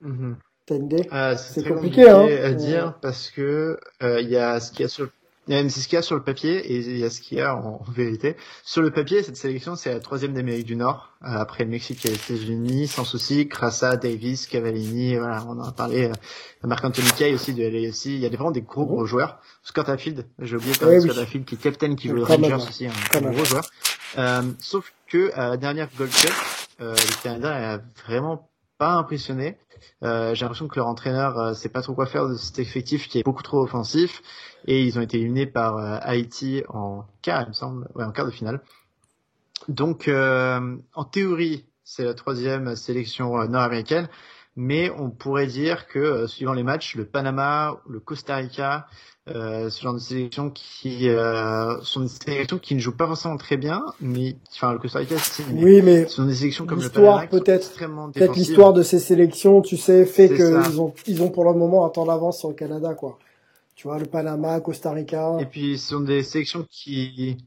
Mm 0.03 0.35
T'as 0.67 0.77
une 0.77 0.85
idée? 0.85 1.09
Euh, 1.13 1.35
C'est 1.37 1.67
compliqué, 1.67 2.05
compliqué, 2.05 2.11
hein. 2.11 2.45
à 2.45 2.53
dire 2.53 2.95
parce 3.01 3.31
que 3.31 3.79
euh, 4.03 4.21
il 4.21 4.29
y 4.29 4.37
a 4.37 4.61
ce 4.61 4.71
qu'il 4.71 4.83
y 4.83 4.85
a 4.85 4.89
sur 4.89 5.09
c'est 5.51 5.81
ce 5.81 5.89
qu'il 5.89 5.97
y 5.97 5.99
a 5.99 6.03
sur 6.03 6.17
le 6.17 6.23
papier 6.23 6.59
et 6.59 6.79
il 6.79 6.99
y 6.99 7.05
a 7.05 7.11
ce 7.11 7.21
qu'il 7.21 7.39
y 7.39 7.41
a 7.41 7.57
en, 7.57 7.83
vérité. 7.89 8.37
Sur 8.65 8.83
le 8.83 8.91
papier, 8.91 9.23
cette 9.23 9.37
sélection, 9.37 9.77
c'est 9.77 9.93
la 9.93 10.01
troisième 10.01 10.33
d'Amérique 10.33 10.67
du 10.67 10.77
Nord, 10.77 11.11
euh, 11.23 11.27
après 11.27 11.65
le 11.65 11.71
Mexique 11.71 12.05
et 12.07 12.11
les 12.11 12.15
États-Unis, 12.15 12.87
sans 12.89 13.05
souci. 13.05 13.49
Crassa, 13.49 13.97
Davis, 13.97 14.47
Cavallini, 14.47 15.17
voilà, 15.17 15.45
on 15.49 15.59
en 15.59 15.65
a 15.65 15.73
parlé. 15.73 16.05
Euh, 16.05 16.13
Marc-Anthony 16.63 17.11
Kay 17.17 17.35
aussi 17.35 17.55
de 17.55 17.65
LAFC. 17.65 18.07
Il 18.07 18.19
y 18.19 18.27
a 18.27 18.29
vraiment 18.29 18.51
des 18.51 18.63
gros 18.63 18.87
gros 18.87 19.07
joueurs. 19.07 19.41
Scott 19.63 19.89
Affield, 19.89 20.27
j'ai 20.39 20.57
oublié 20.57 20.75
quand 20.79 20.87
même 20.87 21.01
Scott 21.01 21.19
Affield 21.19 21.45
qui 21.45 21.55
est 21.57 21.59
capitaine, 21.59 21.97
qui 21.97 22.09
joue 22.09 22.17
le 22.17 22.25
Rangers 22.25 22.55
aussi, 22.55 22.87
un, 22.87 23.21
gros 23.21 23.45
joueur. 23.45 23.65
Euh, 24.19 24.43
sauf 24.59 24.93
que 25.09 25.33
à 25.35 25.51
la 25.51 25.57
dernière 25.57 25.89
Gold 25.97 26.13
Cup, 26.13 26.33
euh, 26.81 26.95
le 26.95 27.23
Canada 27.23 27.75
a 27.75 27.79
vraiment 28.05 28.50
pas 28.81 28.95
impressionné. 28.95 29.59
Euh, 30.03 30.35
j'ai 30.35 30.47
l'impression 30.47 30.67
que 30.67 30.77
leur 30.77 30.87
entraîneur 30.87 31.39
euh, 31.39 31.53
sait 31.53 31.69
pas 31.69 31.83
trop 31.83 31.95
quoi 31.95 32.07
faire 32.07 32.27
de 32.27 32.35
cet 32.35 32.59
effectif 32.59 33.09
qui 33.09 33.19
est 33.19 33.23
beaucoup 33.23 33.43
trop 33.43 33.63
offensif 33.63 34.23
et 34.67 34.83
ils 34.83 34.99
ont 34.99 35.03
été 35.03 35.19
éliminés 35.19 35.47
par 35.47 35.77
euh, 35.77 35.99
Haïti 36.01 36.63
en 36.71 37.05
quart, 37.21 37.43
il 37.43 37.49
me 37.49 37.53
semble, 37.53 37.89
ouais, 37.95 38.05
en 38.05 38.11
quart 38.11 38.25
de 38.25 38.31
finale. 38.31 38.63
Donc, 39.69 40.09
en 40.09 41.05
théorie, 41.05 41.67
c'est 41.85 42.05
la 42.05 42.15
troisième 42.15 42.75
sélection 42.77 43.47
nord-américaine, 43.47 44.09
mais 44.61 44.91
on 44.99 45.09
pourrait 45.09 45.47
dire 45.47 45.87
que 45.87 46.27
suivant 46.27 46.53
les 46.53 46.63
matchs, 46.63 46.95
le 46.95 47.07
Panama, 47.07 47.81
le 47.89 47.99
Costa 47.99 48.37
Rica, 48.37 48.87
euh, 49.31 49.71
ce 49.71 49.81
genre 49.81 49.95
de 49.95 49.99
sélections 49.99 50.51
qui 50.51 51.09
euh, 51.09 51.81
sont 51.81 52.01
des 52.01 52.09
sélections 52.09 52.59
qui 52.59 52.75
ne 52.75 52.81
jouent 52.81 52.95
pas 52.95 53.07
forcément 53.07 53.39
très 53.39 53.57
bien, 53.57 53.83
mais 54.03 54.37
enfin 54.53 54.75
le 54.75 54.79
Costa 54.79 54.99
Rica, 54.99 55.17
c'est 55.17 55.45
oui, 55.51 55.81
mais 55.81 56.05
ce 56.05 56.17
sont 56.17 56.27
des 56.27 56.35
sélections 56.35 56.67
comme 56.67 56.83
le 56.83 56.91
Panama 56.91 57.27
peut-être 57.27 57.73
peut-être 58.13 58.37
l'histoire 58.37 58.75
de 58.75 58.83
ces 58.83 58.99
sélections, 58.99 59.63
tu 59.63 59.79
sais, 59.79 60.05
fait 60.05 60.29
qu'ils 60.29 60.79
ont 60.79 60.93
ils 61.07 61.23
ont 61.23 61.31
pour 61.31 61.45
le 61.45 61.55
moment 61.55 61.87
un 61.87 61.89
temps 61.89 62.05
d'avance 62.05 62.39
sur 62.39 62.51
le 62.51 62.55
Canada, 62.55 62.93
quoi. 62.93 63.19
Tu 63.77 63.89
vois, 63.89 63.99
le 63.99 64.05
Panama, 64.05 64.61
Costa 64.61 64.91
Rica. 64.91 65.39
Et 65.41 65.47
puis 65.47 65.79
ce 65.79 65.95
sont 65.95 66.01
des 66.01 66.23
sélections 66.23 66.67
qui 66.71 67.39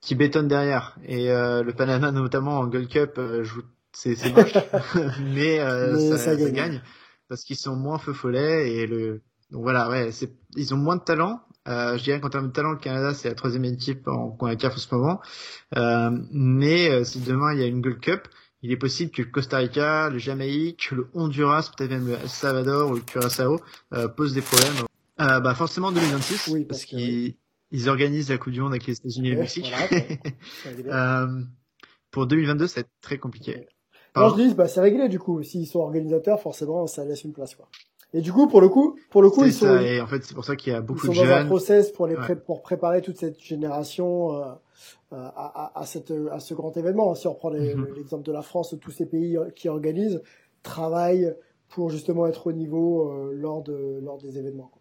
qui 0.00 0.14
bétonnent 0.14 0.46
derrière. 0.46 0.96
Et 1.04 1.32
euh, 1.32 1.64
le 1.64 1.72
Panama 1.72 2.12
notamment 2.12 2.60
en 2.60 2.66
Gold 2.68 2.88
Cup 2.88 3.14
euh, 3.18 3.42
joue 3.42 3.62
c'est 3.94 4.32
moche, 4.34 4.52
mais, 5.20 5.60
euh, 5.60 5.94
mais, 5.96 6.10
ça, 6.10 6.18
ça, 6.18 6.36
gagne. 6.36 6.46
ça 6.46 6.50
gagne 6.52 6.82
parce 7.28 7.44
qu'ils 7.44 7.56
sont 7.56 7.76
moins 7.76 7.98
feu 7.98 8.12
follet 8.12 8.72
et 8.72 8.86
le 8.86 9.22
donc 9.50 9.62
voilà, 9.62 9.88
ouais, 9.88 10.10
c'est, 10.10 10.32
ils 10.56 10.74
ont 10.74 10.76
moins 10.76 10.96
de 10.96 11.02
talent. 11.02 11.40
Euh, 11.68 11.96
je 11.96 12.02
dirais 12.02 12.20
qu'en 12.20 12.28
termes 12.28 12.48
de 12.48 12.52
talent, 12.52 12.72
le 12.72 12.78
Canada, 12.78 13.14
c'est 13.14 13.28
la 13.28 13.34
troisième 13.34 13.64
équipe 13.64 14.08
en 14.08 14.30
CONCACAF 14.30 14.74
en 14.74 14.78
ce 14.78 14.94
moment. 14.94 15.20
Euh, 15.76 16.10
mais 16.32 16.90
euh, 16.90 17.04
si 17.04 17.20
demain 17.20 17.54
il 17.54 17.60
y 17.60 17.62
a 17.62 17.66
une 17.66 17.80
Gold 17.80 18.00
Cup, 18.00 18.28
il 18.62 18.72
est 18.72 18.76
possible 18.76 19.10
que 19.10 19.22
le 19.22 19.28
Costa 19.28 19.58
Rica, 19.58 20.10
le 20.10 20.18
Jamaïque, 20.18 20.90
le 20.90 21.08
Honduras, 21.14 21.70
peut-être 21.76 21.90
même 21.90 22.08
le 22.08 22.16
Salvador 22.26 22.90
ou 22.90 22.94
le 22.94 23.00
Curaçao 23.00 23.60
euh, 23.92 24.08
posent 24.08 24.34
des 24.34 24.42
problèmes. 24.42 24.86
Euh, 25.20 25.38
bah 25.40 25.54
forcément 25.54 25.92
2026, 25.92 26.48
oui, 26.48 26.64
parce, 26.64 26.84
qu'ils 26.84 27.36
ils 27.70 27.88
organisent 27.88 28.30
la 28.30 28.38
Coupe 28.38 28.52
du 28.52 28.60
Monde 28.60 28.72
avec 28.72 28.86
les 28.86 28.94
États-Unis 28.94 29.28
et 29.28 29.34
le 29.34 29.40
Mexique. 29.40 29.70
Voilà, 30.66 31.26
euh, 31.26 31.42
pour 32.10 32.26
2022, 32.26 32.66
c'est 32.66 32.88
très 33.00 33.18
compliqué. 33.18 33.68
Non, 34.16 34.28
je 34.30 34.42
dis, 34.42 34.54
bah, 34.54 34.68
c'est 34.68 34.80
réglé 34.80 35.08
du 35.08 35.18
coup. 35.18 35.42
S'ils 35.42 35.66
sont 35.66 35.80
organisateurs, 35.80 36.40
forcément, 36.40 36.86
ça 36.86 37.04
laisse 37.04 37.24
une 37.24 37.32
place. 37.32 37.54
Quoi. 37.54 37.66
Et 38.12 38.20
du 38.20 38.32
coup, 38.32 38.46
pour 38.46 38.60
le 38.60 38.68
coup, 38.68 38.96
pour 39.10 39.22
le 39.22 39.30
coup, 39.30 39.44
ils 39.44 39.52
sont. 39.52 39.78
et 39.78 40.00
en 40.00 40.06
fait, 40.06 40.22
c'est 40.22 40.34
pour 40.34 40.44
ça 40.44 40.54
qu'il 40.54 40.72
y 40.72 40.76
a 40.76 40.80
beaucoup 40.80 41.08
ils 41.08 41.14
sont 41.14 41.22
de 41.22 41.28
dans 41.28 41.34
un 41.34 41.46
process 41.46 41.90
pour 41.90 42.06
les 42.06 42.16
pour 42.46 42.62
préparer 42.62 43.02
toute 43.02 43.18
cette 43.18 43.40
génération 43.40 44.32
euh, 44.34 44.44
euh, 45.12 45.16
à, 45.16 45.72
à, 45.76 45.80
à, 45.80 45.84
cette 45.84 46.12
à 46.30 46.38
ce 46.38 46.54
grand 46.54 46.76
événement. 46.76 47.14
Si 47.16 47.26
on 47.26 47.32
reprend 47.32 47.50
mhm. 47.50 47.88
l'exemple 47.96 48.22
de 48.22 48.32
la 48.32 48.42
France, 48.42 48.76
tous 48.80 48.92
ces 48.92 49.06
pays 49.06 49.36
qui 49.56 49.68
organisent 49.68 50.22
travaillent 50.62 51.34
pour 51.68 51.90
justement 51.90 52.28
être 52.28 52.46
au 52.46 52.52
niveau 52.52 53.10
euh, 53.10 53.32
lors 53.34 53.62
de 53.62 53.98
lors 54.00 54.18
des 54.18 54.38
événements. 54.38 54.70
Quoi. 54.72 54.80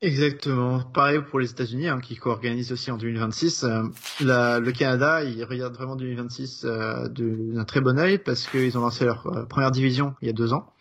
Exactement. 0.00 0.80
Pareil 0.80 1.20
pour 1.28 1.40
les 1.40 1.50
États-Unis, 1.50 1.88
hein, 1.88 1.98
qui 2.00 2.14
co-organisent 2.16 2.70
aussi 2.70 2.90
en 2.92 2.96
2026. 2.96 3.64
Euh, 3.64 3.82
la, 4.20 4.60
le 4.60 4.70
Canada, 4.70 5.24
ils 5.24 5.42
regardent 5.42 5.74
vraiment 5.74 5.96
2026 5.96 6.64
euh, 6.64 7.08
d'un 7.08 7.64
très 7.64 7.80
bon 7.80 7.98
œil 7.98 8.18
parce 8.18 8.46
qu'ils 8.46 8.78
ont 8.78 8.82
lancé 8.82 9.04
leur 9.04 9.26
euh, 9.26 9.44
première 9.46 9.72
division 9.72 10.14
il 10.22 10.26
y 10.28 10.30
a 10.30 10.32
deux 10.32 10.52
ans 10.52 10.72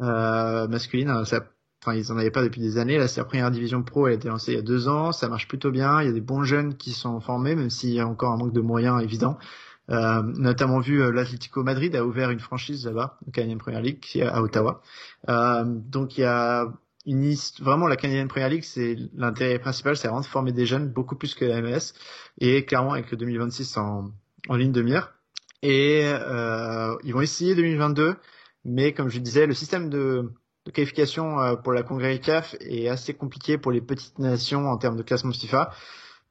euh, 0.00 0.66
masculine. 0.68 1.10
Enfin, 1.10 1.94
ils 1.94 2.10
en 2.12 2.18
avaient 2.18 2.32
pas 2.32 2.42
depuis 2.42 2.60
des 2.60 2.78
années. 2.78 2.98
Là, 2.98 3.06
c'est 3.08 3.20
la 3.20 3.26
première 3.26 3.50
division 3.52 3.82
pro. 3.84 4.08
Elle 4.08 4.14
a 4.14 4.16
été 4.16 4.28
lancée 4.28 4.52
il 4.52 4.56
y 4.56 4.58
a 4.58 4.62
deux 4.62 4.88
ans. 4.88 5.12
Ça 5.12 5.28
marche 5.28 5.46
plutôt 5.48 5.70
bien. 5.70 6.02
Il 6.02 6.06
y 6.06 6.10
a 6.10 6.12
des 6.12 6.20
bons 6.20 6.42
jeunes 6.42 6.76
qui 6.76 6.92
sont 6.92 7.20
formés, 7.20 7.54
même 7.54 7.70
s'il 7.70 7.90
y 7.90 8.00
a 8.00 8.08
encore 8.08 8.32
un 8.32 8.38
manque 8.38 8.52
de 8.52 8.60
moyens 8.60 9.00
évident. 9.02 9.38
Euh, 9.90 10.22
notamment 10.22 10.80
vu 10.80 11.02
euh, 11.02 11.10
l'Atlético 11.12 11.62
Madrid 11.62 11.96
a 11.96 12.04
ouvert 12.04 12.30
une 12.30 12.40
franchise 12.40 12.86
là-bas, 12.86 13.18
au 13.26 13.30
Canadian 13.30 13.56
Premier 13.58 13.80
League, 13.80 14.04
à 14.22 14.42
Ottawa. 14.42 14.82
Euh, 15.28 15.64
donc 15.64 16.18
il 16.18 16.22
y 16.22 16.24
a 16.24 16.66
une 17.08 17.34
vraiment 17.60 17.88
la 17.88 17.96
Canadian 17.96 18.28
Premier 18.28 18.48
League, 18.50 18.64
c'est 18.64 18.96
l'intérêt 19.14 19.58
principal, 19.58 19.96
c'est 19.96 20.08
vraiment 20.08 20.20
de 20.20 20.26
former 20.26 20.52
des 20.52 20.66
jeunes 20.66 20.88
beaucoup 20.88 21.16
plus 21.16 21.34
que 21.34 21.44
la 21.44 21.60
MLS 21.60 21.94
et 22.40 22.64
clairement 22.64 22.92
avec 22.92 23.10
le 23.10 23.16
2026 23.16 23.76
en, 23.78 24.12
en 24.48 24.56
ligne 24.56 24.72
de 24.72 24.82
mire. 24.82 25.14
Et 25.62 26.02
euh, 26.04 26.96
ils 27.04 27.12
vont 27.12 27.20
essayer 27.20 27.54
2022 27.54 28.16
mais 28.64 28.92
comme 28.92 29.08
je 29.08 29.18
disais, 29.18 29.46
le 29.46 29.54
système 29.54 29.88
de, 29.88 30.30
de 30.66 30.70
qualification 30.70 31.40
euh, 31.40 31.56
pour 31.56 31.72
la 31.72 31.82
Congrès 31.82 32.18
CAF 32.20 32.54
est 32.60 32.88
assez 32.88 33.14
compliqué 33.14 33.58
pour 33.58 33.72
les 33.72 33.80
petites 33.80 34.18
nations 34.18 34.68
en 34.68 34.76
termes 34.76 34.96
de 34.96 35.02
classement 35.02 35.32
FIFA. 35.32 35.70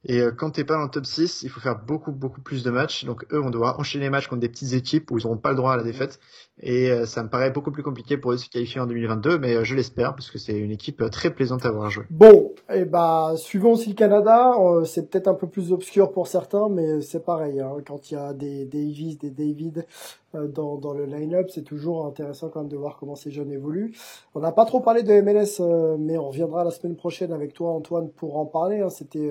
Et 0.08 0.20
euh, 0.20 0.32
quand 0.32 0.52
t'es 0.52 0.64
pas 0.64 0.74
dans 0.74 0.84
le 0.84 0.88
top 0.88 1.04
6, 1.04 1.42
il 1.42 1.50
faut 1.50 1.60
faire 1.60 1.78
beaucoup 1.78 2.12
beaucoup 2.12 2.40
plus 2.40 2.64
de 2.64 2.70
matchs. 2.70 3.04
Donc 3.04 3.26
eux, 3.30 3.42
on 3.44 3.50
doit 3.50 3.78
enchaîner 3.78 4.06
les 4.06 4.10
matchs 4.10 4.26
contre 4.26 4.40
des 4.40 4.48
petites 4.48 4.72
équipes 4.72 5.10
où 5.10 5.18
ils 5.18 5.24
n'auront 5.24 5.36
pas 5.36 5.50
le 5.50 5.56
droit 5.56 5.74
à 5.74 5.76
la 5.76 5.82
défaite. 5.82 6.18
Et 6.60 6.90
euh, 6.90 7.04
ça 7.04 7.22
me 7.22 7.28
paraît 7.28 7.50
beaucoup 7.50 7.70
plus 7.70 7.82
compliqué 7.82 8.16
pour 8.16 8.32
eux 8.32 8.36
de 8.36 8.40
se 8.40 8.48
qualifier 8.48 8.80
en 8.80 8.86
2022, 8.86 9.38
mais 9.38 9.54
euh, 9.54 9.64
je 9.64 9.76
l'espère 9.76 10.14
parce 10.14 10.30
que 10.30 10.38
c'est 10.38 10.56
une 10.56 10.70
équipe 10.70 11.04
très 11.10 11.30
plaisante 11.30 11.66
à 11.66 11.70
voir 11.70 11.90
jouer. 11.90 12.04
Bon, 12.08 12.52
et 12.70 12.80
eh 12.80 12.84
bah 12.86 13.34
suivons 13.36 13.72
aussi 13.72 13.90
le 13.90 13.94
Canada. 13.94 14.54
c'est 14.84 15.10
peut-être 15.10 15.28
un 15.28 15.34
peu 15.34 15.46
plus 15.46 15.72
obscur 15.72 16.10
pour 16.10 16.26
certains, 16.26 16.70
mais 16.70 17.02
c'est 17.02 17.24
pareil. 17.24 17.60
Hein, 17.60 17.76
quand 17.86 18.10
il 18.10 18.14
y 18.14 18.16
a 18.16 18.32
des 18.32 18.64
Davis, 18.64 19.18
des 19.18 19.30
David 19.30 19.86
dans, 20.32 20.76
dans 20.76 20.92
le 20.94 21.04
line-up, 21.04 21.48
c'est 21.50 21.62
toujours 21.62 22.06
intéressant 22.06 22.48
quand 22.48 22.60
même 22.60 22.68
de 22.68 22.76
voir 22.76 22.96
comment 22.98 23.14
ces 23.14 23.30
jeunes 23.30 23.52
évoluent. 23.52 23.94
On 24.34 24.40
n'a 24.40 24.52
pas 24.52 24.64
trop 24.64 24.80
parlé 24.80 25.02
de 25.02 25.20
MLS, 25.20 25.96
mais 25.98 26.16
on 26.16 26.28
reviendra 26.28 26.64
la 26.64 26.70
semaine 26.70 26.96
prochaine 26.96 27.32
avec 27.32 27.52
toi, 27.52 27.70
Antoine, 27.70 28.10
pour 28.10 28.38
en 28.38 28.46
parler. 28.46 28.80
Hein. 28.80 28.90
C'était 28.90 29.30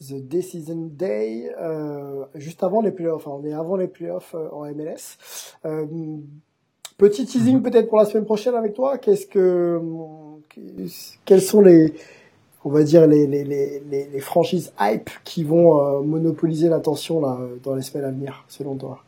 The 0.00 0.14
Decision 0.14 0.88
Day, 0.92 1.52
euh, 1.60 2.24
juste 2.34 2.62
avant 2.62 2.80
les 2.80 2.90
playoffs. 2.90 3.26
Enfin, 3.26 3.38
on 3.42 3.44
est 3.46 3.52
avant 3.52 3.76
les 3.76 3.86
playoffs 3.86 4.34
euh, 4.34 4.48
en 4.50 4.64
MLS. 4.64 5.18
Euh, 5.66 5.86
petit 6.96 7.26
teasing 7.26 7.56
mhm. 7.56 7.62
peut-être 7.62 7.88
pour 7.88 7.98
la 7.98 8.06
semaine 8.06 8.24
prochaine 8.24 8.54
avec 8.54 8.74
toi. 8.74 8.96
Qu'est-ce 8.96 9.26
que, 9.26 9.80
quels 11.26 11.42
sont 11.42 11.60
les, 11.60 11.92
on 12.64 12.70
va 12.70 12.82
dire 12.82 13.06
les 13.06 13.26
les 13.26 13.44
les 13.44 13.82
les, 13.90 14.20
franchises 14.20 14.72
hype 14.80 15.10
qui 15.24 15.44
vont 15.44 15.84
euh, 15.84 16.00
monopoliser 16.00 16.68
l'attention 16.68 17.20
là 17.20 17.38
dans 17.62 17.74
les 17.74 17.82
semaines 17.82 18.06
à 18.06 18.10
venir, 18.10 18.44
selon 18.48 18.76
toi? 18.76 19.04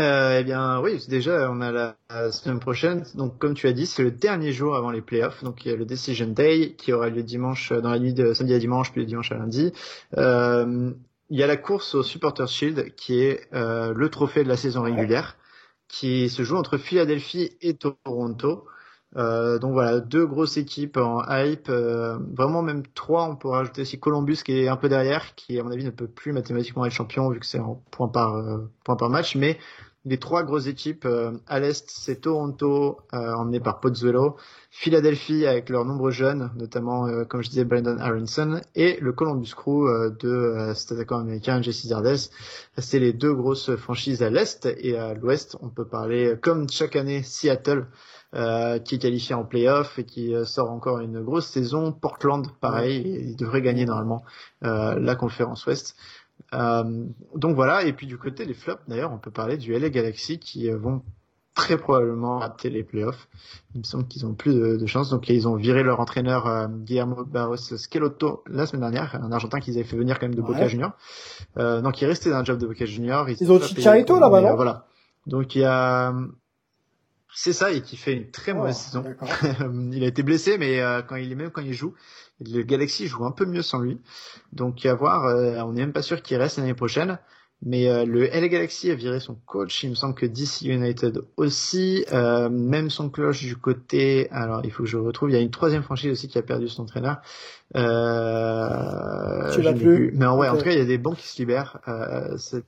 Euh, 0.00 0.38
eh 0.40 0.44
bien, 0.44 0.80
oui, 0.80 1.04
déjà, 1.08 1.50
on 1.50 1.60
a 1.60 1.70
la, 1.70 2.32
semaine 2.32 2.58
prochaine. 2.58 3.04
Donc, 3.14 3.38
comme 3.38 3.54
tu 3.54 3.66
as 3.66 3.72
dit, 3.72 3.86
c'est 3.86 4.02
le 4.02 4.10
dernier 4.10 4.52
jour 4.52 4.74
avant 4.74 4.90
les 4.90 5.02
playoffs. 5.02 5.44
Donc, 5.44 5.64
il 5.64 5.70
y 5.70 5.74
a 5.74 5.76
le 5.76 5.84
Decision 5.84 6.26
Day 6.26 6.74
qui 6.76 6.92
aura 6.92 7.10
lieu 7.10 7.22
dimanche, 7.22 7.72
dans 7.72 7.90
la 7.90 7.98
nuit 7.98 8.14
de 8.14 8.32
samedi 8.32 8.54
à 8.54 8.58
dimanche, 8.58 8.92
puis 8.92 9.02
le 9.02 9.06
dimanche 9.06 9.30
à 9.32 9.36
lundi. 9.36 9.72
Euh, 10.16 10.90
il 11.28 11.38
y 11.38 11.42
a 11.42 11.46
la 11.46 11.56
course 11.56 11.94
au 11.94 12.02
Supporters 12.02 12.48
Shield 12.48 12.94
qui 12.96 13.20
est 13.20 13.46
euh, 13.52 13.92
le 13.94 14.08
trophée 14.08 14.42
de 14.42 14.48
la 14.48 14.56
saison 14.56 14.82
régulière 14.82 15.36
qui 15.90 16.28
se 16.28 16.42
joue 16.42 16.56
entre 16.56 16.78
Philadelphie 16.78 17.50
et 17.60 17.74
Toronto. 17.74 18.66
Euh, 19.16 19.58
donc 19.58 19.72
voilà, 19.72 19.98
deux 19.98 20.24
grosses 20.24 20.56
équipes 20.56 20.96
en 20.96 21.22
hype, 21.28 21.68
euh, 21.68 22.16
vraiment 22.32 22.62
même 22.62 22.84
trois, 22.94 23.28
on 23.28 23.34
peut 23.34 23.48
rajouter 23.48 23.82
aussi 23.82 23.98
Columbus 23.98 24.38
qui 24.44 24.52
est 24.52 24.68
un 24.68 24.76
peu 24.76 24.88
derrière, 24.88 25.34
qui 25.34 25.58
à 25.58 25.64
mon 25.64 25.72
avis 25.72 25.84
ne 25.84 25.90
peut 25.90 26.06
plus 26.06 26.32
mathématiquement 26.32 26.86
être 26.86 26.92
champion 26.92 27.28
vu 27.28 27.40
que 27.40 27.46
c'est 27.46 27.58
en 27.58 27.82
point 27.90 28.06
par 28.06 28.36
euh, 28.36 28.70
point 28.84 28.94
par 28.94 29.10
match, 29.10 29.34
mais 29.34 29.58
Les 30.06 30.18
trois 30.18 30.44
grosses 30.44 30.66
équipes 30.66 31.06
à 31.46 31.60
l'est, 31.60 31.84
c'est 31.90 32.22
Toronto, 32.22 33.00
emmené 33.12 33.60
par 33.60 33.80
Pozzuelo, 33.80 34.36
Philadelphie 34.70 35.46
avec 35.46 35.68
leurs 35.68 35.84
nombreux 35.84 36.10
jeunes, 36.10 36.50
notamment, 36.56 37.06
comme 37.26 37.42
je 37.42 37.50
disais, 37.50 37.64
Brandon 37.64 37.98
Aronson, 37.98 38.62
et 38.74 38.98
le 39.00 39.12
Columbus 39.12 39.52
Crew 39.54 39.86
de 40.18 40.72
cet 40.74 40.92
attaquant 40.92 41.18
américain 41.18 41.60
Jesse 41.60 41.88
Zardes. 41.88 42.30
C'est 42.78 42.98
les 42.98 43.12
deux 43.12 43.34
grosses 43.34 43.76
franchises 43.76 44.22
à 44.22 44.30
l'est 44.30 44.66
et 44.78 44.96
à 44.96 45.12
l'ouest. 45.12 45.58
On 45.60 45.68
peut 45.68 45.86
parler, 45.86 46.34
comme 46.40 46.70
chaque 46.70 46.96
année, 46.96 47.22
Seattle. 47.22 47.86
Euh, 48.32 48.78
qui 48.78 48.94
est 48.94 48.98
qualifié 48.98 49.34
en 49.34 49.42
playoff 49.44 49.98
et 49.98 50.04
qui 50.04 50.36
euh, 50.36 50.44
sort 50.44 50.70
encore 50.70 51.00
une 51.00 51.20
grosse 51.20 51.48
saison. 51.48 51.90
Portland, 51.90 52.46
pareil, 52.60 53.02
il 53.02 53.34
devrait 53.34 53.60
gagner 53.60 53.86
normalement 53.86 54.22
euh, 54.62 54.94
la 55.00 55.16
conférence 55.16 55.66
Ouest. 55.66 55.96
Donc 56.52 57.54
voilà, 57.54 57.84
et 57.84 57.92
puis 57.92 58.06
du 58.06 58.18
côté 58.18 58.46
des 58.46 58.54
flops, 58.54 58.82
d'ailleurs, 58.88 59.12
on 59.12 59.18
peut 59.18 59.30
parler 59.30 59.56
du 59.56 59.72
LA 59.72 59.90
Galaxy 59.90 60.38
qui 60.38 60.70
vont 60.70 61.02
très 61.54 61.76
probablement 61.76 62.38
rater 62.38 62.70
les 62.70 62.82
playoffs. 62.82 63.28
Il 63.74 63.80
me 63.80 63.84
semble 63.84 64.06
qu'ils 64.06 64.24
ont 64.24 64.34
plus 64.34 64.54
de, 64.54 64.76
de 64.76 64.86
chance. 64.86 65.10
Donc 65.10 65.28
ils 65.28 65.46
ont 65.48 65.56
viré 65.56 65.82
leur 65.82 66.00
entraîneur 66.00 66.68
Guillermo 66.68 67.24
Barros 67.24 67.56
Schelotto 67.56 68.42
la 68.46 68.66
semaine 68.66 68.80
dernière, 68.80 69.14
un 69.16 69.32
Argentin 69.32 69.60
qu'ils 69.60 69.74
avaient 69.74 69.84
fait 69.84 69.96
venir 69.96 70.18
quand 70.18 70.26
même 70.26 70.34
de 70.34 70.42
Boca 70.42 70.68
Junior. 70.68 70.92
Euh, 71.58 71.80
donc 71.82 72.00
il 72.00 72.06
restait 72.06 72.30
dans 72.30 72.36
un 72.36 72.44
job 72.44 72.58
de 72.58 72.66
Boca 72.66 72.86
Junior. 72.86 73.28
Ils, 73.28 73.36
ils 73.40 73.52
ont 73.52 73.60
Chicharito 73.60 74.18
là-bas, 74.18 74.40
non? 74.40 74.54
Voilà. 74.54 74.86
Donc 75.26 75.54
il 75.54 75.62
y 75.62 75.64
a 75.64 76.14
c'est 77.34 77.52
ça, 77.52 77.70
et 77.70 77.82
qui 77.82 77.96
fait 77.96 78.12
une 78.12 78.30
très 78.30 78.54
mauvaise 78.54 78.76
oh, 78.94 79.02
saison. 79.02 79.04
il 79.92 80.02
a 80.02 80.06
été 80.06 80.22
blessé, 80.22 80.58
mais 80.58 80.80
euh, 80.80 81.02
quand 81.02 81.16
il 81.16 81.30
est 81.30 81.36
même 81.36 81.50
quand 81.50 81.62
il 81.62 81.72
joue, 81.72 81.94
le 82.40 82.62
Galaxy 82.62 83.06
joue 83.06 83.24
un 83.24 83.30
peu 83.30 83.46
mieux 83.46 83.62
sans 83.62 83.80
lui. 83.80 84.00
Donc 84.52 84.84
à 84.84 84.94
voir, 84.94 85.26
euh, 85.26 85.60
on 85.60 85.72
n'est 85.72 85.82
même 85.82 85.92
pas 85.92 86.02
sûr 86.02 86.22
qu'il 86.22 86.36
reste 86.36 86.58
l'année 86.58 86.74
prochaine. 86.74 87.18
Mais 87.62 87.90
euh, 87.90 88.06
le 88.06 88.24
LA 88.26 88.48
Galaxy 88.48 88.90
a 88.90 88.94
viré 88.94 89.20
son 89.20 89.34
coach. 89.34 89.84
Il 89.84 89.90
me 89.90 89.94
semble 89.94 90.14
que 90.14 90.24
DC 90.24 90.62
United 90.62 91.20
aussi. 91.36 92.06
même 92.10 92.88
son 92.88 93.10
cloche 93.10 93.42
du 93.42 93.54
côté. 93.54 94.30
Alors 94.30 94.62
il 94.64 94.72
faut 94.72 94.84
que 94.84 94.88
je 94.88 94.96
retrouve. 94.96 95.28
Il 95.30 95.34
y 95.34 95.36
a 95.36 95.42
une 95.42 95.50
troisième 95.50 95.82
franchise 95.82 96.10
aussi 96.10 96.26
qui 96.26 96.38
a 96.38 96.42
perdu 96.42 96.68
son 96.68 96.82
entraîneur. 96.82 97.18
Euh, 97.76 99.52
tu 99.52 99.60
l'as 99.60 99.74
plus. 99.74 100.12
Mais 100.14 100.26
ouais, 100.26 100.48
en 100.48 100.56
tout 100.56 100.64
cas, 100.64 100.72
il 100.72 100.78
y 100.78 100.82
a 100.82 100.86
des 100.86 100.96
bons 100.96 101.14
qui 101.14 101.28
se 101.28 101.36
libèrent 101.36 101.80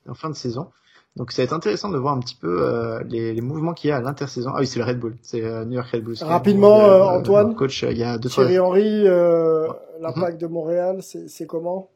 en 0.07 0.13
fin 0.13 0.29
de 0.29 0.35
saison. 0.35 0.69
Donc 1.15 1.31
ça 1.31 1.41
va 1.41 1.45
être 1.45 1.53
intéressant 1.53 1.89
de 1.89 1.97
voir 1.97 2.15
un 2.15 2.19
petit 2.19 2.35
peu 2.35 2.63
euh, 2.63 3.03
les, 3.03 3.33
les, 3.33 3.41
mouvements 3.41 3.73
qu'il 3.73 3.89
y 3.89 3.93
a 3.93 3.97
à 3.97 4.01
l'intersaison. 4.01 4.51
Ah 4.55 4.59
oui, 4.59 4.67
c'est 4.67 4.79
le 4.79 4.85
Red 4.85 4.99
Bull, 4.99 5.15
c'est 5.21 5.43
euh, 5.43 5.63
New 5.63 5.73
York 5.73 5.87
Red 5.91 6.03
Bull. 6.03 6.15
Rapidement, 6.21 6.85
euh, 6.85 7.03
Antoine. 7.03 7.55
Coach, 7.55 7.83
il 7.83 7.97
y 7.97 8.03
a 8.03 8.17
deux 8.17 8.29
Thierry 8.29 8.57
Henry, 8.57 9.07
euh, 9.07 9.67
l'impact 9.99 10.41
de 10.41 10.47
Montréal, 10.47 11.01
c'est 11.03 11.45
comment? 11.45 11.91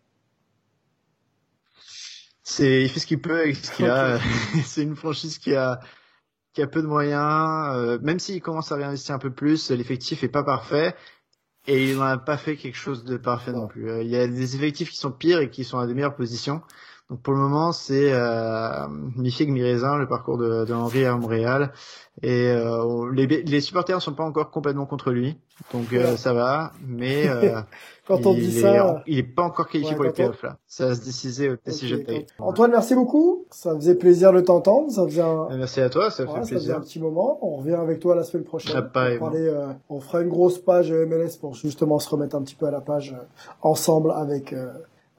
C'est, 2.44 2.84
il 2.84 2.90
fait 2.90 3.00
ce 3.00 3.08
qu'il 3.08 3.20
peut 3.20 3.40
avec 3.40 3.56
ce 3.56 3.72
qu'il 3.72 3.88
a. 3.88 4.20
c'est 4.64 4.84
une 4.84 4.96
franchise 4.96 5.40
qui 5.40 5.56
a 5.56 5.80
qui 6.54 6.62
a 6.62 6.68
peu 6.68 6.82
de 6.82 6.88
moyens. 6.88 8.00
même 8.02 8.20
s'il 8.20 8.42
commence 8.42 8.72
à 8.72 8.76
réinvestir 8.76 9.16
un 9.16 9.20
peu 9.20 9.32
plus, 9.32 9.72
l'effectif 9.72 10.24
est 10.24 10.30
pas 10.30 10.44
parfait. 10.44 10.96
Et 11.66 11.92
il 11.92 11.98
n'a 11.98 12.18
pas 12.18 12.38
fait 12.38 12.56
quelque 12.56 12.78
chose 12.78 13.04
de 13.04 13.18
parfait 13.18 13.52
non 13.52 13.68
plus. 13.68 14.02
Il 14.02 14.08
y 14.08 14.16
a 14.16 14.26
des 14.28 14.56
effectifs 14.56 14.90
qui 14.90 14.98
sont 14.98 15.12
pires 15.12 15.40
et 15.40 15.50
qui 15.50 15.66
sont 15.66 15.80
à 15.80 15.86
des 15.86 15.94
meilleures 15.94 16.16
positions. 16.16 16.62
Donc 17.10 17.22
pour 17.22 17.34
le 17.34 17.40
moment, 17.40 17.72
c'est 17.72 18.12
euh, 18.12 18.88
mi 19.16 19.32
figue 19.32 19.50
mi 19.50 19.64
raisin 19.64 19.98
le 19.98 20.08
parcours 20.08 20.38
de, 20.38 20.66
de 20.66 20.74
Henry 20.74 21.06
à 21.06 21.16
Montréal. 21.16 21.72
Et 22.22 22.48
euh, 22.48 23.12
les, 23.14 23.28
les 23.28 23.62
supporters 23.62 23.96
ne 23.96 24.02
sont 24.02 24.14
pas 24.14 24.24
encore 24.24 24.50
complètement 24.50 24.88
contre 24.88 25.12
lui, 25.12 25.38
donc 25.72 25.94
euh, 25.94 26.18
ça 26.18 26.34
va. 26.34 26.74
Mais 26.86 27.28
euh, 27.30 27.62
quand 28.08 28.26
on 28.26 28.34
dit 28.34 28.60
ça, 28.60 29.04
il 29.06 29.20
est 29.20 29.24
pas 29.24 29.44
encore 29.44 29.70
qualifié 29.70 29.96
pour 29.96 30.04
les 30.04 30.12
playoffs 30.12 30.42
là. 30.42 30.58
Ça 30.66 30.88
va 30.88 30.96
se 30.96 31.06
décider 31.06 31.50
au 31.50 31.54
okay. 31.54 32.26
Antoine, 32.40 32.72
merci 32.72 32.96
beaucoup. 32.96 33.46
Ça 33.52 33.76
faisait 33.76 33.96
plaisir 33.96 34.34
de 34.34 34.42
t'entendre. 34.42 34.92
Ça 34.92 35.06
faisait 35.06 35.22
un... 35.22 35.48
Merci 35.56 35.80
à 35.80 35.90
toi, 35.90 36.10
ça 36.10 36.26
fait 36.26 36.42
plaisir. 36.42 36.74
Ça 36.74 36.78
un 36.78 36.82
petit 36.82 37.00
moment. 37.00 37.38
On 37.44 37.58
revient 37.58 37.76
avec 37.76 38.00
toi 38.00 38.16
la 38.16 38.24
semaine 38.24 38.46
prochaine. 38.46 38.76
on, 38.76 38.90
parler, 38.90 39.54
on 39.88 40.00
fera 40.00 40.22
une 40.22 40.30
grosse 40.30 40.58
page 40.58 40.92
MLS 40.92 41.38
pour 41.40 41.54
justement 41.54 42.00
se 42.00 42.10
remettre 42.10 42.36
un 42.36 42.42
petit 42.42 42.56
peu 42.56 42.66
à 42.66 42.72
la 42.72 42.82
page 42.82 43.16
ensemble 43.62 44.12
avec 44.12 44.56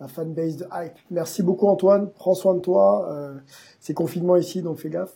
la 0.00 0.08
fanbase 0.08 0.56
de 0.56 0.64
Hype. 0.72 0.92
Merci 1.10 1.42
beaucoup 1.42 1.66
Antoine, 1.68 2.10
prends 2.14 2.34
soin 2.34 2.54
de 2.54 2.60
toi. 2.60 3.08
Euh, 3.10 3.34
c'est 3.80 3.94
confinement 3.94 4.36
ici, 4.36 4.62
donc 4.62 4.78
fais 4.78 4.90
gaffe. 4.90 5.12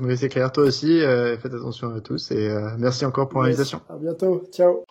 oui, 0.00 0.16
c'est 0.16 0.28
clair, 0.28 0.50
toi 0.52 0.64
aussi. 0.64 1.00
Euh, 1.00 1.36
faites 1.38 1.54
attention 1.54 1.94
à 1.94 2.00
tous 2.00 2.30
et 2.30 2.48
euh, 2.48 2.70
merci 2.78 3.04
encore 3.04 3.28
pour 3.28 3.42
l'invitation. 3.42 3.80
À 3.88 3.96
bientôt, 3.96 4.44
ciao. 4.50 4.84